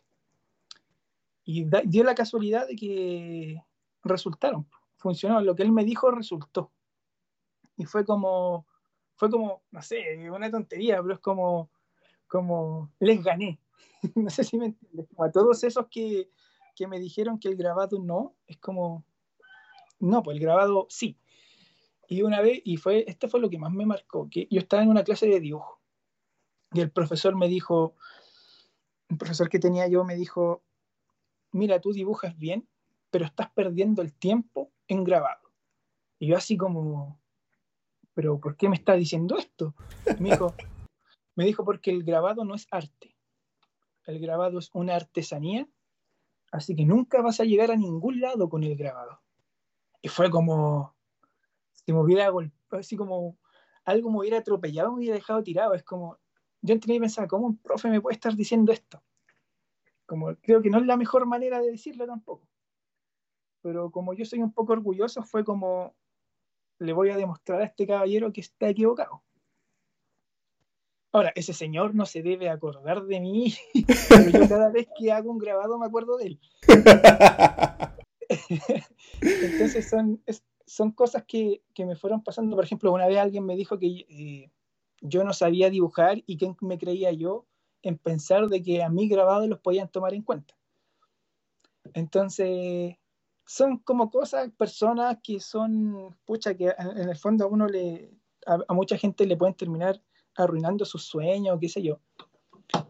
Y 1.44 1.66
dio 1.86 2.06
la 2.06 2.16
casualidad 2.16 2.68
de 2.68 2.78
que 2.78 3.62
resultaron, 4.04 4.66
funcionó. 4.96 5.42
Lo 5.42 5.56
que 5.56 5.64
él 5.64 5.74
me 5.74 5.84
dijo 5.84 6.10
resultó. 6.10 6.72
Y 7.76 7.84
fue 7.84 8.06
como, 8.06 8.66
fue 9.24 9.30
como, 9.30 9.64
no 9.72 9.82
sé, 9.82 10.30
una 10.30 10.52
tontería, 10.52 11.02
pero 11.02 11.14
es 11.14 11.22
como, 11.22 11.70
como 12.28 12.92
les 13.00 13.24
gané. 13.24 13.58
no 14.16 14.30
sé 14.30 14.44
si 14.44 14.58
me 14.58 14.66
entiendes. 14.66 15.08
a 15.18 15.32
todos 15.32 15.64
esos 15.64 15.88
que, 15.88 16.30
que 16.76 16.88
me 16.88 17.00
dijeron 17.00 17.40
que 17.40 17.48
el 17.48 17.56
grabado 17.56 18.00
no, 18.00 18.36
es 18.48 18.58
como, 18.58 19.06
no, 20.00 20.22
pues 20.24 20.36
el 20.36 20.44
grabado 20.44 20.88
sí. 20.90 21.18
Y 22.10 22.22
una 22.24 22.42
vez, 22.42 22.60
y 22.66 22.76
fue, 22.76 23.06
este 23.08 23.30
fue 23.30 23.40
lo 23.40 23.50
que 23.50 23.58
más 23.58 23.72
me 23.72 23.86
marcó, 23.86 24.28
que 24.30 24.46
yo 24.52 24.60
estaba 24.60 24.84
en 24.84 24.90
una 24.90 25.06
clase 25.06 25.26
de 25.28 25.40
dibujo 25.40 25.80
y 26.74 26.82
el 26.82 26.92
profesor 26.92 27.34
me 27.38 27.48
dijo, 27.48 27.96
un 29.10 29.18
profesor 29.18 29.48
que 29.48 29.60
tenía 29.60 29.88
yo 29.88 30.04
me 30.04 30.16
dijo, 30.16 30.66
mira, 31.54 31.80
tú 31.80 31.94
dibujas 31.94 32.38
bien, 32.38 32.68
pero 33.10 33.24
estás 33.24 33.50
perdiendo 33.52 34.02
el 34.02 34.12
tiempo 34.12 34.74
en 34.90 35.06
grabado. 35.06 35.50
Y 36.20 36.28
yo 36.28 36.36
así 36.36 36.58
como, 36.58 37.23
pero 38.14 38.40
¿por 38.40 38.56
qué 38.56 38.70
me 38.70 38.76
está 38.76 38.94
diciendo 38.94 39.38
esto? 39.38 39.74
Me 40.20 40.32
dijo, 40.32 40.54
me 41.36 41.46
dijo, 41.46 41.64
porque 41.66 41.92
el 41.92 42.04
grabado 42.04 42.46
no 42.46 42.56
es 42.56 42.68
arte. 42.72 43.16
El 44.06 44.20
grabado 44.20 44.60
es 44.60 44.70
una 44.74 44.96
artesanía, 44.96 45.68
así 46.52 46.76
que 46.76 46.86
nunca 46.86 47.22
vas 47.22 47.40
a 47.40 47.46
llegar 47.46 47.72
a 47.72 47.78
ningún 47.78 48.20
lado 48.20 48.50
con 48.50 48.64
el 48.64 48.76
grabado. 48.76 49.22
Y 50.02 50.10
fue 50.10 50.30
como, 50.30 50.96
si 51.72 51.94
me 51.94 52.00
hubiera 52.00 52.30
golpeado, 52.30 52.80
así 52.80 52.98
como 52.98 53.38
algo 53.86 54.12
me 54.12 54.20
hubiera 54.20 54.40
atropellado, 54.40 54.92
me 54.92 54.98
hubiera 54.98 55.16
dejado 55.16 55.42
tirado. 55.44 55.74
Es 55.74 55.84
como, 55.84 56.18
yo 56.62 56.74
entré 56.74 56.96
y 56.96 57.00
pensaba, 57.00 57.28
¿cómo 57.28 57.48
un 57.48 57.58
profe 57.58 57.90
me 57.90 58.02
puede 58.02 58.16
estar 58.16 58.36
diciendo 58.36 58.72
esto? 58.72 59.02
Como, 60.06 60.36
creo 60.36 60.62
que 60.62 60.70
no 60.70 60.80
es 60.80 60.86
la 60.86 60.98
mejor 60.98 61.26
manera 61.26 61.62
de 61.62 61.72
decirlo 61.72 62.06
tampoco. 62.06 62.48
Pero 63.62 63.92
como 63.92 64.14
yo 64.14 64.26
soy 64.26 64.42
un 64.42 64.52
poco 64.52 64.74
orgulloso, 64.74 65.24
fue 65.24 65.46
como, 65.46 65.96
le 66.84 66.94
voy 66.94 67.10
a 67.10 67.18
demostrar 67.18 67.62
a 67.62 67.66
este 67.66 67.88
caballero 67.88 68.32
que 68.32 68.42
está 68.42 68.70
equivocado. 68.70 69.24
Ahora, 71.12 71.32
ese 71.36 71.54
señor 71.54 71.94
no 71.94 72.06
se 72.06 72.24
debe 72.24 72.50
acordar 72.50 73.04
de 73.04 73.20
mí, 73.20 73.54
pero 74.10 74.30
yo 74.30 74.50
cada 74.50 74.70
vez 74.70 74.88
que 74.98 75.12
hago 75.12 75.32
un 75.32 75.38
grabado 75.38 75.78
me 75.78 75.86
acuerdo 75.86 76.18
de 76.18 76.26
él. 76.26 76.40
Entonces 79.22 79.90
son, 79.90 80.24
son 80.66 80.92
cosas 80.92 81.24
que, 81.26 81.62
que, 81.74 81.86
me 81.86 81.96
fueron 81.96 82.24
pasando. 82.24 82.56
Por 82.56 82.66
ejemplo, 82.66 82.92
una 82.92 83.06
vez 83.08 83.20
alguien 83.20 83.46
me 83.46 83.56
dijo 83.56 83.78
que 83.78 84.06
eh, 84.10 84.52
yo 85.02 85.24
no 85.24 85.34
sabía 85.34 85.70
dibujar 85.70 86.24
y 86.26 86.38
que 86.38 86.56
me 86.62 86.80
creía 86.80 87.12
yo 87.12 87.46
en 87.84 87.98
pensar 87.98 88.48
de 88.48 88.64
que 88.64 88.82
a 88.82 88.90
mí 88.90 89.08
grabados 89.08 89.48
los 89.48 89.60
podían 89.60 89.90
tomar 89.90 90.16
en 90.16 90.24
cuenta. 90.24 90.56
Entonces, 91.94 92.96
son 93.46 93.78
como 93.80 94.10
cosas, 94.10 94.52
personas 94.58 95.18
que 95.24 95.40
son, 95.40 96.16
pucha, 96.26 96.56
que 96.56 96.74
en 96.78 97.10
el 97.10 97.18
fondo 97.18 97.46
a 97.46 97.48
uno 97.48 97.68
le, 97.68 98.12
a, 98.46 98.74
mucha 98.74 98.98
gente 98.98 99.26
le 99.26 99.38
pueden 99.38 99.56
terminar 99.56 100.02
arruinando 100.36 100.86
sus 100.86 101.04
sueños, 101.04 101.58
qué 101.60 101.70
sé 101.70 101.82
yo. 101.82 102.00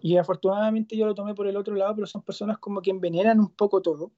Y 0.01 0.18
afortunadamente 0.18 0.95
yo 0.95 1.06
lo 1.06 1.16
tomé 1.16 1.34
por 1.34 1.47
el 1.47 1.58
otro 1.58 1.76
lado, 1.76 1.95
pero 1.95 2.08
son 2.08 2.22
personas 2.22 2.58
como 2.60 2.82
que 2.82 2.91
envenenan 2.91 3.39
un 3.39 3.49
poco 3.49 3.82
todo. 3.82 4.12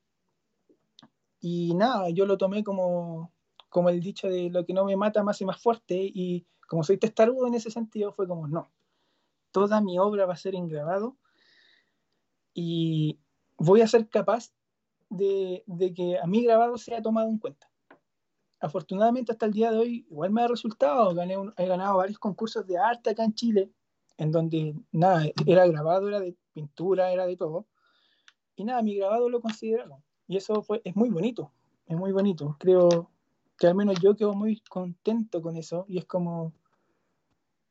Y 1.39 1.73
nada, 1.75 2.09
yo 2.09 2.25
lo 2.25 2.37
tomé 2.37 2.63
como, 2.63 3.31
como 3.69 3.89
el 3.89 4.01
dicho 4.01 4.27
de 4.27 4.49
lo 4.49 4.65
que 4.65 4.73
no 4.73 4.85
me 4.85 4.97
mata 4.97 5.23
más 5.23 5.41
y 5.41 5.45
más 5.45 5.61
fuerte. 5.61 5.95
Y 5.95 6.45
como 6.67 6.83
soy 6.83 6.97
testarudo 6.97 7.47
en 7.47 7.55
ese 7.55 7.71
sentido, 7.71 8.11
fue 8.11 8.27
como, 8.27 8.47
no, 8.47 8.71
toda 9.51 9.81
mi 9.81 9.97
obra 9.97 10.25
va 10.25 10.33
a 10.33 10.37
ser 10.37 10.55
en 10.55 10.67
grabado 10.67 11.17
y 12.53 13.19
voy 13.57 13.81
a 13.81 13.87
ser 13.87 14.09
capaz 14.09 14.51
de, 15.09 15.63
que 15.95 16.17
a 16.17 16.25
mi 16.27 16.43
grabado 16.43 16.77
sea 16.77 17.01
tomado 17.01 17.29
en 17.29 17.37
cuenta. 17.37 17.69
Afortunadamente 18.59 19.31
hasta 19.31 19.45
el 19.45 19.53
día 19.53 19.71
de 19.71 19.77
hoy 19.77 20.05
igual 20.09 20.31
me 20.31 20.41
ha 20.41 20.47
resultado, 20.47 21.11
he 21.57 21.65
ganado 21.67 21.97
varios 21.97 22.19
concursos 22.19 22.65
de 22.65 22.77
arte 22.77 23.11
acá 23.11 23.23
en 23.23 23.33
Chile, 23.33 23.69
en 24.17 24.31
donde 24.31 24.75
nada, 24.91 25.25
era 25.45 25.67
grabado, 25.67 26.07
era 26.07 26.19
de 26.19 26.35
pintura, 26.53 27.11
era 27.11 27.25
de 27.25 27.37
todo. 27.37 27.67
Y 28.55 28.63
nada, 28.63 28.81
mi 28.81 28.95
grabado 28.95 29.29
lo 29.29 29.41
consideraron. 29.41 30.01
Y 30.27 30.37
eso 30.37 30.63
fue, 30.63 30.81
es 30.83 30.95
muy 30.95 31.09
bonito, 31.09 31.51
es 31.85 31.97
muy 31.97 32.11
bonito. 32.11 32.55
Creo 32.59 33.11
que 33.59 33.67
al 33.67 33.75
menos 33.75 33.99
yo 34.01 34.15
quedo 34.15 34.33
muy 34.33 34.61
contento 34.69 35.41
con 35.41 35.57
eso 35.57 35.85
y 35.87 35.97
es 35.97 36.05
como, 36.05 36.53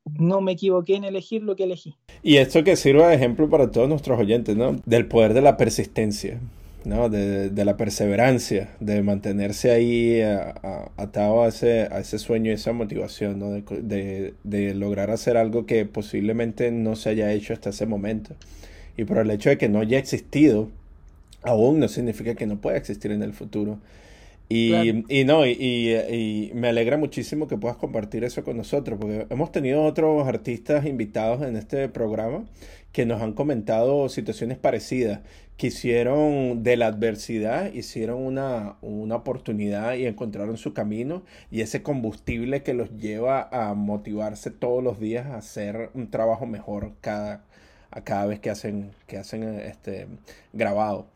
no 0.04 0.40
me 0.40 0.52
equivoqué 0.52 0.96
en 0.96 1.04
elegir 1.04 1.42
lo 1.42 1.56
que 1.56 1.64
elegí. 1.64 1.96
Y 2.22 2.36
esto 2.36 2.62
que 2.62 2.76
sirva 2.76 3.08
de 3.08 3.16
ejemplo 3.16 3.48
para 3.48 3.70
todos 3.70 3.88
nuestros 3.88 4.18
oyentes, 4.18 4.56
¿no? 4.56 4.76
Del 4.84 5.08
poder 5.08 5.34
de 5.34 5.42
la 5.42 5.56
persistencia. 5.56 6.40
¿No? 6.84 7.08
De, 7.08 7.50
de, 7.50 7.64
la 7.64 7.76
perseverancia, 7.76 8.70
de 8.80 9.02
mantenerse 9.02 9.70
ahí 9.70 10.20
atado 10.96 11.42
a 11.42 11.48
ese, 11.48 11.88
a 11.90 12.00
ese 12.00 12.18
sueño 12.18 12.50
y 12.50 12.54
esa 12.54 12.72
motivación, 12.72 13.38
¿no? 13.38 13.50
de, 13.50 14.34
de, 14.44 14.74
lograr 14.74 15.10
hacer 15.10 15.36
algo 15.36 15.66
que 15.66 15.86
posiblemente 15.86 16.70
no 16.70 16.96
se 16.96 17.10
haya 17.10 17.32
hecho 17.32 17.52
hasta 17.52 17.70
ese 17.70 17.86
momento. 17.86 18.34
Y 18.96 19.04
por 19.04 19.18
el 19.18 19.30
hecho 19.30 19.50
de 19.50 19.58
que 19.58 19.68
no 19.68 19.80
haya 19.80 19.98
existido, 19.98 20.70
aún 21.42 21.80
no 21.80 21.88
significa 21.88 22.34
que 22.34 22.46
no 22.46 22.60
pueda 22.60 22.76
existir 22.76 23.10
en 23.12 23.22
el 23.22 23.32
futuro. 23.32 23.78
Y, 24.48 25.04
y 25.08 25.24
no, 25.24 25.46
y, 25.46 25.52
y, 25.52 26.50
me 26.54 26.68
alegra 26.68 26.98
muchísimo 26.98 27.48
que 27.48 27.56
puedas 27.56 27.78
compartir 27.78 28.24
eso 28.24 28.44
con 28.44 28.56
nosotros, 28.56 28.98
porque 29.00 29.26
hemos 29.30 29.50
tenido 29.52 29.82
otros 29.82 30.26
artistas 30.28 30.84
invitados 30.84 31.42
en 31.42 31.56
este 31.56 31.88
programa 31.88 32.44
que 32.92 33.06
nos 33.06 33.22
han 33.22 33.32
comentado 33.32 34.08
situaciones 34.08 34.58
parecidas 34.58 35.20
que 35.56 35.68
hicieron 35.68 36.62
de 36.62 36.76
la 36.76 36.86
adversidad, 36.86 37.72
hicieron 37.72 38.22
una, 38.22 38.76
una 38.82 39.16
oportunidad 39.16 39.94
y 39.94 40.06
encontraron 40.06 40.56
su 40.56 40.74
camino 40.74 41.22
y 41.50 41.60
ese 41.60 41.82
combustible 41.82 42.62
que 42.62 42.74
los 42.74 42.96
lleva 42.98 43.48
a 43.50 43.74
motivarse 43.74 44.50
todos 44.50 44.82
los 44.82 45.00
días 45.00 45.26
a 45.26 45.36
hacer 45.36 45.90
un 45.94 46.10
trabajo 46.10 46.46
mejor 46.46 46.92
cada, 47.00 47.44
a 47.90 48.02
cada 48.02 48.26
vez 48.26 48.40
que 48.40 48.50
hacen, 48.50 48.90
que 49.06 49.16
hacen 49.16 49.42
este 49.60 50.06
grabado. 50.52 51.06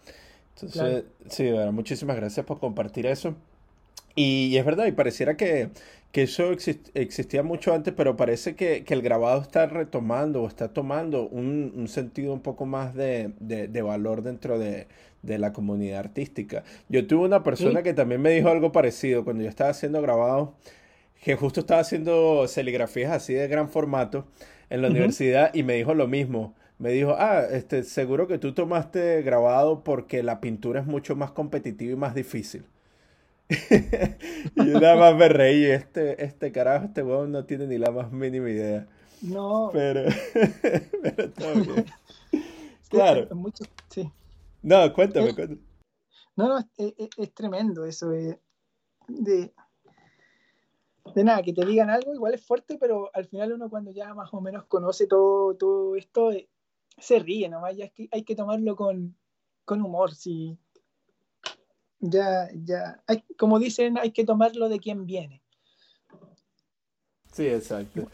Entonces, 0.63 1.05
sí, 1.29 1.51
bueno, 1.51 1.73
muchísimas 1.73 2.17
gracias 2.17 2.45
por 2.45 2.59
compartir 2.59 3.07
eso. 3.07 3.35
Y, 4.15 4.57
es 4.57 4.65
verdad, 4.65 4.87
y 4.87 4.93
pareciera 4.93 5.37
que, 5.37 5.71
que 6.11 6.23
eso 6.23 6.51
existía 6.95 7.43
mucho 7.45 7.73
antes, 7.73 7.95
pero 7.97 8.17
parece 8.17 8.57
que, 8.57 8.83
que, 8.83 8.95
el 8.95 9.01
grabado 9.01 9.41
está 9.41 9.67
retomando 9.67 10.43
o 10.43 10.49
está 10.49 10.73
tomando 10.73 11.29
un, 11.29 11.73
un 11.77 11.87
sentido 11.87 12.33
un 12.33 12.41
poco 12.41 12.67
más 12.67 12.95
de, 12.95 13.33
de, 13.39 13.69
de 13.69 13.83
valor 13.83 14.23
dentro 14.23 14.59
de, 14.59 14.89
de, 15.23 15.39
la 15.39 15.53
comunidad 15.53 16.01
artística. 16.01 16.65
Yo 16.89 17.07
tuve 17.07 17.27
una 17.27 17.45
persona 17.45 17.85
que 17.85 17.95
también 17.95 18.21
me 18.21 18.31
dijo 18.31 18.49
algo 18.49 18.73
parecido. 18.73 19.23
Cuando 19.23 19.45
yo 19.45 19.49
estaba 19.49 19.71
haciendo 19.71 20.03
grabado, 20.03 20.55
que 21.23 21.37
justo 21.37 21.61
estaba 21.61 21.81
haciendo 21.81 22.49
serigrafías 22.49 23.13
así 23.13 23.35
de 23.35 23.47
gran 23.47 23.69
formato 23.69 24.27
en 24.71 24.83
la 24.83 24.89
universidad 24.89 25.55
y 25.55 25.63
me 25.63 25.75
dijo 25.75 25.95
lo 25.95 26.09
mismo 26.09 26.55
me 26.79 26.91
dijo, 26.91 27.15
ah, 27.19 27.45
este, 27.51 27.83
seguro 27.83 28.27
que 28.29 28.39
tú 28.39 28.55
tomaste 28.55 29.23
grabado 29.23 29.83
porque 29.83 30.23
la 30.23 30.41
pintura 30.41 30.81
es 30.81 30.87
mucho 30.87 31.17
más 31.17 31.33
competitiva 31.33 31.93
y 31.93 31.97
más 31.97 32.15
difícil. 32.15 32.65
y 33.49 34.67
yo 34.67 34.81
nada 34.81 34.97
más 34.97 35.17
me 35.17 35.29
reí, 35.29 35.65
este, 35.65 36.23
este 36.23 36.53
carajo, 36.53 36.87
este 36.87 37.03
huevón 37.03 37.33
no 37.33 37.45
tiene 37.47 37.67
ni 37.67 37.79
la 37.79 37.91
más 37.91 38.13
mínima 38.13 38.51
idea. 38.51 38.87
No. 39.23 39.71
Pero, 39.73 40.03
pero 41.03 41.31
todo 41.33 41.55
bien. 41.55 41.87
claro. 42.89 43.35
Mucho, 43.35 43.65
sí. 43.89 44.11
No, 44.63 44.93
cuéntame, 44.93 45.35
cuéntame. 45.35 45.61
No, 46.37 46.49
no, 46.49 46.59
es, 46.59 46.95
es, 47.17 47.35
tremendo 47.35 47.85
eso 47.85 48.11
de, 48.11 48.39
de, 49.09 49.53
de, 51.15 51.25
nada, 51.25 51.43
que 51.43 51.53
te 51.53 51.67
digan 51.67 51.91
algo, 51.91 52.15
igual 52.15 52.35
es 52.35 52.47
fuerte, 52.47 52.77
pero 52.79 53.11
al 53.13 53.27
final 53.27 53.55
uno 53.55 53.69
cuando 53.69 53.91
ya 53.91 54.15
más 54.15 54.33
o 54.33 54.41
menos 54.41 54.65
conoce 54.67 55.09
todo, 55.09 55.57
todo 55.57 55.97
esto, 55.97 56.31
eh, 56.31 56.49
se 57.01 57.19
ríe 57.19 57.49
nomás, 57.49 57.77
ya 57.77 57.87
es 57.87 57.93
que 57.93 58.09
hay 58.11 58.23
que 58.23 58.35
tomarlo 58.35 58.77
con, 58.77 59.17
con 59.65 59.83
humor, 59.83 60.15
sí. 60.15 60.59
Ya, 62.01 62.49
ya, 62.55 63.03
hay, 63.07 63.23
como 63.37 63.59
dicen, 63.59 63.99
hay 63.99 64.13
que 64.13 64.25
tomarlo 64.25 64.69
de 64.69 64.79
quien 64.79 65.07
viene. 65.07 65.43
Sí, 67.33 67.47
exacto. 67.47 68.09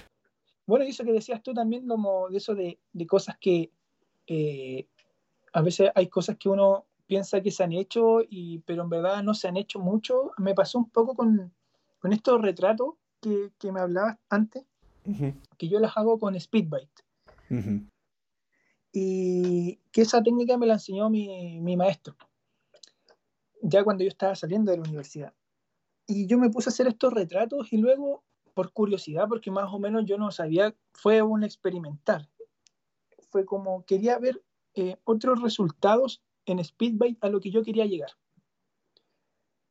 Bueno, 0.66 0.84
y 0.84 0.88
eso 0.88 1.04
que 1.04 1.12
decías 1.12 1.42
tú 1.42 1.52
también, 1.52 1.86
como 1.86 2.28
de 2.30 2.38
eso 2.38 2.54
de, 2.54 2.78
de 2.92 3.06
cosas 3.06 3.36
que 3.38 3.70
eh, 4.26 4.88
a 5.52 5.60
veces 5.60 5.90
hay 5.94 6.08
cosas 6.08 6.36
que 6.38 6.48
uno 6.48 6.86
piensa 7.06 7.42
que 7.42 7.50
se 7.50 7.62
han 7.62 7.72
hecho, 7.72 8.22
y, 8.28 8.60
pero 8.60 8.82
en 8.82 8.88
verdad 8.88 9.22
no 9.22 9.34
se 9.34 9.48
han 9.48 9.56
hecho 9.56 9.78
mucho. 9.78 10.32
Me 10.38 10.54
pasó 10.54 10.78
un 10.78 10.88
poco 10.90 11.14
con, 11.14 11.52
con 11.98 12.12
estos 12.12 12.40
retratos 12.40 12.94
que, 13.20 13.52
que 13.58 13.70
me 13.70 13.80
hablabas 13.80 14.18
antes, 14.30 14.64
que 15.58 15.68
yo 15.68 15.78
las 15.80 15.96
hago 15.96 16.18
con 16.18 16.38
Speedbite. 16.38 17.02
Y 18.96 19.80
que 19.90 20.02
esa 20.02 20.22
técnica 20.22 20.56
me 20.56 20.66
la 20.66 20.74
enseñó 20.74 21.10
mi, 21.10 21.60
mi 21.60 21.76
maestro, 21.76 22.14
ya 23.60 23.82
cuando 23.82 24.04
yo 24.04 24.08
estaba 24.08 24.36
saliendo 24.36 24.70
de 24.70 24.76
la 24.76 24.84
universidad. 24.84 25.34
Y 26.06 26.28
yo 26.28 26.38
me 26.38 26.48
puse 26.48 26.68
a 26.68 26.72
hacer 26.72 26.86
estos 26.86 27.12
retratos 27.12 27.72
y 27.72 27.78
luego, 27.78 28.22
por 28.54 28.72
curiosidad, 28.72 29.26
porque 29.28 29.50
más 29.50 29.72
o 29.72 29.80
menos 29.80 30.04
yo 30.04 30.16
no 30.16 30.30
sabía, 30.30 30.76
fue 30.92 31.22
un 31.22 31.42
experimentar. 31.42 32.28
Fue 33.30 33.44
como 33.44 33.84
quería 33.84 34.16
ver 34.20 34.44
eh, 34.74 34.96
otros 35.02 35.42
resultados 35.42 36.22
en 36.46 36.64
Speedbite 36.64 37.18
a 37.20 37.30
lo 37.30 37.40
que 37.40 37.50
yo 37.50 37.64
quería 37.64 37.86
llegar. 37.86 38.10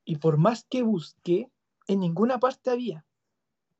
Y 0.03 0.17
por 0.17 0.37
más 0.37 0.65
que 0.65 0.83
busqué, 0.83 1.49
en 1.87 2.01
ninguna 2.01 2.41
parte 2.41 2.71
había. 2.71 3.05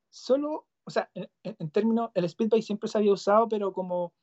Solo, 0.09 0.67
o 0.85 0.89
sea, 0.89 1.11
en, 1.15 1.27
en 1.43 1.69
términos, 1.69 2.11
el 2.13 2.29
Speedbite 2.29 2.61
siempre 2.61 2.87
se 2.87 2.97
había 2.97 3.11
usado, 3.11 3.49
pero 3.49 3.73
como, 3.73 4.13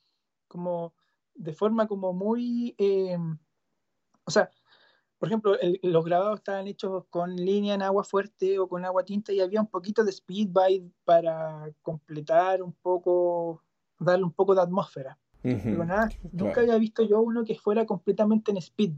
como 0.49 0.95
de 1.41 1.55
forma 1.55 1.87
como 1.87 2.13
muy, 2.13 2.75
eh, 2.77 3.17
o 4.25 4.31
sea, 4.31 4.51
por 5.19 5.29
ejemplo, 5.29 5.57
los 5.83 6.05
grabados 6.05 6.39
estaban 6.39 6.67
hechos 6.67 7.05
con 7.11 7.37
línea 7.37 7.75
en 7.75 7.83
agua 7.83 8.05
fuerte 8.05 8.59
o 8.59 8.69
con 8.69 8.85
agua 8.85 9.05
tinta 9.05 9.33
y 9.33 9.41
había 9.41 9.61
un 9.61 9.67
poquito 9.67 10.05
de 10.05 10.11
speed 10.11 10.51
para 11.05 11.71
completar 11.83 12.63
un 12.63 12.73
poco, 12.73 13.63
darle 13.99 14.25
un 14.25 14.33
poco 14.33 14.55
de 14.55 14.63
atmósfera. 14.63 15.19
Pero 15.43 15.85
nada, 15.85 16.11
nunca 16.33 16.61
había 16.61 16.77
visto 16.77 17.03
yo 17.03 17.21
uno 17.21 17.45
que 17.45 17.59
fuera 17.59 17.87
completamente 17.87 18.51
en 18.51 18.59
speed 18.59 18.93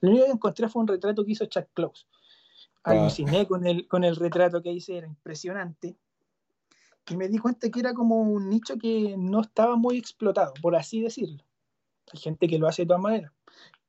Lo 0.00 0.10
único 0.10 0.26
que 0.26 0.32
encontré 0.32 0.68
fue 0.68 0.82
un 0.82 0.88
retrato 0.88 1.24
que 1.24 1.32
hizo 1.32 1.46
Chuck 1.46 1.68
Close. 1.72 2.06
Ah. 2.84 2.90
Aluciné 2.92 3.46
con, 3.46 3.66
el, 3.66 3.88
con 3.88 4.04
el 4.04 4.16
retrato 4.16 4.62
que 4.62 4.72
hice, 4.72 4.98
era 4.98 5.06
impresionante. 5.06 5.96
Y 7.08 7.16
me 7.16 7.28
di 7.28 7.38
cuenta 7.38 7.70
que 7.70 7.80
era 7.80 7.94
como 7.94 8.20
un 8.20 8.50
nicho 8.50 8.76
que 8.76 9.14
no 9.16 9.40
estaba 9.40 9.76
muy 9.76 9.96
explotado, 9.96 10.52
por 10.60 10.76
así 10.76 11.00
decirlo. 11.00 11.42
Hay 12.12 12.20
gente 12.20 12.48
que 12.48 12.58
lo 12.58 12.68
hace 12.68 12.82
de 12.82 12.86
todas 12.86 13.02
maneras. 13.02 13.32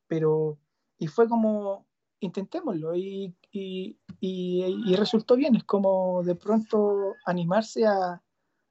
Pero, 0.08 0.58
y 0.98 1.08
fue 1.08 1.28
como, 1.28 1.86
intentémoslo 2.20 2.96
y, 2.96 3.36
y, 3.52 4.96
resultó 4.96 5.36
bien. 5.36 5.56
Es 5.56 5.64
como 5.64 6.24
de 6.24 6.36
pronto 6.36 7.14
animarse 7.26 7.86
a, 7.86 8.22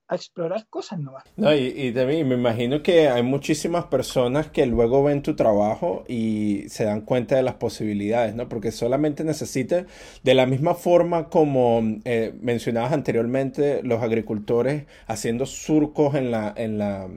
explorar 0.08 0.68
cosas 0.68 1.00
nuevas. 1.00 1.24
No, 1.34 1.52
y, 1.52 1.66
y 1.66 1.92
también 1.92 2.28
me 2.28 2.36
imagino 2.36 2.80
que 2.80 3.08
hay 3.08 3.24
muchísimas 3.24 3.86
personas 3.86 4.48
que 4.48 4.64
luego 4.64 5.02
ven 5.02 5.20
tu 5.20 5.34
trabajo 5.34 6.04
y 6.06 6.62
se 6.68 6.84
dan 6.84 7.00
cuenta 7.00 7.34
de 7.34 7.42
las 7.42 7.54
posibilidades, 7.54 8.36
¿no? 8.36 8.48
Porque 8.48 8.70
solamente 8.70 9.24
necesita, 9.24 9.84
de 10.22 10.34
la 10.34 10.46
misma 10.46 10.74
forma 10.74 11.28
como 11.28 11.82
eh, 12.04 12.38
mencionabas 12.40 12.92
anteriormente, 12.92 13.82
los 13.82 14.00
agricultores 14.00 14.86
haciendo 15.08 15.44
surcos 15.44 16.14
en 16.14 16.30
la, 16.30 16.54
en 16.56 16.78
la 16.78 17.08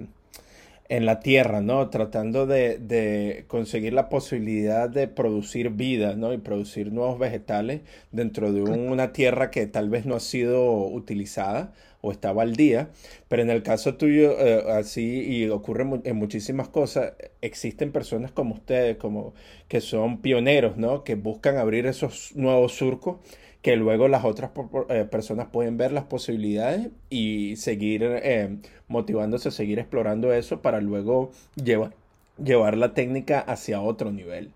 en 0.90 1.06
la 1.06 1.20
tierra, 1.20 1.62
¿no? 1.62 1.90
Tratando 1.90 2.48
de, 2.48 2.80
de, 2.80 3.46
conseguir 3.48 3.94
la 3.94 4.10
posibilidad 4.10 4.90
de 4.90 5.08
producir 5.08 5.70
vida, 5.70 6.16
¿no? 6.16 6.34
Y 6.34 6.40
producir 6.40 6.92
nuevos 6.92 7.20
vegetales 7.20 7.82
dentro 8.12 8.52
de 8.52 8.64
una 8.64 9.14
tierra 9.14 9.52
que 9.52 9.68
tal 9.68 9.90
vez 9.90 10.06
no 10.06 10.16
ha 10.16 10.20
sido 10.20 10.88
utilizada 10.88 11.74
o 12.02 12.12
estaba 12.12 12.44
al 12.44 12.56
día. 12.56 12.90
Pero 13.28 13.42
en 13.42 13.50
el 13.50 13.64
caso 13.64 13.96
tuyo, 13.96 14.40
eh, 14.40 14.64
así, 14.72 15.26
y 15.28 15.50
ocurre 15.50 15.86
en 16.04 16.16
muchísimas 16.16 16.70
cosas, 16.70 17.14
existen 17.42 17.92
personas 17.92 18.32
como 18.32 18.56
ustedes, 18.56 18.98
como 18.98 19.34
que 19.68 19.82
son 19.82 20.22
pioneros, 20.22 20.78
¿no? 20.78 21.04
Que 21.04 21.16
buscan 21.16 21.58
abrir 21.58 21.86
esos 21.86 22.36
nuevos 22.36 22.74
surcos 22.74 23.18
que 23.62 23.76
luego 23.76 24.08
las 24.08 24.24
otras 24.24 24.52
eh, 24.90 25.06
personas 25.10 25.48
pueden 25.48 25.78
ver 25.78 25.92
las 25.92 26.06
posibilidades 26.06 26.90
y 27.10 27.56
seguir 27.58 28.04
eh, 28.04 28.58
motivándose 28.88 29.50
a 29.50 29.52
seguir 29.52 29.80
explorando 29.80 30.32
eso 30.32 30.62
para 30.62 30.80
luego 30.80 31.32
llevar, 31.62 31.94
llevar 32.42 32.78
la 32.78 32.94
técnica 32.94 33.42
hacia 33.42 33.82
otro 33.82 34.12
nivel. 34.12 34.52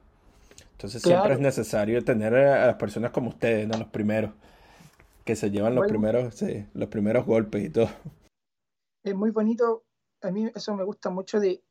Entonces 0.72 1.02
siempre 1.02 1.34
es 1.34 1.40
necesario 1.40 2.04
tener 2.04 2.34
a 2.36 2.68
las 2.68 2.76
personas 2.76 3.12
como 3.12 3.30
ustedes, 3.30 3.68
¿no? 3.68 3.78
Los 3.78 3.88
primeros, 3.88 4.32
que 5.24 5.36
se 5.36 5.52
llevan 5.52 5.76
los 5.76 5.88
primeros, 5.88 6.44
los 6.74 6.90
primeros 6.90 7.26
golpes 7.26 7.66
y 7.66 7.70
todo. 7.70 7.90
Es 9.04 9.16
muy 9.16 9.32
bonito, 9.32 9.84
a 10.22 10.32
mí 10.32 10.50
eso 10.54 10.76
me 10.76 10.84
gusta 10.84 11.10
mucho 11.10 11.40
de 11.40 11.62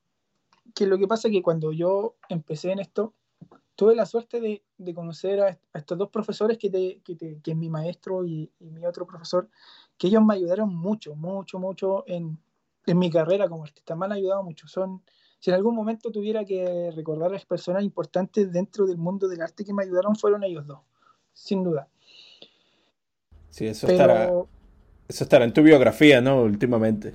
que 0.75 0.87
lo 0.87 0.99
que 0.99 1.09
pasa 1.09 1.29
es 1.29 1.33
que 1.33 1.43
cuando 1.43 1.73
yo 1.73 2.17
empecé 2.29 2.73
en 2.73 2.79
esto, 2.79 3.15
tuve 3.75 3.95
la 3.95 4.07
suerte 4.07 4.41
de, 4.41 4.63
de 4.79 4.95
conocer 4.95 5.41
a, 5.41 5.59
estos 5.75 5.99
dos 5.99 6.11
profesores 6.11 6.59
que, 6.59 6.71
te, 6.71 7.01
que, 7.05 7.17
te, 7.17 7.41
que, 7.41 7.51
es 7.53 7.57
mi 7.57 7.69
maestro 7.69 8.25
y, 8.25 8.51
y, 8.61 8.71
mi 8.71 8.87
otro 8.87 9.07
profesor, 9.07 9.49
que 9.99 10.09
ellos 10.09 10.25
me 10.25 10.35
ayudaron 10.35 10.75
mucho, 10.75 11.15
mucho, 11.15 11.59
mucho 11.59 12.05
en, 12.07 12.39
en 12.87 12.99
mi 12.99 13.11
carrera 13.11 13.49
como 13.49 13.65
artista. 13.65 13.97
Me 13.97 14.07
han 14.07 14.13
ayudado 14.13 14.43
mucho. 14.43 14.69
Son, 14.69 15.03
si 15.39 15.51
en 15.51 15.57
algún 15.57 15.75
momento 15.75 16.11
tuviera 16.11 16.45
que 16.45 16.91
recordar 16.95 17.31
a 17.31 17.35
las 17.35 17.47
personas 17.47 17.83
importantes 17.83 18.53
dentro 18.53 18.87
del 18.87 18.99
mundo 18.99 19.29
del 19.29 19.43
arte 19.43 19.65
que 19.65 19.75
me 19.75 19.85
ayudaron, 19.85 20.17
fueron 20.17 20.45
ellos 20.45 20.67
dos, 20.67 20.81
sin 21.33 21.65
duda. 21.65 21.89
Sí, 23.53 23.67
eso, 23.67 23.87
estará, 23.87 24.33
eso 25.09 25.25
estará 25.25 25.45
en 25.45 25.53
tu 25.53 25.63
biografía, 25.63 26.23
¿no? 26.23 26.41
Últimamente, 26.41 27.15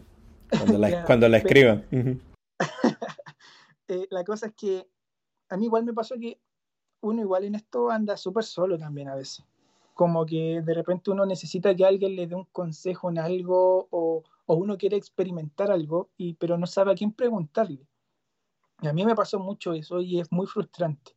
cuando 0.51 0.77
la, 0.77 1.03
cuando 1.05 1.27
la 1.27 1.37
escriban. 1.37 1.83
eh, 3.87 4.07
la 4.11 4.23
cosa 4.23 4.45
es 4.45 4.53
que 4.53 4.87
a 5.49 5.57
mí 5.57 5.65
igual 5.65 5.83
me 5.83 5.93
pasó 5.93 6.13
que 6.19 6.39
uno 7.01 7.23
igual 7.23 7.45
en 7.45 7.55
esto 7.55 7.89
anda 7.89 8.15
súper 8.17 8.43
solo 8.43 8.77
también 8.77 9.09
a 9.09 9.15
veces. 9.15 9.43
Como 9.95 10.27
que 10.27 10.61
de 10.63 10.73
repente 10.75 11.09
uno 11.09 11.25
necesita 11.25 11.75
que 11.75 11.85
alguien 11.85 12.15
le 12.15 12.27
dé 12.27 12.35
un 12.35 12.45
consejo 12.51 13.09
en 13.09 13.17
algo 13.17 13.87
o, 13.89 14.23
o 14.45 14.55
uno 14.55 14.77
quiere 14.77 14.95
experimentar 14.95 15.71
algo, 15.71 16.11
y, 16.17 16.35
pero 16.35 16.55
no 16.59 16.67
sabe 16.67 16.91
a 16.91 16.95
quién 16.95 17.13
preguntarle. 17.13 17.87
Y 18.83 18.87
a 18.87 18.93
mí 18.93 19.07
me 19.07 19.15
pasó 19.15 19.39
mucho 19.39 19.73
eso 19.73 20.01
y 20.01 20.19
es 20.19 20.31
muy 20.31 20.45
frustrante. 20.45 21.16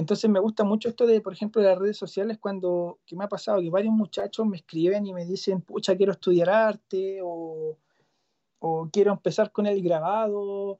Entonces 0.00 0.30
me 0.30 0.40
gusta 0.40 0.64
mucho 0.64 0.88
esto 0.88 1.06
de, 1.06 1.20
por 1.20 1.34
ejemplo, 1.34 1.60
las 1.60 1.78
redes 1.78 1.98
sociales 1.98 2.38
cuando, 2.38 2.98
que 3.04 3.16
me 3.16 3.24
ha 3.24 3.28
pasado, 3.28 3.60
que 3.60 3.68
varios 3.68 3.92
muchachos 3.92 4.46
me 4.46 4.56
escriben 4.56 5.04
y 5.04 5.12
me 5.12 5.26
dicen, 5.26 5.60
pucha, 5.60 5.94
quiero 5.94 6.12
estudiar 6.12 6.48
arte 6.48 7.20
o, 7.22 7.76
o 8.60 8.88
quiero 8.90 9.12
empezar 9.12 9.52
con 9.52 9.66
el 9.66 9.82
grabado 9.82 10.78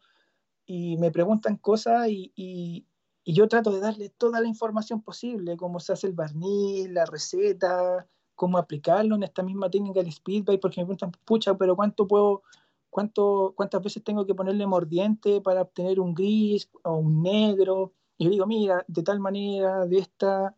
y 0.65 0.97
me 0.97 1.11
preguntan 1.11 1.59
cosas 1.59 2.09
y, 2.09 2.33
y, 2.35 2.87
y, 3.23 3.35
yo 3.35 3.47
trato 3.47 3.71
de 3.71 3.81
darle 3.81 4.09
toda 4.09 4.41
la 4.41 4.49
información 4.49 5.03
posible, 5.03 5.59
cómo 5.59 5.81
se 5.81 5.93
hace 5.93 6.07
el 6.07 6.15
barniz, 6.15 6.89
la 6.89 7.05
receta, 7.05 8.07
cómo 8.35 8.57
aplicarlo 8.57 9.17
en 9.17 9.25
esta 9.25 9.43
misma 9.43 9.71
técnica 9.71 10.01
del 10.01 10.13
speedbite, 10.13 10.57
porque 10.57 10.81
me 10.81 10.87
preguntan, 10.87 11.13
pucha, 11.27 11.59
pero 11.59 11.77
¿cuánto 11.77 12.09
puedo, 12.09 12.43
cuánto, 12.89 13.53
cuántas 13.55 13.83
veces 13.83 14.03
tengo 14.03 14.25
que 14.25 14.35
ponerle 14.35 14.67
mordiente 14.67 15.43
para 15.43 15.61
obtener 15.61 16.01
un 16.01 16.15
gris 16.15 16.71
o 16.85 16.95
un 16.95 17.23
negro? 17.23 17.93
Yo 18.25 18.31
digo, 18.31 18.47
mira, 18.47 18.85
de 18.87 19.03
tal 19.03 19.21
manera, 19.21 19.87
de 19.87 19.99
esta, 19.99 20.55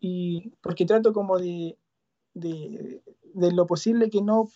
y 0.00 0.50
porque 0.60 0.86
trato 0.86 1.12
como 1.12 1.38
de, 1.38 1.76
de, 2.34 3.02
de 3.34 3.52
lo 3.52 3.66
posible 3.66 4.10
que 4.10 4.22
no 4.22 4.48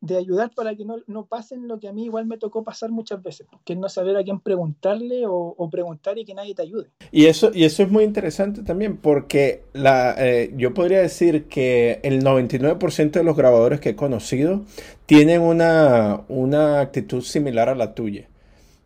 de 0.00 0.16
ayudar 0.16 0.50
para 0.54 0.74
que 0.74 0.84
no, 0.84 0.96
no, 1.06 1.26
pasen 1.26 1.68
lo 1.68 1.80
que 1.80 1.88
a 1.88 1.92
mí 1.92 2.04
igual 2.04 2.26
me 2.26 2.36
tocó 2.36 2.62
pasar 2.62 2.90
muchas 2.90 3.22
veces, 3.22 3.46
que 3.64 3.72
es 3.72 3.78
no 3.78 3.88
saber 3.88 4.16
a 4.16 4.22
quién 4.22 4.40
preguntarle 4.40 5.24
o, 5.26 5.68
preguntar 5.70 6.18
y 6.18 6.24
que 6.24 6.34
nadie 6.34 6.54
te 6.54 6.62
ayude. 6.62 6.90
Y 7.10 7.26
eso, 7.26 7.50
y 7.52 7.64
eso 7.64 7.82
es 7.82 7.90
muy 7.90 8.04
interesante 8.04 8.62
también, 8.62 8.98
porque 8.98 9.64
la, 9.72 10.14
eh, 10.18 10.52
yo 10.56 10.74
podría 10.74 11.00
decir 11.00 11.46
que 11.46 12.00
el 12.02 12.22
99% 12.22 13.10
de 13.10 13.24
los 13.24 13.36
grabadores 13.36 13.80
que 13.80 13.90
he 13.90 13.96
conocido 13.96 14.64
tienen 15.06 15.40
una, 15.40 16.22
una 16.28 16.80
actitud 16.80 17.22
similar 17.22 17.68
a 17.68 17.74
la 17.74 17.94
tuya, 17.94 18.28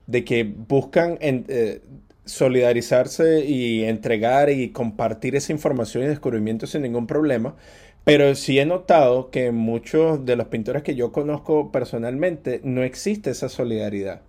de 0.06 0.24
que 0.24 0.44
buscan 0.44 1.18
en, 1.20 1.44
eh, 1.48 1.82
solidarizarse 2.24 3.44
y 3.44 3.84
entregar 3.84 4.50
y 4.50 4.70
compartir 4.70 5.36
esa 5.36 5.52
información 5.52 6.04
y 6.04 6.06
descubrimientos 6.06 6.70
sin 6.70 6.82
ningún 6.82 7.06
problema 7.06 7.56
pero 8.04 8.34
sí 8.34 8.58
he 8.58 8.66
notado 8.66 9.30
que 9.30 9.52
muchos 9.52 10.24
de 10.24 10.36
los 10.36 10.48
pintores 10.48 10.82
que 10.82 10.94
yo 10.94 11.12
conozco 11.12 11.70
personalmente 11.70 12.60
no 12.64 12.82
existe 12.82 13.30
esa 13.30 13.48
solidaridad. 13.48 14.22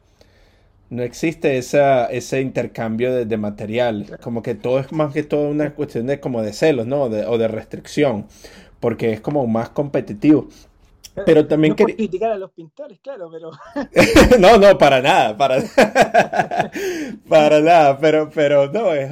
No 0.90 1.04
existe 1.04 1.58
esa, 1.58 2.06
ese 2.08 2.42
intercambio 2.42 3.14
de, 3.26 3.38
material. 3.38 4.20
Como 4.22 4.42
que 4.44 4.56
todo 4.56 4.80
es 4.80 4.92
más 4.92 5.14
que 5.14 5.24
todo 5.24 5.50
una 5.50 5.74
cuestión 5.74 6.08
de 6.08 6.20
como 6.20 6.42
de 6.42 6.52
celos, 6.52 6.86
¿no? 6.86 7.04
o 7.04 7.38
de 7.38 7.48
restricción. 7.48 8.26
Porque 8.82 9.14
es 9.14 9.22
como 9.22 9.48
más 9.48 9.70
competitivo. 9.70 10.50
Pero 11.26 11.46
también 11.48 11.76
no 11.78 11.86
criticar 11.86 12.32
a 12.32 12.38
los 12.38 12.52
pintores, 12.52 13.00
claro, 13.00 13.30
pero... 13.30 13.52
no, 14.40 14.58
no, 14.58 14.78
para 14.78 15.02
nada, 15.02 15.38
para, 15.38 15.62
para 17.30 17.60
nada, 17.60 17.98
pero, 18.00 18.30
pero 18.34 18.72
no, 18.72 18.94
es 18.94 19.12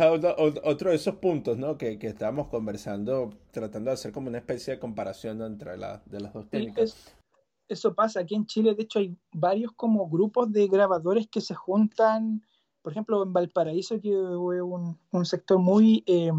otro 0.63 0.91
de 0.91 0.95
esos 0.95 1.15
puntos, 1.15 1.57
¿no? 1.57 1.77
Que, 1.77 1.99
que 1.99 2.07
estábamos 2.07 2.47
conversando, 2.47 3.31
tratando 3.51 3.89
de 3.89 3.95
hacer 3.95 4.11
como 4.11 4.29
una 4.29 4.37
especie 4.37 4.75
de 4.75 4.79
comparación 4.79 5.41
entre 5.41 5.77
la, 5.77 6.01
de 6.05 6.21
las 6.21 6.33
dos 6.33 6.49
técnicas. 6.49 7.13
eso 7.67 7.93
pasa, 7.93 8.21
aquí 8.21 8.35
en 8.35 8.45
Chile, 8.45 8.75
de 8.75 8.83
hecho, 8.83 8.99
hay 8.99 9.15
varios 9.33 9.73
como 9.73 10.07
grupos 10.09 10.51
de 10.51 10.67
grabadores 10.67 11.27
que 11.27 11.41
se 11.41 11.53
juntan, 11.53 12.43
por 12.81 12.93
ejemplo, 12.93 13.23
en 13.23 13.33
Valparaíso, 13.33 13.99
que 13.99 14.09
es 14.09 14.15
un, 14.15 14.97
un 15.11 15.25
sector 15.25 15.59
muy 15.59 16.03
eh, 16.07 16.31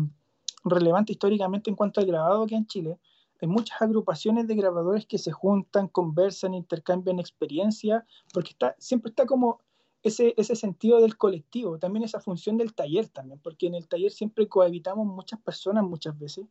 relevante 0.64 1.12
históricamente 1.12 1.68
en 1.68 1.76
cuanto 1.76 2.00
al 2.00 2.06
grabado 2.06 2.44
aquí 2.44 2.54
en 2.54 2.66
Chile, 2.66 2.98
hay 3.40 3.48
muchas 3.48 3.80
agrupaciones 3.80 4.46
de 4.46 4.54
grabadores 4.54 5.06
que 5.06 5.18
se 5.18 5.32
juntan, 5.32 5.88
conversan, 5.88 6.54
intercambian 6.54 7.18
experiencia, 7.18 8.04
porque 8.32 8.50
está, 8.50 8.76
siempre 8.78 9.10
está 9.10 9.26
como 9.26 9.60
ese, 10.02 10.34
ese 10.36 10.56
sentido 10.56 11.00
del 11.00 11.16
colectivo, 11.16 11.78
también 11.78 12.04
esa 12.04 12.20
función 12.20 12.56
del 12.56 12.74
taller 12.74 13.08
también, 13.08 13.38
porque 13.42 13.66
en 13.66 13.74
el 13.74 13.88
taller 13.88 14.12
siempre 14.12 14.48
cohabitamos 14.48 15.06
muchas 15.06 15.40
personas 15.40 15.84
muchas 15.84 16.18
veces 16.18 16.46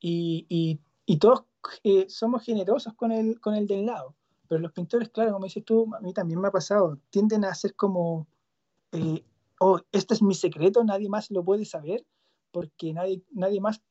y, 0.00 0.46
y, 0.48 0.78
y 1.06 1.18
todos 1.18 1.44
eh, 1.84 2.06
somos 2.08 2.44
generosos 2.44 2.94
con 2.94 3.12
el, 3.12 3.40
con 3.40 3.54
el 3.54 3.66
del 3.66 3.86
lado, 3.86 4.14
pero 4.48 4.60
los 4.60 4.72
pintores, 4.72 5.08
claro, 5.08 5.32
como 5.32 5.44
dices 5.44 5.64
tú, 5.64 5.94
a 5.94 6.00
mí 6.00 6.12
también 6.12 6.40
me 6.40 6.48
ha 6.48 6.52
pasado, 6.52 6.98
tienden 7.10 7.44
a 7.44 7.54
ser 7.54 7.74
como, 7.74 8.26
eh, 8.92 9.24
oh, 9.60 9.80
este 9.92 10.14
es 10.14 10.22
mi 10.22 10.34
secreto, 10.34 10.82
nadie 10.84 11.08
más 11.08 11.30
lo 11.30 11.44
puede 11.44 11.64
saber, 11.64 12.04
porque 12.50 12.92
nadie, 12.92 13.22
nadie 13.30 13.60
más 13.60 13.82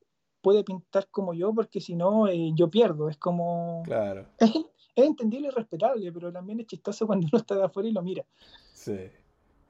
puede 0.42 0.64
pintar 0.64 1.08
como 1.10 1.34
yo, 1.34 1.54
porque 1.54 1.82
si 1.82 1.96
no, 1.96 2.28
eh, 2.28 2.52
yo 2.56 2.70
pierdo. 2.70 3.10
Es 3.10 3.18
como. 3.18 3.84
Claro. 3.86 4.28
Es, 4.40 5.06
entendible 5.06 5.48
y 5.48 5.52
respetable, 5.52 6.12
pero 6.12 6.30
también 6.30 6.60
es 6.60 6.68
chistoso 6.68 7.08
cuando 7.08 7.26
uno 7.32 7.40
está 7.40 7.56
de 7.56 7.64
afuera 7.64 7.88
y 7.88 7.94
lo 7.94 8.02
mira. 8.02 8.26
Sí. 8.74 8.98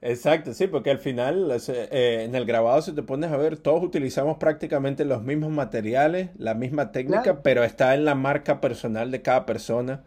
Exacto, 0.02 0.54
sí, 0.54 0.66
porque 0.66 0.90
al 0.90 0.98
final 0.98 1.54
eh, 1.68 2.22
en 2.24 2.34
el 2.34 2.46
grabado, 2.46 2.80
si 2.80 2.92
te 2.92 3.02
pones 3.02 3.30
a 3.30 3.36
ver, 3.36 3.58
todos 3.58 3.84
utilizamos 3.84 4.38
prácticamente 4.38 5.04
los 5.04 5.22
mismos 5.22 5.50
materiales, 5.50 6.30
la 6.36 6.54
misma 6.54 6.90
técnica, 6.90 7.42
pero 7.42 7.62
está 7.64 7.94
en 7.94 8.06
la 8.06 8.14
marca 8.14 8.60
personal 8.60 9.10
de 9.10 9.20
cada 9.20 9.44
persona 9.44 10.02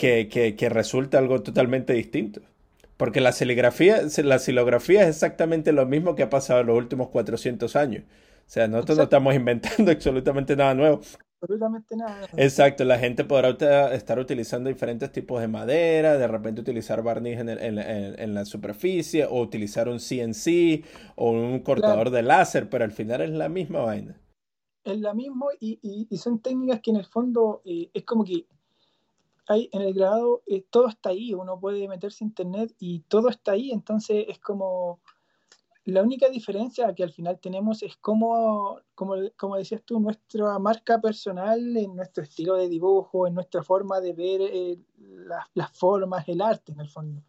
que, 0.00 0.28
que, 0.28 0.56
que 0.56 0.68
resulta 0.68 1.18
algo 1.18 1.42
totalmente 1.42 1.92
distinto. 1.92 2.40
Porque 2.98 3.20
la 3.20 3.30
serigrafía, 3.30 4.00
la 4.24 4.40
silografía 4.40 5.02
es 5.02 5.10
exactamente 5.10 5.72
lo 5.72 5.86
mismo 5.86 6.16
que 6.16 6.24
ha 6.24 6.30
pasado 6.30 6.60
en 6.60 6.66
los 6.66 6.76
últimos 6.76 7.08
400 7.08 7.76
años. 7.76 8.02
O 8.48 8.50
sea, 8.50 8.66
nosotros 8.66 8.96
no 8.96 9.04
estamos 9.04 9.34
inventando 9.34 9.92
absolutamente 9.92 10.56
nada 10.56 10.72
nuevo. 10.72 11.00
Absolutamente 11.40 11.96
nada. 11.96 12.26
Exacto, 12.36 12.82
la 12.84 12.98
gente 12.98 13.24
podrá 13.24 13.50
estar 13.94 14.18
utilizando 14.18 14.70
diferentes 14.70 15.12
tipos 15.12 15.40
de 15.40 15.48
madera, 15.48 16.16
de 16.16 16.26
repente 16.26 16.62
utilizar 16.62 17.02
barniz 17.02 17.38
en, 17.38 17.48
en, 17.48 18.34
la 18.34 18.44
superficie, 18.46 19.26
o 19.26 19.40
utilizar 19.40 19.88
un 19.88 19.98
CNC 19.98 20.82
o 21.14 21.30
un 21.30 21.60
cortador 21.60 22.10
de 22.10 22.22
láser, 22.22 22.70
pero 22.70 22.84
al 22.84 22.90
final 22.90 23.20
es 23.20 23.30
la 23.30 23.50
misma 23.50 23.80
vaina. 23.82 24.18
Es 24.82 24.98
la 24.98 25.12
misma 25.12 25.46
y, 25.60 25.78
y, 26.10 26.16
son 26.16 26.40
técnicas 26.40 26.80
que 26.80 26.90
en 26.90 26.96
el 26.96 27.04
fondo 27.04 27.60
eh, 27.66 27.90
es 27.92 28.04
como 28.04 28.24
que 28.24 28.46
hay 29.46 29.68
en 29.72 29.82
el 29.82 29.92
grado 29.92 30.42
eh, 30.46 30.64
todo 30.70 30.88
está 30.88 31.10
ahí, 31.10 31.34
uno 31.34 31.60
puede 31.60 31.86
meterse 31.86 32.24
a 32.24 32.28
internet 32.28 32.74
y 32.78 33.00
todo 33.00 33.28
está 33.28 33.52
ahí, 33.52 33.70
entonces 33.70 34.24
es 34.28 34.38
como 34.38 35.00
la 35.88 36.02
única 36.02 36.28
diferencia 36.28 36.94
que 36.94 37.02
al 37.02 37.12
final 37.12 37.38
tenemos 37.40 37.82
es 37.82 37.96
cómo, 37.96 38.78
como, 38.94 39.14
como 39.36 39.56
decías 39.56 39.82
tú, 39.82 39.98
nuestra 39.98 40.58
marca 40.58 41.00
personal, 41.00 41.76
en 41.78 41.96
nuestro 41.96 42.24
estilo 42.24 42.56
de 42.56 42.68
dibujo, 42.68 43.26
en 43.26 43.32
nuestra 43.32 43.62
forma 43.62 43.98
de 43.98 44.12
ver 44.12 44.40
eh, 44.42 44.78
las, 45.54 45.70
formas, 45.72 46.28
el 46.28 46.42
arte 46.42 46.72
en 46.72 46.80
el 46.80 46.88
fondo. 46.88 47.22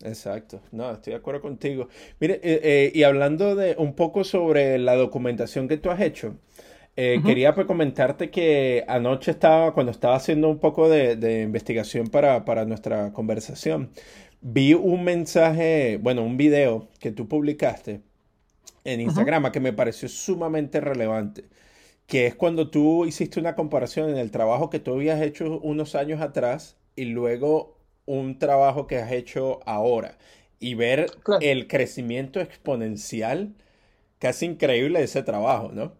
Exacto, 0.00 0.60
no, 0.72 0.90
estoy 0.92 1.12
de 1.12 1.18
acuerdo 1.18 1.42
contigo. 1.42 1.88
Mire, 2.18 2.40
eh, 2.42 2.60
eh, 2.62 2.92
y 2.94 3.02
hablando 3.02 3.54
de 3.54 3.76
un 3.78 3.94
poco 3.94 4.24
sobre 4.24 4.78
la 4.78 4.94
documentación 4.94 5.68
que 5.68 5.76
tú 5.76 5.90
has 5.90 6.00
hecho, 6.00 6.36
quería 6.94 7.54
pues 7.54 7.66
comentarte 7.66 8.30
que 8.30 8.84
anoche 8.86 9.32
estaba, 9.32 9.74
cuando 9.74 9.90
estaba 9.90 10.16
haciendo 10.16 10.48
un 10.48 10.58
poco 10.58 10.88
de, 10.88 11.16
de 11.16 11.42
investigación 11.42 12.06
para, 12.08 12.44
para, 12.44 12.64
nuestra 12.64 13.12
conversación, 13.12 13.90
vi 14.40 14.74
un 14.74 15.02
mensaje, 15.02 15.98
bueno, 16.00 16.22
un 16.22 16.36
video 16.36 16.88
que 17.00 17.10
tú 17.10 17.26
publicaste 17.26 18.00
en 18.84 19.00
Instagram 19.00 19.50
que 19.50 19.60
me 19.60 19.72
pareció 19.72 20.08
sumamente 20.08 20.80
relevante, 20.80 21.44
que 22.06 22.26
es 22.26 22.34
cuando 22.34 22.70
tú 22.70 23.06
hiciste 23.06 23.40
una 23.40 23.56
comparación 23.56 24.10
en 24.10 24.18
el 24.18 24.30
trabajo 24.30 24.70
que 24.70 24.78
tú 24.78 24.92
habías 24.94 25.20
hecho 25.22 25.58
unos 25.60 25.94
años 25.94 26.20
atrás 26.20 26.76
y 26.94 27.06
luego 27.06 27.78
un 28.06 28.38
trabajo 28.38 28.86
que 28.86 28.98
has 28.98 29.10
hecho 29.10 29.60
ahora 29.66 30.18
y 30.60 30.74
ver 30.74 31.06
el 31.40 31.66
crecimiento 31.66 32.40
exponencial 32.40 33.54
casi 34.18 34.46
increíble 34.46 34.98
de 35.00 35.06
ese 35.06 35.22
trabajo, 35.22 35.70
¿no? 35.72 35.92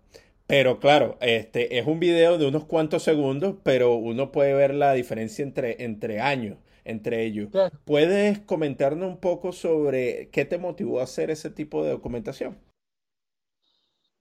Pero 0.46 0.78
claro, 0.78 1.16
este 1.20 1.78
es 1.78 1.86
un 1.86 2.00
video 2.00 2.38
de 2.38 2.46
unos 2.46 2.64
cuantos 2.64 3.02
segundos, 3.02 3.56
pero 3.62 3.94
uno 3.94 4.30
puede 4.30 4.54
ver 4.54 4.74
la 4.74 4.92
diferencia 4.92 5.42
entre, 5.42 5.84
entre 5.84 6.20
años 6.20 6.58
entre 6.84 7.24
ellos. 7.24 7.50
¿Puedes 7.84 8.40
comentarnos 8.40 9.08
un 9.08 9.18
poco 9.18 9.52
sobre 9.52 10.28
qué 10.30 10.44
te 10.44 10.58
motivó 10.58 11.00
a 11.00 11.04
hacer 11.04 11.30
ese 11.30 11.50
tipo 11.50 11.82
de 11.82 11.90
documentación? 11.90 12.58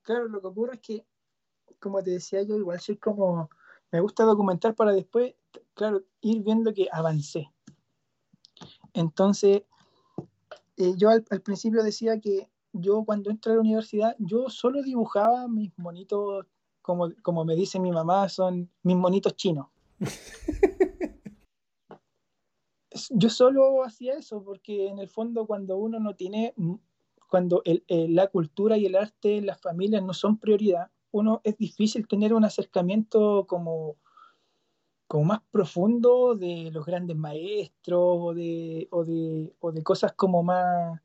Claro, 0.01 0.28
lo 0.28 0.41
que 0.41 0.47
ocurre 0.47 0.76
es 0.76 0.82
que, 0.82 1.05
como 1.80 2.01
te 2.01 2.11
decía 2.11 2.41
yo, 2.43 2.57
igual 2.57 2.80
soy 2.80 2.97
como, 2.97 3.49
me 3.91 3.99
gusta 3.99 4.24
documentar 4.24 4.76
para 4.76 4.91
después, 4.91 5.36
claro, 5.74 6.03
ir 6.21 6.41
viendo 6.43 6.74
que 6.74 6.88
avancé. 6.91 7.49
Entonces, 8.93 9.63
eh, 10.78 10.93
yo 10.97 11.09
al, 11.09 11.24
principio 11.24 11.84
decía 11.84 12.19
que 12.19 12.49
yo 12.74 13.03
cuando 13.05 13.30
entré 13.30 13.53
a 13.53 13.55
la 13.55 13.61
universidad, 13.61 14.15
yo 14.19 14.49
solo 14.49 14.82
dibujaba 14.82 15.47
mis 15.47 15.71
monitos, 15.78 16.45
como, 16.82 17.09
como 17.21 17.45
me 17.45 17.55
dice 17.55 17.80
mi 17.80 17.91
mamá, 17.91 18.28
son 18.30 18.69
mis 18.82 18.97
monitos 18.97 19.36
chinos. 19.36 19.67
yo 23.11 23.30
solo 23.30 23.84
hacía 23.84 24.15
eso 24.15 24.43
porque 24.43 24.88
en 24.88 24.99
el 24.99 25.07
fondo 25.07 25.45
cuando 25.45 25.78
uno 25.78 25.99
no 25.99 26.15
tiene, 26.15 26.53
cuando 27.30 27.63
la 27.88 28.28
cultura 28.28 28.78
y 28.78 28.86
el 28.86 28.95
arte, 28.95 29.41
las 29.41 29.61
familias 29.61 30.03
no 30.03 30.13
son 30.13 30.38
prioridad, 30.38 30.91
uno 31.11 31.41
es 31.43 31.57
difícil 31.57 32.07
tener 32.07 32.34
un 32.34 32.43
acercamiento 32.43 33.45
como, 33.47 33.97
como 35.07 35.26
más 35.26 35.41
profundo 35.51 36.36
de 36.36 36.71
los 36.71 36.86
grandes 36.86 37.15
maestros 37.15 38.17
o 38.19 38.34
de, 38.34 38.88
o 38.91 39.05
de, 39.05 39.53
o 39.59 39.71
de 39.71 39.84
cosas 39.84 40.13
como 40.13 40.41
más, 40.41 40.99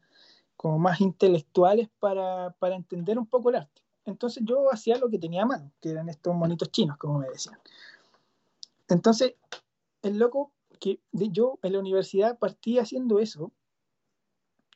como 0.59 0.77
más 0.77 1.01
intelectuales 1.01 1.89
para, 2.01 2.51
para 2.59 2.75
entender 2.75 3.17
un 3.17 3.27
poco 3.27 3.49
el 3.49 3.57
arte. 3.57 3.81
Entonces 4.05 4.43
yo 4.45 4.73
hacía 4.73 4.99
lo 4.99 5.09
que 5.09 5.19
tenía 5.19 5.45
a 5.45 5.47
mano, 5.47 5.71
que 5.81 5.91
eran 5.91 6.09
estos 6.09 6.35
monitos 6.35 6.71
chinos, 6.73 6.97
como 6.99 7.21
me 7.21 7.29
decían. 7.29 7.59
Entonces, 8.89 9.35
el 10.03 10.19
loco 10.19 10.51
que 10.81 11.01
yo 11.13 11.61
en 11.63 11.75
la 11.75 11.79
universidad 11.79 12.39
partí 12.39 12.79
haciendo 12.79 13.21
eso 13.21 13.53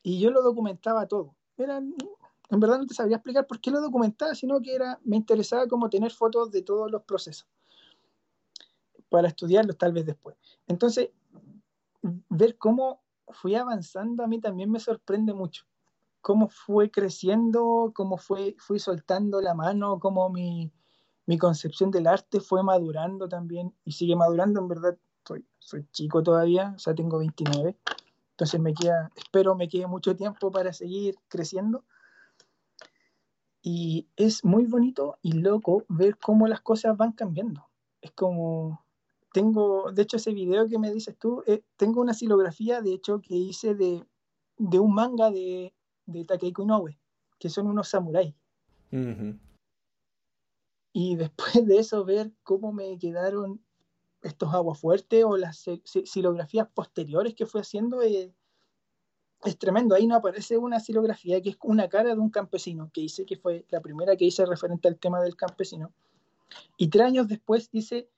y 0.04 0.20
yo 0.20 0.30
lo 0.30 0.40
documentaba 0.42 1.08
todo. 1.08 1.34
Era, 1.56 1.78
en 1.78 2.60
verdad 2.60 2.78
no 2.78 2.86
te 2.86 2.94
sabría 2.94 3.16
explicar 3.16 3.48
por 3.48 3.60
qué 3.60 3.72
lo 3.72 3.80
documentaba, 3.80 4.36
sino 4.36 4.62
que 4.62 4.76
era, 4.76 5.00
me 5.02 5.16
interesaba 5.16 5.66
como 5.66 5.90
tener 5.90 6.12
fotos 6.12 6.52
de 6.52 6.62
todos 6.62 6.92
los 6.92 7.02
procesos 7.02 7.48
para 9.08 9.26
estudiarlos 9.26 9.76
tal 9.76 9.92
vez 9.92 10.06
después. 10.06 10.36
Entonces, 10.68 11.10
ver 12.02 12.56
cómo 12.56 13.02
fui 13.30 13.56
avanzando 13.56 14.22
a 14.22 14.28
mí 14.28 14.40
también 14.40 14.70
me 14.70 14.78
sorprende 14.78 15.34
mucho. 15.34 15.64
Cómo 16.22 16.48
fue 16.48 16.90
creciendo, 16.90 17.92
cómo 17.94 18.16
fue, 18.16 18.54
fui 18.58 18.78
soltando 18.78 19.40
la 19.40 19.54
mano, 19.54 19.98
cómo 19.98 20.30
mi, 20.30 20.72
mi 21.26 21.36
concepción 21.36 21.90
del 21.90 22.06
arte 22.06 22.40
fue 22.40 22.62
madurando 22.62 23.28
también 23.28 23.74
y 23.84 23.92
sigue 23.92 24.16
madurando, 24.16 24.60
en 24.60 24.68
verdad, 24.68 24.96
soy, 25.26 25.44
soy 25.58 25.86
chico 25.92 26.22
todavía, 26.22 26.72
o 26.76 26.78
sea, 26.78 26.94
tengo 26.94 27.18
29, 27.18 27.76
entonces 28.30 28.60
me 28.60 28.72
queda, 28.72 29.10
espero 29.16 29.54
me 29.56 29.68
quede 29.68 29.86
mucho 29.86 30.16
tiempo 30.16 30.50
para 30.50 30.72
seguir 30.72 31.16
creciendo. 31.28 31.84
Y 33.64 34.08
es 34.16 34.44
muy 34.44 34.66
bonito 34.66 35.18
y 35.22 35.32
loco 35.32 35.84
ver 35.88 36.16
cómo 36.18 36.48
las 36.48 36.60
cosas 36.60 36.96
van 36.96 37.12
cambiando. 37.12 37.68
Es 38.00 38.10
como, 38.10 38.84
tengo, 39.32 39.92
de 39.92 40.02
hecho 40.02 40.16
ese 40.16 40.32
video 40.32 40.66
que 40.66 40.78
me 40.78 40.92
dices 40.92 41.16
tú, 41.16 41.44
eh, 41.46 41.62
tengo 41.76 42.00
una 42.00 42.14
silografía, 42.14 42.80
de 42.80 42.94
hecho, 42.94 43.20
que 43.20 43.36
hice 43.36 43.76
de, 43.76 44.04
de 44.58 44.78
un 44.80 44.92
manga 44.94 45.30
de, 45.30 45.72
de 46.06 46.24
Takehiko 46.24 46.62
Inoue, 46.62 46.98
que 47.38 47.48
son 47.48 47.66
unos 47.66 47.88
samuráis. 47.88 48.34
Y 50.92 51.16
después 51.16 51.66
de 51.66 51.78
eso 51.78 52.04
ver 52.04 52.32
cómo 52.42 52.72
me 52.72 52.98
quedaron 52.98 53.64
estos 54.22 54.54
aguafuertes 54.54 55.24
o 55.24 55.36
las 55.36 55.64
silografías 55.84 56.68
posteriores 56.68 57.34
que 57.34 57.46
fue 57.46 57.60
haciendo 57.62 58.02
eh, 58.02 58.32
es 59.44 59.58
tremendo. 59.58 59.94
Ahí 59.94 60.06
no 60.06 60.14
aparece 60.14 60.56
una 60.56 60.80
silografía 60.80 61.40
que 61.40 61.50
es 61.50 61.56
una 61.62 61.88
cara 61.88 62.14
de 62.14 62.20
un 62.20 62.30
campesino 62.30 62.90
que 62.92 63.00
hice, 63.00 63.26
que 63.26 63.36
fue 63.36 63.66
la 63.70 63.80
primera 63.80 64.16
que 64.16 64.24
hice 64.24 64.46
referente 64.46 64.88
al 64.88 64.98
tema 64.98 65.20
del 65.20 65.36
campesino. 65.36 65.92
Y 66.76 66.88
tres 66.88 67.06
años 67.06 67.28
después 67.28 67.68
hice 67.72 68.08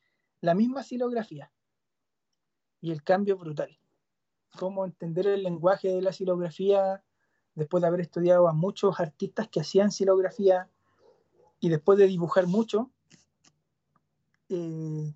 la 0.41 0.55
misma 0.55 0.83
silografía. 0.83 1.51
Y 2.81 2.91
el 2.91 3.03
cambio 3.03 3.39
brutal. 3.39 3.79
Cómo 4.59 4.85
entender 4.85 5.27
el 5.27 5.43
lenguaje 5.43 5.89
de 5.89 6.03
la 6.03 6.13
silografía 6.13 7.03
después 7.55 7.81
de 7.83 7.89
haber 7.89 8.01
estudiado 8.01 8.49
a 8.49 8.53
muchos 8.53 8.99
artistas 8.99 9.49
que 9.49 9.61
hacían 9.61 9.93
silografía 9.93 10.69
y 11.61 11.69
después 11.69 11.99
de 11.99 12.07
dibujar 12.07 12.47
mucho, 12.47 12.91
eh, 14.49 15.15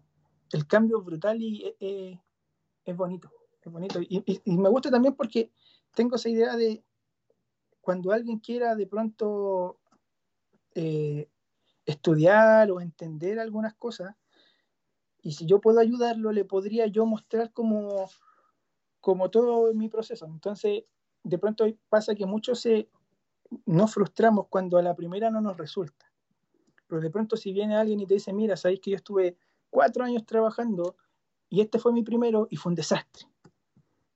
el 0.52 0.66
cambio 0.66 1.02
brutal 1.02 1.42
y 1.42 1.64
eh, 1.64 1.76
eh, 1.80 2.20
es 2.84 2.96
bonito, 2.96 3.30
es 3.62 3.70
bonito. 3.70 4.00
Y, 4.00 4.40
me 4.46 4.68
gusta 4.68 4.90
también 4.90 5.14
porque 5.14 5.52
tengo 5.94 6.16
esa 6.16 6.28
idea 6.28 6.56
de 6.56 6.82
cuando 7.80 8.12
alguien 8.12 8.38
quiera 8.38 8.74
de 8.74 8.86
pronto 8.86 9.78
estudiar 11.84 12.70
o 12.70 12.80
entender 12.80 13.40
algunas 13.40 13.74
cosas, 13.74 14.14
y 15.22 15.32
si 15.32 15.44
yo 15.44 15.60
puedo 15.60 15.80
ayudarlo, 15.80 16.30
le 16.30 16.44
podría 16.44 16.86
yo 16.86 17.04
mostrar 17.04 17.52
como, 17.52 18.08
como 19.00 19.28
todo 19.30 19.74
mi 19.74 19.88
proceso. 19.88 20.26
Entonces, 20.26 20.84
de 21.22 21.38
pronto 21.38 21.66
pasa 21.88 22.14
que 22.14 22.26
muchos 22.26 22.60
se, 22.60 22.88
nos 23.66 23.92
frustramos 23.92 24.46
cuando 24.48 24.78
a 24.78 24.82
la 24.82 24.94
primera 24.94 25.30
no 25.30 25.40
nos 25.40 25.56
resulta. 25.56 26.10
Pero 26.86 27.00
de 27.00 27.10
pronto 27.10 27.36
si 27.36 27.52
viene 27.52 27.76
alguien 27.76 28.00
y 28.00 28.06
te 28.06 28.14
dice, 28.14 28.32
mira, 28.32 28.56
sabéis 28.56 28.80
que 28.80 28.90
yo 28.90 28.96
estuve 28.96 29.36
cuatro 29.70 30.04
años 30.04 30.24
trabajando 30.24 30.96
y 31.48 31.60
este 31.60 31.78
fue 31.78 31.92
mi 31.92 32.02
primero 32.02 32.46
y 32.50 32.56
fue 32.56 32.70
un 32.70 32.76
desastre. 32.76 33.26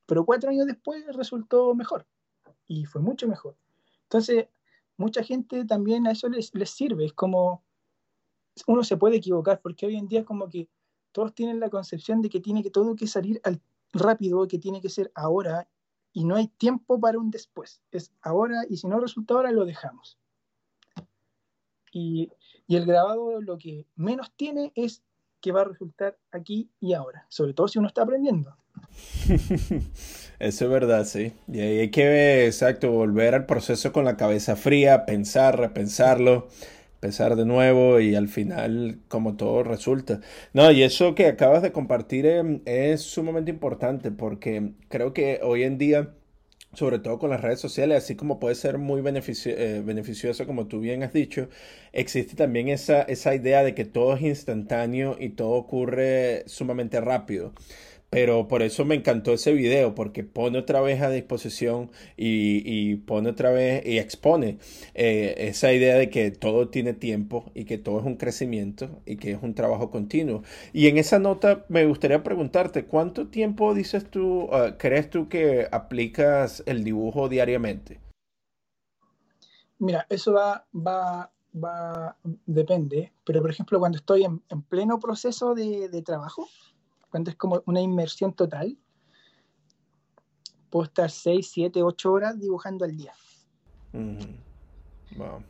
Pero 0.07 0.25
cuatro 0.25 0.51
años 0.51 0.67
después 0.67 1.05
resultó 1.15 1.75
mejor 1.75 2.07
y 2.67 2.85
fue 2.85 3.01
mucho 3.01 3.29
mejor. 3.29 3.57
Entonces, 4.05 4.49
mucha 4.97 5.23
gente 5.23 5.65
también 5.65 6.07
a 6.07 6.13
eso 6.13 6.29
les, 6.29 6.51
sirve. 6.71 7.07
Es 7.07 7.13
como, 7.13 7.65
uno 8.67 8.85
se 8.85 8.97
puede 8.97 9.17
equivocar 9.17 9.61
porque 9.61 9.87
hoy 9.87 9.97
en 9.97 10.09
día 10.09 10.21
es 10.21 10.27
como 10.27 10.49
que 10.49 10.69
todos 11.13 11.35
tienen 11.35 11.61
la 11.61 11.71
concepción 11.71 12.23
de 12.23 12.31
que 12.31 12.41
tiene 12.41 12.63
que 12.63 12.71
todo 12.71 12.97
que 12.97 13.07
salir 13.07 13.41
al 13.45 13.61
rápido, 13.93 14.47
que 14.49 14.59
tiene 14.59 14.81
que 14.81 14.89
ser 14.89 15.13
ahora 15.15 15.69
y 16.13 16.25
no 16.25 16.37
hay 16.37 16.49
tiempo 16.49 17.01
para 17.01 17.19
un 17.19 17.31
después. 17.31 17.83
Es 17.91 18.13
ahora 18.21 18.65
y 18.69 18.77
si 18.77 18.87
no 18.87 19.01
resulta 19.01 19.35
ahora 19.35 19.51
lo 19.51 19.65
dejamos. 19.65 20.19
Y, 21.93 22.31
y, 22.67 22.77
el 22.77 22.87
grabado 22.87 23.41
lo 23.41 23.59
que 23.59 23.87
menos 23.97 24.33
tiene 24.37 24.73
es 24.75 25.03
que 25.41 25.53
va 25.53 25.63
a 25.63 25.65
resultar 25.65 26.17
aquí 26.31 26.71
y 26.81 26.95
ahora, 26.95 27.27
sobre 27.29 27.53
todo 27.53 27.69
si 27.69 27.79
uno 27.79 27.89
está 27.89 28.03
aprendiendo. 28.03 28.57
Eso 30.39 30.65
es 30.65 30.71
verdad, 30.71 31.05
sí. 31.05 31.35
Y 31.49 31.61
ahí 31.61 31.79
hay 31.81 31.91
que, 31.91 32.47
exacto, 32.47 32.91
volver 32.91 33.35
al 33.35 33.47
proceso 33.47 33.93
con 33.93 34.05
la 34.05 34.17
cabeza 34.17 34.57
fría, 34.57 35.05
pensar, 35.05 35.59
repensarlo 35.59 36.49
empezar 37.03 37.35
de 37.35 37.45
nuevo 37.45 37.99
y 38.01 38.15
al 38.15 38.29
final 38.29 39.01
como 39.09 39.37
todo 39.37 39.65
resulta. 39.65 40.21
No, 40.53 40.71
y 40.71 40.83
eso 40.85 41.15
que 41.17 41.27
acabas 41.27 41.63
de 41.63 41.73
compartir 41.73 42.27
em, 42.27 42.61
es 42.65 43.03
sumamente 43.03 43.51
importante 43.51 44.13
porque 44.13 44.73
creo 44.89 45.13
que 45.13 45.41
hoy 45.43 45.65
en 45.65 45.79
día 45.79 46.15
sobre 46.75 46.99
todo 47.01 47.19
con 47.19 47.31
las 47.31 47.41
redes 47.43 47.61
sociales, 47.61 47.99
así 48.03 48.17
como 48.17 48.41
puede 48.41 48.55
ser 48.55 48.79
muy 48.79 49.01
eh, 49.01 49.83
beneficioso, 49.85 50.47
como 50.47 50.69
tú 50.69 50.81
bien 50.81 51.03
has 51.03 51.13
dicho, 51.13 51.49
existe 51.93 52.35
también 52.35 52.69
esa, 52.69 53.03
esa 53.03 53.35
idea 53.35 53.63
de 53.63 53.75
que 53.75 53.85
todo 53.85 54.15
es 54.17 54.23
instantáneo 54.23 55.17
y 55.21 55.31
todo 55.31 55.51
ocurre 55.51 56.45
sumamente 56.47 57.01
rápido. 57.01 57.53
Pero 58.13 58.47
por 58.47 58.61
eso 58.61 58.85
me 58.85 58.95
encantó 58.95 59.33
ese 59.33 59.55
video, 59.55 59.95
porque 59.95 60.23
pone 60.23 60.59
otra 60.59 60.83
vez 60.83 61.01
a 61.01 61.09
disposición 61.09 61.91
y, 62.15 62.97
pone 63.07 63.31
otra 63.31 63.51
vez 63.53 63.87
y 63.87 63.97
expone 63.97 64.59
eh, 64.93 65.35
esa 65.39 65.73
idea 65.73 65.97
de 65.97 66.11
que 66.11 66.31
todo 66.31 66.69
tiene 66.69 66.93
tiempo 66.93 67.51
y 67.55 67.65
que 67.65 67.79
todo 67.79 68.01
es 68.01 68.05
un 68.05 68.17
crecimiento 68.17 69.01
y 69.07 69.17
que 69.17 69.31
es 69.31 69.43
un 69.43 69.55
trabajo 69.55 69.91
continuo. 69.91 70.43
Y 70.75 70.89
en 70.89 70.99
esa 70.99 71.19
nota 71.19 71.65
me 71.71 71.87
gustaría 71.87 72.23
preguntarte, 72.23 72.85
¿cuánto 72.85 73.29
tiempo 73.29 73.73
dices 73.73 74.11
tú, 74.11 74.51
ah, 74.53 74.77
crees 74.79 75.09
tú 75.09 75.31
que 75.31 75.67
aplicas 75.73 76.63
el 76.67 76.85
dibujo 76.85 77.31
diariamente? 77.31 77.99
Mira, 79.79 80.07
eso 80.11 80.35
va, 80.35 80.67
va, 80.75 81.33
va, 81.57 82.19
depende, 82.45 83.11
pero 83.25 83.41
por 83.41 83.51
ejemplo 83.51 83.79
cuando 83.79 83.97
estoy 83.97 84.25
en, 84.25 84.63
pleno 84.69 84.99
proceso 84.99 85.55
de, 85.55 85.89
de 85.89 86.03
trabajo, 86.03 86.47
cuando 87.13 87.31
es 87.31 87.37
como 87.37 87.63
una 87.67 87.83
inmersión 87.83 88.33
total, 88.33 88.75
puedo 90.71 90.85
estar 90.85 91.11
6, 91.11 91.47
7, 91.47 91.83
8 91.83 92.11
horas 92.11 92.41
dibujando 92.41 92.87
al 92.87 92.97
día. 92.97 93.13
Wow. 93.93 95.43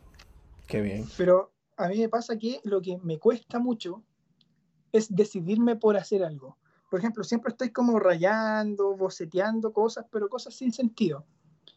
Qué 0.66 0.80
bien. 0.80 1.06
Pero 1.16 1.52
a 1.76 1.86
mí 1.86 1.98
me 1.98 2.08
pasa 2.08 2.36
que 2.36 2.60
lo 2.64 2.82
que 2.82 2.98
me 2.98 3.20
cuesta 3.20 3.60
mucho 3.60 4.02
es 4.90 5.14
decidirme 5.14 5.76
por 5.76 5.96
hacer 5.96 6.24
algo. 6.24 6.58
Por 6.90 6.98
ejemplo, 6.98 7.22
siempre 7.22 7.52
estoy 7.52 7.70
como 7.70 8.00
rayando, 8.00 8.96
boceteando 8.96 9.72
cosas, 9.72 10.04
pero 10.10 10.28
cosas 10.28 10.54
sin 10.54 10.72
sentido. 10.72 11.24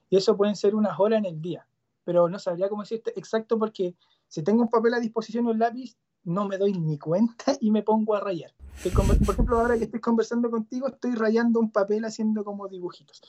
Y 0.09 0.17
eso 0.17 0.35
pueden 0.35 0.55
ser 0.55 0.73
unas 0.73 0.99
horas 0.99 1.19
en 1.19 1.25
el 1.25 1.39
día. 1.39 1.67
Pero 2.03 2.27
no 2.27 2.39
sabría 2.39 2.69
cómo 2.69 2.81
decirte 2.81 3.13
exacto 3.19 3.59
porque 3.59 3.95
si 4.27 4.41
tengo 4.41 4.63
un 4.63 4.69
papel 4.69 4.95
a 4.95 4.99
disposición 4.99 5.45
y 5.45 5.49
un 5.51 5.59
lápiz, 5.59 5.95
no 6.23 6.47
me 6.47 6.57
doy 6.57 6.73
ni 6.73 6.97
cuenta 6.97 7.55
y 7.61 7.69
me 7.69 7.83
pongo 7.83 8.15
a 8.15 8.19
rayar. 8.19 8.51
Por 8.83 9.33
ejemplo, 9.33 9.59
ahora 9.59 9.77
que 9.77 9.85
estoy 9.85 9.99
conversando 9.99 10.51
contigo, 10.51 10.87
estoy 10.87 11.15
rayando 11.15 11.59
un 11.59 11.71
papel 11.71 12.05
haciendo 12.05 12.43
como 12.43 12.67
dibujitos. 12.67 13.21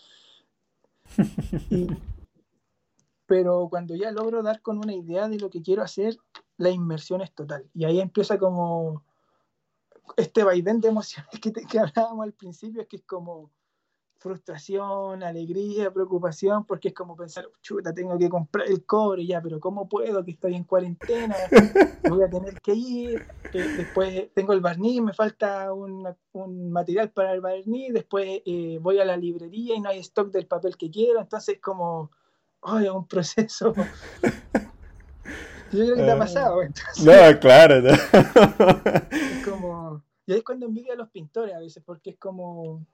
pero 3.26 3.68
cuando 3.68 3.94
ya 3.94 4.10
logro 4.10 4.42
dar 4.42 4.62
con 4.62 4.78
una 4.78 4.94
idea 4.94 5.28
de 5.28 5.38
lo 5.38 5.50
que 5.50 5.62
quiero 5.62 5.82
hacer, 5.82 6.16
la 6.56 6.70
inmersión 6.70 7.20
es 7.20 7.32
total. 7.32 7.68
Y 7.74 7.84
ahí 7.84 8.00
empieza 8.00 8.38
como 8.38 9.04
este 10.16 10.44
vaivén 10.44 10.80
de 10.80 10.88
emociones 10.88 11.40
que, 11.40 11.52
que 11.52 11.78
hablábamos 11.78 12.24
al 12.24 12.32
principio, 12.32 12.82
es 12.82 12.88
que 12.88 12.96
es 12.96 13.02
como 13.02 13.50
frustración, 14.18 15.22
alegría, 15.22 15.92
preocupación, 15.92 16.64
porque 16.64 16.88
es 16.88 16.94
como 16.94 17.16
pensar, 17.16 17.46
chuta, 17.60 17.92
tengo 17.92 18.18
que 18.18 18.28
comprar 18.28 18.66
el 18.66 18.84
cobre 18.84 19.26
ya, 19.26 19.40
pero 19.40 19.60
¿cómo 19.60 19.88
puedo? 19.88 20.24
Que 20.24 20.32
estoy 20.32 20.54
en 20.54 20.64
cuarentena, 20.64 21.36
voy 22.08 22.22
a 22.22 22.30
tener 22.30 22.60
que 22.60 22.74
ir, 22.74 23.26
eh, 23.52 23.62
después 23.76 24.32
tengo 24.34 24.52
el 24.52 24.60
barniz, 24.60 25.00
me 25.02 25.12
falta 25.12 25.72
un, 25.72 26.06
material 26.70 27.10
para 27.10 27.32
el 27.32 27.40
barniz, 27.40 27.92
después 27.92 28.42
eh, 28.44 28.78
voy 28.80 28.98
a 28.98 29.04
la 29.04 29.16
librería 29.16 29.76
y 29.76 29.80
no 29.80 29.90
hay 29.90 30.00
stock 30.00 30.30
del 30.30 30.46
papel 30.46 30.76
que 30.76 30.90
quiero, 30.90 31.20
entonces 31.20 31.60
como, 31.60 32.10
oh, 32.60 32.76
un 32.76 33.06
proceso. 33.06 33.74
Yo 35.72 35.80
creo 35.82 35.96
que 35.96 36.02
te 36.02 36.10
ha 36.10 36.14
ah. 36.14 36.18
pasado. 36.18 36.62
no, 36.62 37.40
claro. 37.40 37.82
No. 37.82 37.90
Es 39.10 39.44
como, 39.44 40.02
y 40.26 40.32
ahí 40.32 40.38
es 40.38 40.44
cuando 40.44 40.66
envidio 40.66 40.92
a 40.92 40.96
los 40.96 41.08
pintores 41.10 41.54
a 41.54 41.58
veces, 41.58 41.82
porque 41.84 42.10
es 42.10 42.16
como 42.18 42.86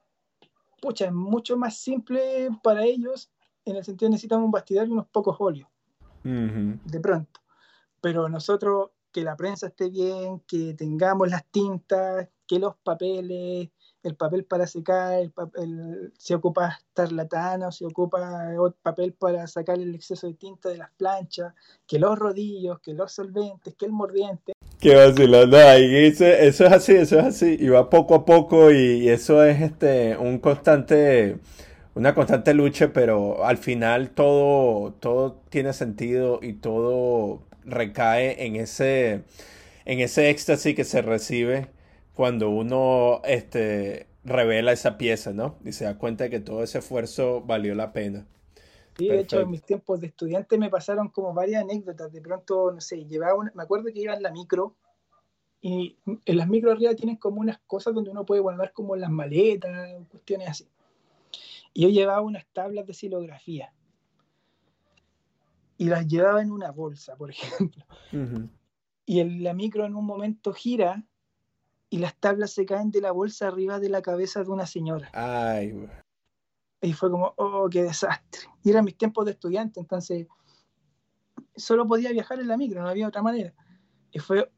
pucha, 0.82 1.06
es 1.06 1.12
mucho 1.12 1.56
más 1.56 1.76
simple 1.76 2.50
para 2.62 2.84
ellos, 2.84 3.30
en 3.64 3.76
el 3.76 3.84
sentido 3.84 4.08
de 4.08 4.14
necesitan 4.14 4.42
un 4.42 4.50
bastidor 4.50 4.88
y 4.88 4.90
unos 4.90 5.06
pocos 5.06 5.36
óleos, 5.38 5.68
de 6.24 7.00
pronto. 7.00 7.40
Pero 8.00 8.28
nosotros, 8.28 8.90
que 9.12 9.22
la 9.22 9.36
prensa 9.36 9.68
esté 9.68 9.88
bien, 9.88 10.40
que 10.40 10.74
tengamos 10.74 11.30
las 11.30 11.46
tintas, 11.46 12.28
que 12.48 12.58
los 12.58 12.74
papeles, 12.78 13.70
el 14.02 14.16
papel 14.16 14.44
para 14.44 14.66
secar, 14.66 15.20
el 15.20 15.30
papel, 15.30 16.12
se 16.18 16.34
ocupa 16.34 16.80
tarlatana, 16.92 17.70
se 17.70 17.86
ocupa 17.86 18.50
papel 18.82 19.12
para 19.12 19.46
sacar 19.46 19.78
el 19.78 19.94
exceso 19.94 20.26
de 20.26 20.34
tinta 20.34 20.68
de 20.68 20.78
las 20.78 20.90
planchas, 20.94 21.54
que 21.86 22.00
los 22.00 22.18
rodillos, 22.18 22.80
que 22.80 22.92
los 22.92 23.12
solventes, 23.12 23.76
que 23.76 23.86
el 23.86 23.92
mordiente. 23.92 24.52
Qué 24.82 24.96
vacilón, 24.96 25.54
eso, 25.54 26.26
eso, 26.26 26.66
es 26.66 26.72
así, 26.72 26.92
eso 26.92 27.20
es 27.20 27.24
así, 27.24 27.56
y 27.60 27.68
va 27.68 27.88
poco 27.88 28.16
a 28.16 28.24
poco 28.24 28.72
y, 28.72 29.08
eso 29.08 29.44
es 29.44 29.62
este 29.62 30.16
un 30.16 30.40
constante 30.40 31.36
una 31.94 32.14
constante 32.14 32.52
lucha, 32.52 32.92
pero 32.92 33.44
al 33.44 33.58
final 33.58 34.10
todo, 34.10 34.94
todo 34.94 35.34
tiene 35.50 35.72
sentido 35.72 36.40
y 36.42 36.54
todo 36.54 37.44
recae 37.64 38.44
en 38.46 38.56
ese, 38.56 39.22
en 39.84 40.00
ese 40.00 40.30
éxtasis 40.30 40.74
que 40.74 40.84
se 40.84 41.02
recibe 41.02 41.68
cuando 42.14 42.50
uno 42.50 43.22
este, 43.24 44.08
revela 44.24 44.72
esa 44.72 44.98
pieza, 44.98 45.32
¿no? 45.32 45.58
Y 45.64 45.72
se 45.72 45.84
da 45.84 45.98
cuenta 45.98 46.24
de 46.24 46.30
que 46.30 46.40
todo 46.40 46.64
ese 46.64 46.78
esfuerzo 46.78 47.42
valió 47.42 47.74
la 47.76 47.92
pena. 47.92 48.26
Sí, 48.98 49.08
de 49.08 49.20
hecho, 49.20 49.40
en 49.40 49.50
mis 49.50 49.62
tiempos 49.62 50.00
de 50.00 50.08
estudiante 50.08 50.58
me 50.58 50.70
pasaron 50.70 51.08
como 51.08 51.32
varias 51.32 51.62
anécdotas. 51.62 52.12
De 52.12 52.20
pronto, 52.20 52.72
no 52.72 52.80
sé, 52.80 53.06
llevaba 53.06 53.34
una, 53.34 53.52
me 53.54 53.62
acuerdo 53.62 53.86
que 53.92 54.00
iba 54.00 54.14
en 54.14 54.22
la 54.22 54.30
micro 54.30 54.76
y 55.60 55.96
en 56.04 56.36
las 56.36 56.48
micro 56.48 56.72
arriba 56.72 56.94
tienen 56.94 57.16
como 57.16 57.40
unas 57.40 57.60
cosas 57.66 57.94
donde 57.94 58.10
uno 58.10 58.26
puede 58.26 58.40
guardar 58.40 58.72
como 58.72 58.96
las 58.96 59.10
maletas, 59.10 59.70
cuestiones 60.10 60.48
así. 60.48 60.68
Y 61.72 61.82
yo 61.82 61.88
llevaba 61.88 62.20
unas 62.20 62.44
tablas 62.52 62.86
de 62.86 62.92
silografía 62.92 63.72
y 65.78 65.86
las 65.86 66.06
llevaba 66.06 66.42
en 66.42 66.52
una 66.52 66.70
bolsa, 66.70 67.16
por 67.16 67.30
ejemplo. 67.30 67.84
Y 69.06 69.20
el, 69.20 69.42
la 69.42 69.54
micro 69.54 69.86
en 69.86 69.94
un 69.94 70.04
momento 70.04 70.52
gira 70.52 71.04
y 71.90 71.98
las 71.98 72.16
tablas 72.16 72.52
se 72.52 72.66
caen 72.66 72.90
de 72.90 73.00
la 73.00 73.12
bolsa 73.12 73.48
arriba 73.48 73.78
de 73.78 73.88
la 73.88 74.02
cabeza 74.02 74.42
de 74.42 74.50
una 74.50 74.66
señora. 74.66 75.10
Ay, 75.12 75.72
y 76.82 76.92
fue 76.92 77.10
como, 77.10 77.32
oh, 77.36 77.68
qué 77.70 77.84
desastre. 77.84 78.42
Y 78.64 78.70
eran 78.70 78.84
mis 78.84 78.96
tiempos 78.96 79.24
de 79.24 79.30
estudiante, 79.30 79.78
entonces 79.78 80.26
solo 81.54 81.86
podía 81.86 82.10
viajar 82.10 82.40
en 82.40 82.48
la 82.48 82.56
micro, 82.56 82.82
no 82.82 82.88
había 82.88 83.08
otra 83.08 83.22
manera. 83.22 83.54
Y 84.10 84.18
fue 84.18 84.50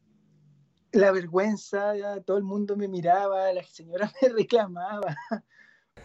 la 0.93 1.12
vergüenza, 1.12 1.93
todo 2.25 2.39
el 2.39 2.45
mundo 2.45 2.77
me 2.77 2.89
miraba, 2.89 3.53
la 3.53 3.62
señora 3.62 4.11
me 4.22 4.29
reclamaba, 4.31 5.16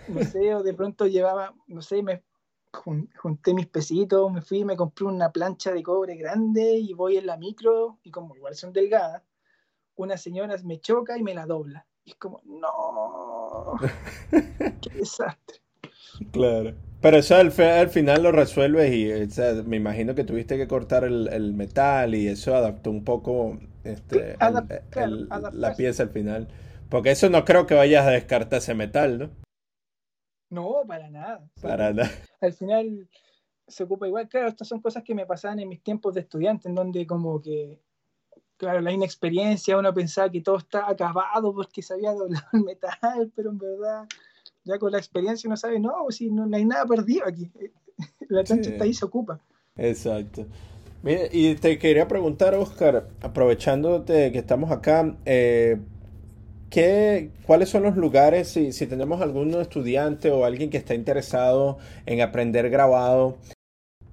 no 0.07 0.21
sé, 0.23 0.53
o 0.53 0.61
de 0.61 0.73
pronto 0.73 1.07
llevaba, 1.07 1.55
no 1.67 1.81
sé, 1.81 2.03
me 2.03 2.23
junté 2.71 3.53
mis 3.53 3.67
pesitos, 3.67 4.31
me 4.31 4.41
fui, 4.41 4.65
me 4.65 4.75
compré 4.75 5.05
una 5.05 5.31
plancha 5.31 5.71
de 5.71 5.81
cobre 5.81 6.15
grande 6.15 6.73
y 6.73 6.93
voy 6.93 7.17
en 7.17 7.25
la 7.25 7.37
micro 7.37 7.97
y 8.03 8.11
como 8.11 8.35
igual 8.35 8.55
son 8.55 8.73
delgadas, 8.73 9.23
una 9.95 10.17
señora 10.17 10.55
me 10.63 10.79
choca 10.79 11.17
y 11.17 11.23
me 11.23 11.33
la 11.33 11.45
dobla. 11.45 11.87
Y 12.03 12.11
es 12.11 12.17
como, 12.17 12.41
no, 12.45 13.73
qué 14.81 14.89
desastre. 14.97 15.61
Claro. 16.31 16.73
Pero 17.01 17.17
eso 17.17 17.35
al, 17.35 17.51
final 17.51 18.23
lo 18.23 18.31
resuelves 18.33 18.93
y 18.93 19.63
me 19.65 19.77
imagino 19.77 20.15
que 20.15 20.25
tuviste 20.25 20.57
que 20.57 20.67
cortar 20.67 21.05
el, 21.05 21.53
metal 21.53 22.13
y 22.13 22.27
eso 22.27 22.55
adaptó 22.55 22.91
un 22.91 23.05
poco 23.05 23.57
este, 23.85 24.35
la 24.39 25.75
pieza 25.75 26.03
al 26.03 26.09
final. 26.09 26.49
Porque 26.89 27.11
eso 27.11 27.29
no 27.29 27.45
creo 27.45 27.67
que 27.67 27.75
vayas 27.75 28.05
a 28.05 28.11
descartar 28.11 28.59
ese 28.59 28.73
metal, 28.73 29.19
¿no? 29.19 29.29
No, 30.49 30.81
para 30.87 31.09
nada. 31.09 31.47
Para 31.61 31.93
nada. 31.93 32.11
Al 32.41 32.53
final 32.53 33.07
se 33.67 33.83
ocupa 33.83 34.07
igual. 34.07 34.27
Claro, 34.27 34.47
estas 34.47 34.67
son 34.67 34.81
cosas 34.81 35.03
que 35.03 35.15
me 35.15 35.25
pasaban 35.25 35.59
en 35.59 35.69
mis 35.69 35.81
tiempos 35.81 36.15
de 36.15 36.21
estudiante, 36.21 36.67
en 36.67 36.75
donde 36.75 37.05
como 37.05 37.41
que, 37.41 37.79
claro, 38.57 38.81
la 38.81 38.91
inexperiencia, 38.91 39.77
uno 39.77 39.93
pensaba 39.93 40.29
que 40.29 40.41
todo 40.41 40.57
está 40.57 40.89
acabado 40.89 41.53
porque 41.53 41.81
se 41.81 41.93
había 41.93 42.11
doblado 42.11 42.47
el 42.53 42.63
metal, 42.63 43.31
pero 43.35 43.51
en 43.51 43.57
verdad 43.57 44.07
ya 44.63 44.77
con 44.77 44.91
la 44.91 44.97
experiencia 44.97 45.47
uno 45.47 45.57
sabe, 45.57 45.79
no, 45.79 45.93
si 46.09 46.29
no, 46.29 46.47
hay 46.55 46.65
nada 46.65 46.85
perdido 46.85 47.25
aquí. 47.25 47.51
La 48.29 48.43
cancha 48.43 48.69
está 48.69 48.83
ahí, 48.83 48.93
se 48.93 49.05
ocupa. 49.05 49.39
Exacto. 49.75 50.45
y 51.31 51.55
te 51.55 51.79
quería 51.79 52.07
preguntar, 52.07 52.53
Oscar, 52.53 53.09
aprovechando 53.21 54.05
que 54.05 54.37
estamos 54.37 54.71
acá, 54.71 55.15
eh, 55.25 55.77
¿qué, 56.69 57.31
¿cuáles 57.45 57.69
son 57.69 57.83
los 57.83 57.95
lugares, 57.97 58.49
si, 58.49 58.71
si 58.71 58.87
tenemos 58.87 59.21
algún 59.21 59.53
estudiante 59.55 60.31
o 60.31 60.45
alguien 60.45 60.69
que 60.69 60.77
está 60.77 60.93
interesado 60.93 61.77
en 62.05 62.21
aprender 62.21 62.69
grabado, 62.69 63.37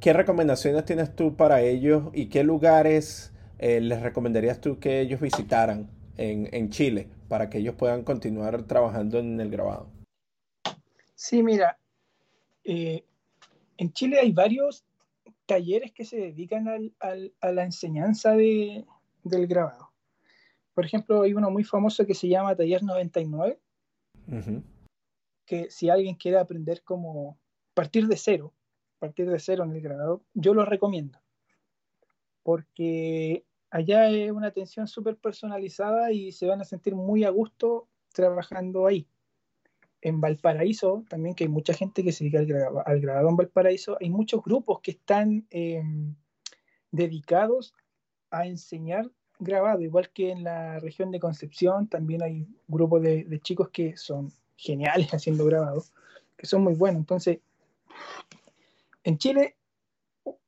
qué 0.00 0.12
recomendaciones 0.12 0.84
tienes 0.84 1.14
tú 1.14 1.36
para 1.36 1.60
ellos 1.60 2.04
y 2.14 2.26
qué 2.26 2.44
lugares 2.44 3.32
eh, 3.58 3.80
les 3.80 4.00
recomendarías 4.00 4.60
tú 4.60 4.78
que 4.78 5.00
ellos 5.00 5.20
visitaran 5.20 5.90
en, 6.16 6.48
en 6.52 6.70
Chile 6.70 7.08
para 7.28 7.50
que 7.50 7.58
ellos 7.58 7.74
puedan 7.74 8.02
continuar 8.02 8.62
trabajando 8.62 9.18
en 9.18 9.40
el 9.40 9.50
grabado? 9.50 9.95
Sí, 11.16 11.42
mira, 11.42 11.78
eh, 12.62 13.02
en 13.78 13.92
Chile 13.94 14.20
hay 14.20 14.32
varios 14.32 14.84
talleres 15.46 15.90
que 15.92 16.04
se 16.04 16.18
dedican 16.18 16.92
a 17.00 17.52
la 17.52 17.64
enseñanza 17.64 18.32
del 18.34 18.84
grabado. 19.24 19.90
Por 20.74 20.84
ejemplo, 20.84 21.22
hay 21.22 21.32
uno 21.32 21.50
muy 21.50 21.64
famoso 21.64 22.04
que 22.06 22.14
se 22.14 22.28
llama 22.28 22.54
Taller 22.54 22.82
99, 22.82 23.58
que 25.46 25.70
si 25.70 25.88
alguien 25.88 26.16
quiere 26.16 26.38
aprender 26.38 26.82
cómo 26.84 27.38
partir 27.72 28.06
de 28.08 28.18
cero, 28.18 28.52
partir 28.98 29.30
de 29.30 29.38
cero 29.38 29.64
en 29.64 29.72
el 29.72 29.80
grabado, 29.80 30.22
yo 30.34 30.52
lo 30.52 30.66
recomiendo. 30.66 31.18
Porque 32.42 33.46
allá 33.70 34.10
es 34.10 34.30
una 34.30 34.48
atención 34.48 34.86
súper 34.86 35.16
personalizada 35.16 36.12
y 36.12 36.30
se 36.32 36.46
van 36.46 36.60
a 36.60 36.64
sentir 36.64 36.94
muy 36.94 37.24
a 37.24 37.30
gusto 37.30 37.88
trabajando 38.12 38.86
ahí 38.86 39.08
en 40.02 40.20
Valparaíso, 40.20 41.04
también 41.08 41.34
que 41.34 41.44
hay 41.44 41.48
mucha 41.48 41.72
gente 41.72 42.04
que 42.04 42.12
se 42.12 42.24
dedica 42.24 42.38
al, 42.84 43.00
grabado, 43.00 43.28
en 43.28 43.36
Valparaíso, 43.36 43.96
hay 44.00 44.10
muchos 44.10 44.42
grupos 44.42 44.80
que 44.80 44.92
están 44.92 45.46
em, 45.50 46.14
dedicados 46.90 47.74
a 48.30 48.46
enseñar 48.46 49.10
grabado, 49.38 49.82
igual 49.82 50.10
que 50.10 50.30
en 50.30 50.44
la 50.44 50.78
región 50.80 51.10
de 51.10 51.20
Concepción, 51.20 51.88
también 51.88 52.22
hay 52.22 52.46
grupos 52.68 53.02
de, 53.02 53.40
chicos 53.42 53.68
que 53.70 53.96
son 53.96 54.32
geniales 54.56 55.12
haciendo 55.12 55.44
grabado, 55.44 55.84
que 56.36 56.46
son 56.46 56.62
muy 56.62 56.74
buenos. 56.74 57.00
Entonces, 57.00 57.40
en 59.04 59.18
Chile, 59.18 59.56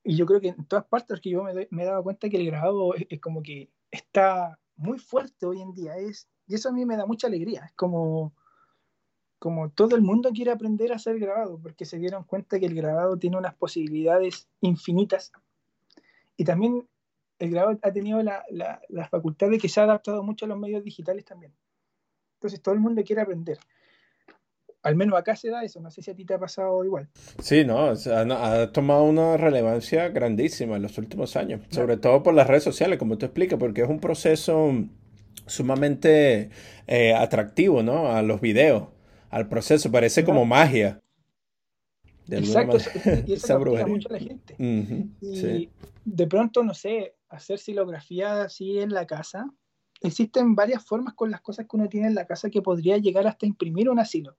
y 0.05 0.17
yo 0.17 0.27
creo 0.27 0.41
que 0.41 0.49
en 0.49 0.65
todas 0.65 0.85
partes 0.87 1.21
que 1.21 1.31
yo 1.31 1.43
me, 1.43 1.53
he 1.53 1.85
dado 1.85 2.03
cuenta 2.03 2.29
que 2.29 2.39
el 2.39 2.47
grabado 2.47 2.95
es, 2.95 3.07
es, 3.11 3.21
como 3.21 3.43
que 3.43 3.71
está 3.91 4.59
muy 4.77 4.99
fuerte 4.99 5.47
hoy 5.47 5.61
en 5.61 5.73
día, 5.73 5.97
es, 5.97 6.29
y 6.47 6.55
eso 6.55 6.69
a 6.71 6.73
mí 6.73 6.85
me 6.87 6.97
da 6.97 7.07
mucha 7.07 7.27
alegría, 7.27 7.65
es 7.67 7.73
como 7.73 8.33
como 9.39 9.70
todo 9.70 9.95
el 9.95 10.03
mundo 10.03 10.30
quiere 10.30 10.51
aprender 10.51 10.93
a 10.93 10.97
hacer 10.97 11.18
grabado, 11.18 11.59
porque 11.62 11.84
se 11.84 11.99
dieron 11.99 12.24
cuenta 12.24 12.59
que 12.59 12.66
el 12.66 12.74
grabado 12.74 13.16
tiene 13.16 13.36
unas 13.36 13.55
posibilidades 13.55 14.49
infinitas. 14.61 15.32
Y 16.36 16.45
también 16.45 16.86
el 17.39 17.51
grabado 17.51 17.78
ha 17.82 17.93
tenido 17.93 18.20
la, 18.22 18.45
facultad 19.11 19.51
de 19.51 19.59
que 19.59 19.68
se 19.68 19.80
ha 19.80 19.84
adaptado 19.84 20.22
mucho 20.22 20.45
a 20.45 20.49
los 20.49 20.59
medios 20.59 20.82
digitales 20.82 21.24
también. 21.24 21.53
Entonces 22.34 22.61
todo 22.61 22.74
el 22.74 22.80
mundo 22.80 23.03
quiere 23.05 23.22
aprender. 23.22 23.59
Al 24.82 24.95
menos 24.95 25.18
acá 25.18 25.34
se 25.34 25.51
da 25.51 25.64
eso, 25.64 25.80
no 25.80 25.91
sé 25.91 26.03
si 26.03 26.11
a 26.11 26.14
ti 26.14 26.24
te 26.24 26.34
ha 26.34 26.39
pasado 26.39 26.84
igual. 26.84 27.09
Sí, 27.41 27.64
no, 27.64 27.91
ha, 27.91 28.72
tomado 28.72 29.05
una 29.05 29.36
relevancia 29.36 30.09
grandísima 30.09 30.76
en 30.76 30.82
los 30.82 30.99
últimos 30.99 31.36
años, 31.36 31.62
sobre 31.70 31.97
todo 31.97 32.22
por 32.22 32.34
las 32.34 32.47
redes 32.47 32.62
sociales, 32.62 32.99
como 32.99 33.18
tú 33.18 33.26
explicas, 33.26 33.59
porque 33.59 33.82
es 33.82 33.89
un 33.89 34.01
proceso 34.01 34.72
sumamente 35.47 36.51
eh, 36.86 37.14
atractivo, 37.14 37.82
¿no? 37.82 38.12
A 38.12 38.22
los 38.22 38.41
videos 38.41 38.89
al 39.31 39.49
proceso, 39.49 39.91
parece 39.91 40.24
como 40.24 40.45
magia. 40.45 41.01
De 42.26 42.39
Exacto, 42.39 42.76
y 43.26 43.33
eso 43.33 43.59
mucho 43.87 44.09
a 44.11 44.12
la 44.12 44.18
gente. 44.18 44.55
y 44.59 45.70
de 46.05 46.26
pronto, 46.26 46.62
no 46.62 46.74
sé, 46.74 47.14
hacer 47.29 47.59
silografía 47.59 48.43
así 48.43 48.79
en 48.79 48.91
la 48.91 49.07
casa, 49.07 49.51
existen 50.01 50.55
varias 50.55 50.85
formas 50.85 51.14
con 51.14 51.31
las 51.31 51.41
cosas 51.41 51.66
que 51.66 51.76
uno 51.76 51.89
tiene 51.89 52.07
en 52.09 52.14
la 52.14 52.26
casa 52.26 52.51
que 52.51 52.62
podría 52.62 52.99
llegar 52.99 53.26
hasta 53.26 53.47
imprimir 53.47 53.89
un 53.89 53.99
asilo. 53.99 54.37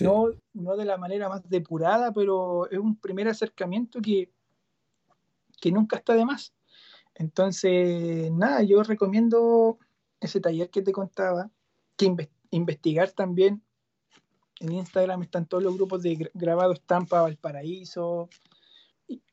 No, 0.00 0.28
no 0.52 0.76
de 0.76 0.84
la 0.84 0.98
manera 0.98 1.28
más 1.28 1.48
depurada, 1.48 2.12
pero 2.12 2.70
es 2.70 2.78
un 2.78 2.96
primer 2.96 3.26
acercamiento 3.26 4.00
que, 4.00 4.30
que 5.60 5.72
nunca 5.72 5.96
está 5.96 6.14
de 6.14 6.24
más. 6.24 6.54
Entonces, 7.14 8.30
nada, 8.30 8.62
yo 8.62 8.82
recomiendo 8.84 9.78
ese 10.20 10.40
taller 10.40 10.70
que 10.70 10.82
te 10.82 10.92
contaba, 10.92 11.50
que 11.96 12.14
investigar 12.50 13.10
también 13.10 13.62
en 14.60 14.72
Instagram 14.72 15.22
están 15.22 15.46
todos 15.46 15.62
los 15.62 15.74
grupos 15.74 16.02
de 16.02 16.30
grabado 16.34 16.72
Estampa 16.72 17.22
Valparaíso. 17.22 18.28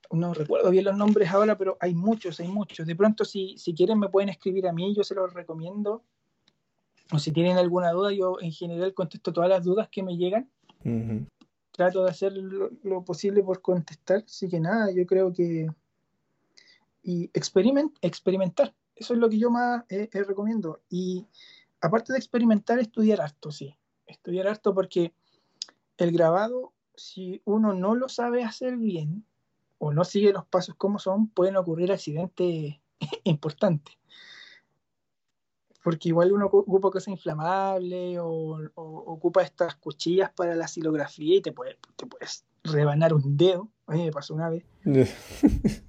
No 0.09 0.33
recuerdo 0.33 0.69
bien 0.71 0.85
los 0.85 0.97
nombres 0.97 1.29
ahora, 1.29 1.57
pero 1.57 1.77
hay 1.81 1.93
muchos, 1.93 2.39
hay 2.39 2.47
muchos. 2.47 2.87
De 2.87 2.95
pronto, 2.95 3.25
si, 3.25 3.57
si 3.57 3.73
quieren, 3.73 3.99
me 3.99 4.07
pueden 4.07 4.29
escribir 4.29 4.67
a 4.67 4.71
mí, 4.71 4.95
yo 4.95 5.03
se 5.03 5.15
los 5.15 5.33
recomiendo. 5.33 6.03
O 7.11 7.19
si 7.19 7.31
tienen 7.31 7.57
alguna 7.57 7.91
duda, 7.91 8.13
yo 8.13 8.37
en 8.39 8.53
general 8.53 8.93
contesto 8.93 9.33
todas 9.33 9.49
las 9.49 9.65
dudas 9.65 9.89
que 9.89 10.01
me 10.01 10.17
llegan. 10.17 10.49
Trato 11.71 12.05
de 12.05 12.09
hacer 12.09 12.31
lo, 12.33 13.03
posible 13.03 13.43
por 13.43 13.61
contestar. 13.61 14.23
Así 14.25 14.47
que 14.47 14.61
nada, 14.61 14.91
yo 14.91 15.05
creo 15.05 15.33
que. 15.33 15.67
Y 17.03 17.29
experimentar. 17.33 18.73
Eso 18.95 19.13
es 19.13 19.19
lo 19.19 19.29
que 19.29 19.37
yo 19.37 19.51
más 19.51 19.83
eh, 19.89 20.09
eh, 20.11 20.23
recomiendo. 20.23 20.79
Y 20.89 21.27
aparte 21.81 22.13
de 22.13 22.19
experimentar, 22.19 22.79
estudiar 22.79 23.21
harto, 23.21 23.51
sí 23.51 23.75
estudiar 24.07 24.47
harto 24.47 24.73
porque 24.73 25.13
el 25.97 26.11
grabado, 26.11 26.73
si 26.95 27.41
uno 27.45 27.73
no 27.73 27.95
lo 27.95 28.09
sabe 28.09 28.43
hacer 28.43 28.77
bien 28.77 29.25
o 29.77 29.93
no 29.93 30.03
sigue 30.03 30.33
los 30.33 30.45
pasos 30.45 30.75
como 30.75 30.99
son, 30.99 31.27
pueden 31.27 31.55
ocurrir 31.55 31.91
accidentes 31.91 32.75
importantes. 33.23 33.95
porque 35.83 36.09
igual 36.09 36.33
uno 36.33 36.47
ocupa 36.47 36.91
cosas 36.91 37.09
inflamables 37.09 38.17
o, 38.19 38.59
ocupa 38.75 39.43
estas 39.43 39.75
cuchillas 39.75 40.31
para 40.31 40.55
la 40.55 40.67
silografía 40.67 41.37
y 41.37 41.41
te, 41.41 41.51
puede, 41.51 41.77
te 41.95 42.05
puedes 42.05 42.43
rebanar 42.63 43.13
un 43.13 43.37
dedo. 43.37 43.69
A 43.85 43.93
mí 43.93 44.03
me 44.03 44.11
pasó 44.11 44.33
una 44.33 44.49
vez. 44.49 44.65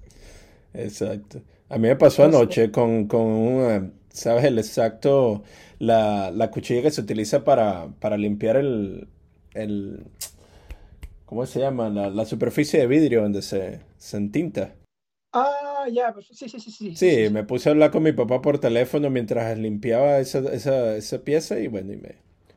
Exacto. 0.73 1.41
A 1.67 1.77
mí 1.77 1.87
me 1.87 1.95
pasó 1.95 2.23
anoche 2.23 2.71
con, 2.71 3.07
con 3.07 3.21
un, 3.21 3.98
¿sabes? 4.11 4.45
El 4.45 4.57
exacto, 4.57 5.43
la, 5.79 6.31
la 6.31 6.51
cuchilla 6.51 6.81
que 6.81 6.91
se 6.91 7.01
utiliza 7.01 7.43
para, 7.43 7.87
para 7.99 8.17
limpiar 8.17 8.57
el, 8.57 9.07
el, 9.53 10.05
¿cómo 11.25 11.45
se 11.45 11.59
llama? 11.59 11.89
La, 11.89 12.09
la 12.09 12.25
superficie 12.25 12.79
de 12.79 12.87
vidrio 12.87 13.21
donde 13.21 13.41
se, 13.41 13.81
se 13.97 14.17
entinta. 14.17 14.75
Ah, 15.31 15.85
ya, 15.91 16.13
sí, 16.21 16.49
sí, 16.49 16.59
sí, 16.59 16.71
sí. 16.71 16.95
Sí, 16.95 17.29
me 17.31 17.43
puse 17.43 17.69
a 17.69 17.71
hablar 17.71 17.91
con 17.91 18.01
mi 18.01 18.13
papá 18.13 18.41
por 18.41 18.59
teléfono 18.59 19.09
mientras 19.09 19.57
limpiaba 19.59 20.17
esa, 20.19 20.39
esa, 20.51 20.95
esa 20.95 21.23
pieza 21.23 21.59
y 21.59 21.67
bueno, 21.67 21.93
y 21.93 21.97
me, 21.97 22.15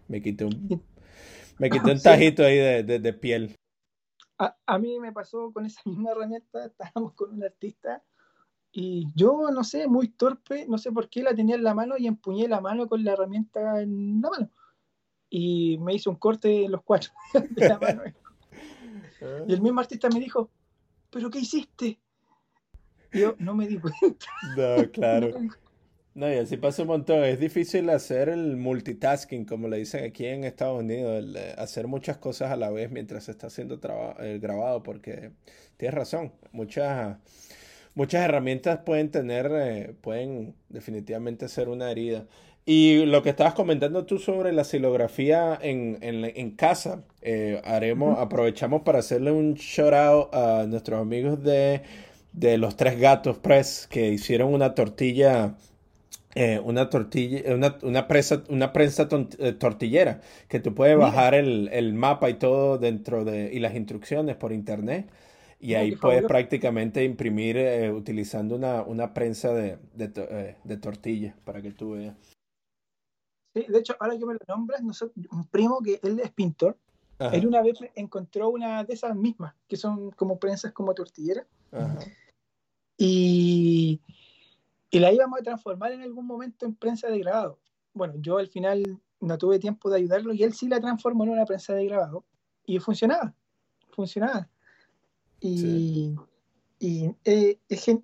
me 0.09 0.23
quité 0.23 0.47
un, 0.47 0.83
me 1.59 1.69
quité 1.69 1.91
un 1.91 2.01
tajito 2.03 2.45
ahí 2.45 2.57
de, 2.57 2.99
de, 2.99 3.13
piel. 3.13 3.55
A, 4.39 4.57
a, 4.67 4.79
mí 4.79 4.99
me 5.01 5.13
pasó 5.13 5.53
con 5.53 5.67
esa 5.67 5.83
misma 5.85 6.13
herramienta, 6.13 6.65
estábamos 6.67 7.13
con 7.13 7.35
un 7.35 7.45
artista 7.45 8.03
y 8.73 9.07
yo, 9.14 9.51
no 9.53 9.64
sé, 9.64 9.87
muy 9.87 10.09
torpe, 10.09 10.66
no 10.66 10.79
sé 10.79 10.91
por 10.91 11.11
qué 11.11 11.23
la 11.23 11.35
tenía 11.35 11.57
en 11.57 11.62
la 11.62 11.75
mano 11.75 11.97
y 11.99 12.07
empuñé 12.07 12.49
la 12.49 12.61
mano 12.61 12.89
con 12.89 13.05
la 13.05 13.12
herramienta 13.12 13.83
en 13.83 14.20
la 14.23 14.31
mano. 14.31 14.51
Y 15.29 15.79
me 15.79 15.95
hizo 15.95 16.11
un 16.11 16.16
corte 16.16 16.64
en 16.64 16.73
los 16.73 16.83
cuatro 16.83 17.12
de 17.51 17.68
la 17.68 17.79
mano. 17.79 18.03
y 19.47 19.53
el 19.53 19.61
mismo 19.61 19.81
artista 19.81 20.09
me 20.09 20.20
dijo, 20.20 20.51
¿pero 21.11 21.31
qué 21.31 21.41
hiciste? 21.41 21.99
yo 23.12 23.35
no 23.39 23.55
me 23.55 23.68
di 23.68 23.79
cuenta. 23.79 24.27
No, 24.57 24.91
claro. 24.91 25.31
No, 26.14 26.31
y 26.31 26.37
así 26.37 26.57
pasa 26.59 26.83
un 26.83 26.89
montón. 26.89 27.25
Es 27.25 27.41
difícil 27.41 27.89
hacer 27.89 28.29
el 28.29 28.57
multitasking, 28.57 29.47
como 29.47 29.68
le 29.68 29.79
dicen 29.79 30.05
aquí 30.05 30.27
en 30.27 30.45
Estados 30.45 30.81
Unidos, 30.81 31.25
hacer 31.57 31.87
muchas 31.87 32.18
cosas 32.18 32.51
a 32.51 32.57
la 32.57 32.70
vez 32.70 32.91
mientras 32.91 33.25
se 33.25 33.31
está 33.31 33.47
haciendo 33.47 33.81
el 34.18 34.41
grabado, 34.41 34.83
porque 34.83 35.33
tienes 35.79 35.95
razón, 35.95 36.33
muchas, 36.53 37.18
muchas 37.95 38.24
herramientas 38.24 38.80
pueden 38.84 39.11
tener, 39.11 39.51
eh, 39.55 39.95
pueden 40.01 40.55
definitivamente 40.68 41.49
ser 41.49 41.68
una 41.68 41.90
herida. 41.90 42.26
Y 42.64 43.05
lo 43.07 43.22
que 43.22 43.30
estabas 43.30 43.55
comentando 43.55 44.07
tú 44.07 44.18
sobre 44.18 44.53
la 44.53 44.62
silografía 44.62 45.59
en, 45.61 45.99
en, 46.01 46.51
casa, 46.53 47.03
eh, 47.20 47.61
haremos, 47.64 48.18
aprovechamos 48.20 48.82
para 48.82 49.01
hacerle 49.01 49.32
un 49.32 49.55
shout 49.55 49.93
out 49.93 50.34
a 50.34 50.66
nuestros 50.68 51.01
amigos 51.01 51.43
de 51.43 51.82
de 52.32 52.59
los 52.59 52.76
tres 52.76 52.99
gatos 52.99 53.38
press 53.38 53.86
que 53.90 54.09
hicieron 54.09 54.53
una 54.53 54.74
tortilla 54.74 55.55
eh, 56.34 56.59
una 56.64 56.88
tortilla, 56.88 57.55
una, 57.55 57.76
una, 57.82 58.09
presa, 58.09 58.43
una 58.49 58.72
prensa 58.72 59.07
eh, 59.38 59.53
tortillera, 59.53 60.22
que 60.49 60.61
tú 60.61 60.74
puedes 60.74 60.97
bajar 60.97 61.34
el, 61.34 61.68
el, 61.70 61.93
mapa 61.93 62.30
y 62.30 62.34
todo 62.34 62.78
dentro 62.78 63.26
de, 63.26 63.53
y 63.53 63.59
las 63.59 63.74
instrucciones 63.74 64.36
por 64.36 64.51
internet, 64.51 65.11
y 65.63 65.75
ahí 65.75 65.95
puedes 65.95 66.25
prácticamente 66.25 67.05
imprimir 67.05 67.57
eh, 67.57 67.93
utilizando 67.93 68.57
una, 68.57 68.83
una 68.83 69.15
prensa 69.15 69.55
de, 69.55 69.79
de, 69.95 70.57
de, 70.65 70.77
tortilla 70.77 71.37
para 71.45 71.63
que 71.63 71.71
tú 71.71 71.93
veas. 71.93 72.17
Sí, 73.55 73.65
de 73.69 73.79
hecho, 73.79 73.95
ahora 74.01 74.19
que 74.19 74.27
me 74.27 74.33
lo 74.35 74.41
nombras, 74.49 74.83
un 74.83 75.47
primo 75.47 75.81
que 75.81 76.01
él 76.03 76.19
es 76.19 76.33
pintor, 76.33 76.77
él 77.21 77.47
una 77.47 77.63
vez 77.63 77.79
encontró 77.95 78.49
una 78.49 78.83
de 78.83 78.95
esas 78.95 79.15
mismas, 79.15 79.55
que 79.69 79.77
son 79.77 80.11
como 80.11 80.41
prensas 80.41 80.73
como 80.73 80.95
tortillera. 80.95 81.47
Ajá. 81.71 82.01
Y, 82.99 84.01
y 84.91 84.99
la 84.99 85.13
íbamos 85.13 85.39
a 85.39 85.45
transformar 85.45 85.93
en 85.93 86.03
algún 86.03 86.27
momento 86.27 86.67
en 86.67 86.75
prensa 86.75 87.09
de 87.09 87.21
grabado. 87.21 87.61
Bueno, 87.95 88.15
yo 88.17 88.39
al 88.39 88.49
final 88.49 89.01
no 89.21 89.39
tuve 89.39 89.61
tiempo 89.61 89.91
de 89.91 89.99
ayudarlo 89.99 90.33
y 90.33 90.43
él 90.43 90.55
sí 90.55 90.67
la 90.67 90.81
transformó 90.81 91.23
en 91.23 91.31
una 91.31 91.45
prensa 91.45 91.73
de 91.73 91.87
grabado 91.87 92.25
y 92.67 92.81
funcionaba, 92.81 93.33
funcionaba. 93.91 94.49
Y, 95.43 96.14
y 96.78 97.11
es, 97.24 97.59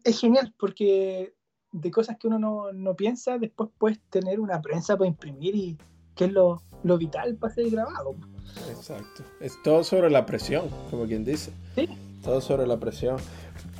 es, 0.04 0.20
genial 0.20 0.54
porque 0.58 1.34
de 1.72 1.90
cosas 1.90 2.16
que 2.18 2.26
uno 2.26 2.38
no, 2.38 2.72
no, 2.72 2.94
piensa, 2.94 3.38
después 3.38 3.70
puedes 3.78 4.00
tener 4.10 4.40
una 4.40 4.60
prensa 4.60 4.96
para 4.96 5.08
imprimir 5.08 5.54
y 5.54 5.78
que 6.14 6.24
es 6.24 6.32
lo, 6.32 6.62
lo 6.82 6.98
vital 6.98 7.36
para 7.36 7.54
ser 7.54 7.70
grabado. 7.70 8.16
Exacto. 8.70 9.22
Es 9.40 9.62
todo 9.62 9.84
sobre 9.84 10.10
la 10.10 10.26
presión, 10.26 10.68
como 10.90 11.06
quien 11.06 11.24
dice. 11.24 11.52
Sí. 11.74 11.88
Todo 12.24 12.40
sobre 12.40 12.66
la 12.66 12.78
presión. 12.78 13.18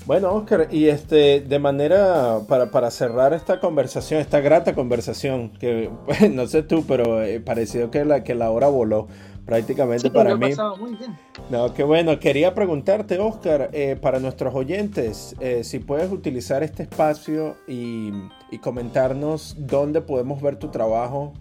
Bueno, 0.06 0.32
Oscar, 0.32 0.68
y 0.70 0.86
este, 0.86 1.40
de 1.40 1.58
manera 1.58 2.40
para, 2.48 2.90
cerrar 2.90 3.34
esta 3.34 3.60
conversación, 3.60 4.20
esta 4.20 4.40
grata 4.40 4.74
conversación, 4.74 5.50
que 5.50 5.90
no 6.32 6.46
sé 6.46 6.62
tú, 6.62 6.84
pero 6.86 7.22
eh, 7.22 7.40
pareció 7.40 7.90
que 7.90 8.04
la, 8.04 8.24
que 8.24 8.34
la 8.34 8.50
hora 8.50 8.68
voló 8.68 9.08
prácticamente 9.48 10.10
para 10.10 10.36
mí. 10.36 10.50
Muy 10.78 10.94
bien. 10.94 11.18
No, 11.50 11.74
qué 11.74 11.82
bueno. 11.82 12.20
Quería 12.20 12.54
preguntarte, 12.54 13.18
Oscar, 13.18 13.70
eh, 13.72 13.96
para 14.00 14.20
nuestros 14.20 14.54
oyentes, 14.54 15.34
eh, 15.40 15.64
si 15.64 15.80
puedes 15.80 16.12
utilizar 16.12 16.62
este 16.62 16.84
espacio 16.84 17.56
y, 17.66 18.12
comentarnos 18.60 19.56
dónde 19.58 20.00
podemos 20.00 20.40
ver 20.42 20.56
tu 20.56 20.68
trabajo, 20.68 21.32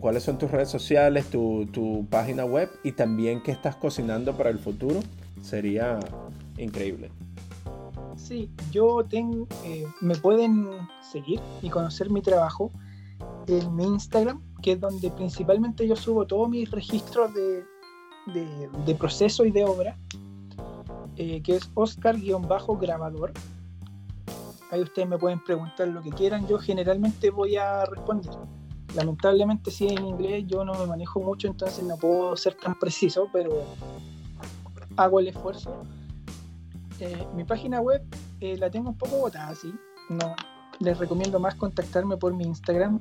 cuáles 0.00 0.24
son 0.24 0.36
tus 0.36 0.50
redes 0.50 0.68
sociales, 0.68 1.26
tu, 1.26 1.66
tu 1.72 2.06
página 2.10 2.44
web 2.44 2.68
y 2.84 2.92
también 2.92 3.42
qué 3.42 3.50
estás 3.50 3.76
cocinando 3.76 4.36
para 4.36 4.50
el 4.50 4.58
futuro, 4.58 5.00
sería 5.40 5.98
increíble. 6.58 7.10
Sí, 8.16 8.50
yo 8.70 9.04
tengo, 9.08 9.48
eh, 9.64 9.86
me 10.00 10.14
pueden 10.14 10.68
seguir 11.00 11.40
y 11.62 11.70
conocer 11.70 12.10
mi 12.10 12.20
trabajo 12.20 12.70
en 13.46 13.74
mi 13.74 13.84
Instagram, 13.84 14.42
que 14.60 14.72
es 14.72 14.80
donde 14.80 15.10
principalmente 15.10 15.86
yo 15.86 15.96
subo 15.96 16.26
todos 16.26 16.48
mis 16.48 16.70
registros 16.70 17.32
de, 17.34 17.64
de, 18.86 18.94
proceso 18.94 19.44
y 19.44 19.50
de 19.50 19.64
obra, 19.64 19.96
eh, 21.16 21.42
que 21.42 21.56
es 21.56 21.70
Oscar-grabador. 21.74 23.32
Ahí 24.70 24.82
ustedes 24.82 25.08
me 25.08 25.18
pueden 25.18 25.42
preguntar 25.42 25.88
lo 25.88 26.02
que 26.02 26.10
quieran, 26.10 26.46
yo 26.46 26.58
generalmente 26.58 27.30
voy 27.30 27.56
a 27.56 27.84
responder. 27.84 28.30
Lamentablemente 28.94 29.70
si 29.70 29.86
es 29.86 29.92
en 29.92 30.06
inglés 30.06 30.44
yo 30.46 30.64
no 30.64 30.74
me 30.74 30.86
manejo 30.86 31.20
mucho, 31.20 31.48
entonces 31.48 31.84
no 31.84 31.96
puedo 31.96 32.36
ser 32.36 32.54
tan 32.54 32.78
preciso, 32.78 33.28
pero 33.32 33.64
hago 34.96 35.20
el 35.20 35.28
esfuerzo 35.28 35.82
eh, 37.00 37.26
mi 37.34 37.44
página 37.44 37.80
web 37.80 38.02
eh, 38.40 38.58
la 38.58 38.70
tengo 38.70 38.90
un 38.90 38.98
poco 38.98 39.16
botada, 39.16 39.54
sí. 39.54 39.74
No, 40.10 40.34
les 40.80 40.98
recomiendo 40.98 41.40
más 41.40 41.54
contactarme 41.54 42.16
por 42.16 42.34
mi 42.34 42.44
Instagram 42.44 43.00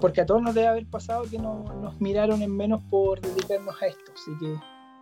porque 0.00 0.20
a 0.22 0.26
todos 0.26 0.42
nos 0.42 0.54
debe 0.54 0.68
haber 0.68 0.86
pasado 0.86 1.24
que 1.30 1.38
no, 1.38 1.64
nos 1.80 2.00
miraron 2.00 2.42
en 2.42 2.56
menos 2.56 2.82
por 2.90 3.20
dedicarnos 3.20 3.74
a 3.82 3.86
esto, 3.86 4.12
así 4.14 4.30
que 4.38 4.54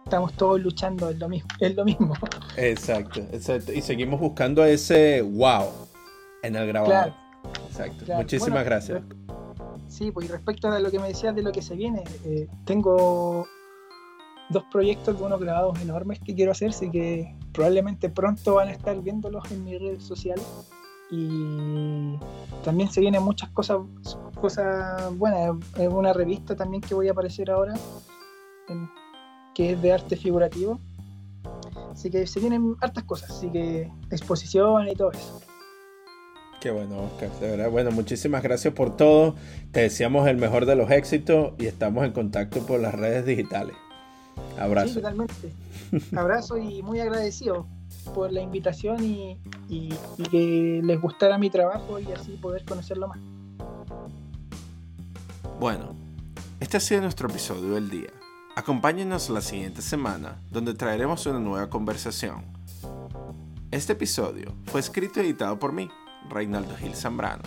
estamos 0.04 0.32
todos 0.34 0.60
luchando, 0.60 1.08
es 1.10 1.18
lo 1.18 1.28
mismo. 1.28 1.48
Es 1.60 1.76
lo 1.76 1.84
mismo. 1.84 2.14
Exacto, 2.56 3.20
exacto. 3.32 3.72
Y 3.72 3.82
seguimos 3.82 4.20
buscando 4.20 4.64
ese 4.64 5.22
wow 5.22 5.66
en 6.42 6.56
el 6.56 6.66
grabado. 6.66 7.14
Exacto. 7.68 8.04
Muchísimas 8.16 8.64
gracias. 8.64 9.02
Sí, 9.88 10.10
pues 10.10 10.26
y 10.26 10.28
respecto 10.28 10.68
a 10.68 10.78
lo 10.78 10.90
que 10.90 10.98
me 10.98 11.08
decías 11.08 11.34
de 11.34 11.42
lo 11.42 11.52
que 11.52 11.62
se 11.62 11.74
viene, 11.74 12.04
eh, 12.24 12.46
tengo 12.64 13.46
dos 14.50 14.64
proyectos 14.70 15.18
de 15.18 15.24
unos 15.24 15.40
grabados 15.40 15.80
enormes 15.80 16.20
que 16.20 16.34
quiero 16.34 16.52
hacer, 16.52 16.70
así 16.70 16.90
que 16.90 17.34
probablemente 17.52 18.08
pronto 18.08 18.54
van 18.54 18.68
a 18.68 18.72
estar 18.72 19.00
viéndolos 19.00 19.50
en 19.50 19.64
mi 19.64 19.78
red 19.78 20.00
social. 20.00 20.38
Y 21.10 22.18
también 22.64 22.90
se 22.90 23.00
vienen 23.00 23.22
muchas 23.22 23.50
cosas, 23.50 23.78
cosas 24.40 25.16
buenas. 25.16 25.56
Es 25.78 25.88
una 25.88 26.12
revista 26.12 26.54
también 26.54 26.82
que 26.82 26.94
voy 26.94 27.08
a 27.08 27.12
aparecer 27.12 27.50
ahora, 27.50 27.74
que 29.54 29.72
es 29.72 29.82
de 29.82 29.92
arte 29.92 30.16
figurativo. 30.16 30.78
Así 31.90 32.10
que 32.10 32.26
se 32.26 32.40
vienen 32.40 32.76
hartas 32.80 33.04
cosas, 33.04 33.30
así 33.30 33.50
que 33.50 33.90
exposición 34.10 34.88
y 34.88 34.94
todo 34.94 35.12
eso. 35.12 35.40
Qué 36.60 36.70
bueno, 36.70 37.04
Oscar, 37.04 37.30
de 37.40 37.50
verdad. 37.50 37.70
Bueno, 37.70 37.90
muchísimas 37.92 38.42
gracias 38.42 38.74
por 38.74 38.96
todo. 38.96 39.36
Te 39.70 39.80
deseamos 39.80 40.26
el 40.28 40.36
mejor 40.36 40.66
de 40.66 40.74
los 40.74 40.90
éxitos 40.90 41.52
y 41.58 41.66
estamos 41.66 42.04
en 42.04 42.12
contacto 42.12 42.60
por 42.66 42.80
las 42.80 42.94
redes 42.94 43.24
digitales. 43.24 43.76
Abrazo. 44.58 44.88
Sí, 44.88 44.94
totalmente. 44.96 45.52
Abrazo 46.16 46.58
y 46.58 46.82
muy 46.82 47.00
agradecido 47.00 47.66
por 48.08 48.32
la 48.32 48.40
invitación 48.40 49.04
y, 49.04 49.38
y, 49.68 49.88
que 50.30 50.80
les 50.84 51.00
gustara 51.00 51.38
mi 51.38 51.50
trabajo 51.50 51.98
y 51.98 52.10
así 52.12 52.32
poder 52.32 52.64
conocerlo 52.64 53.08
más. 53.08 53.18
Bueno, 55.60 55.96
este 56.60 56.76
ha 56.76 56.80
sido 56.80 57.02
nuestro 57.02 57.28
episodio 57.28 57.74
del 57.74 57.90
día. 57.90 58.10
Acompáñenos 58.56 59.30
la 59.30 59.40
siguiente 59.40 59.82
semana, 59.82 60.42
donde 60.50 60.74
traeremos 60.74 61.26
una 61.26 61.38
nueva 61.38 61.70
conversación. 61.70 62.44
Este 63.70 63.92
episodio 63.92 64.54
fue 64.66 64.80
escrito 64.80 65.20
y 65.20 65.26
editado 65.26 65.58
por 65.58 65.72
mí, 65.72 65.90
Reinaldo 66.28 66.74
Gil 66.76 66.94
Zambrano, 66.94 67.42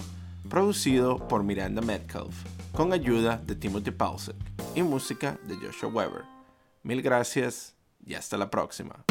producido 0.50 1.28
por 1.28 1.44
Miranda 1.44 1.82
Metcalf, 1.82 2.36
con 2.74 2.94
ayuda 2.94 3.38
de 3.38 3.56
Timothy 3.56 3.92
Paulsen 3.92 4.36
y 4.76 4.84
música 4.84 5.40
de 5.48 5.56
Joshua 5.56 5.90
Weber. 5.90 6.24
Mil 6.84 7.02
gracias 7.02 7.76
y 8.06 8.14
hasta 8.16 8.38
la 8.38 8.50
próxima. 8.50 9.04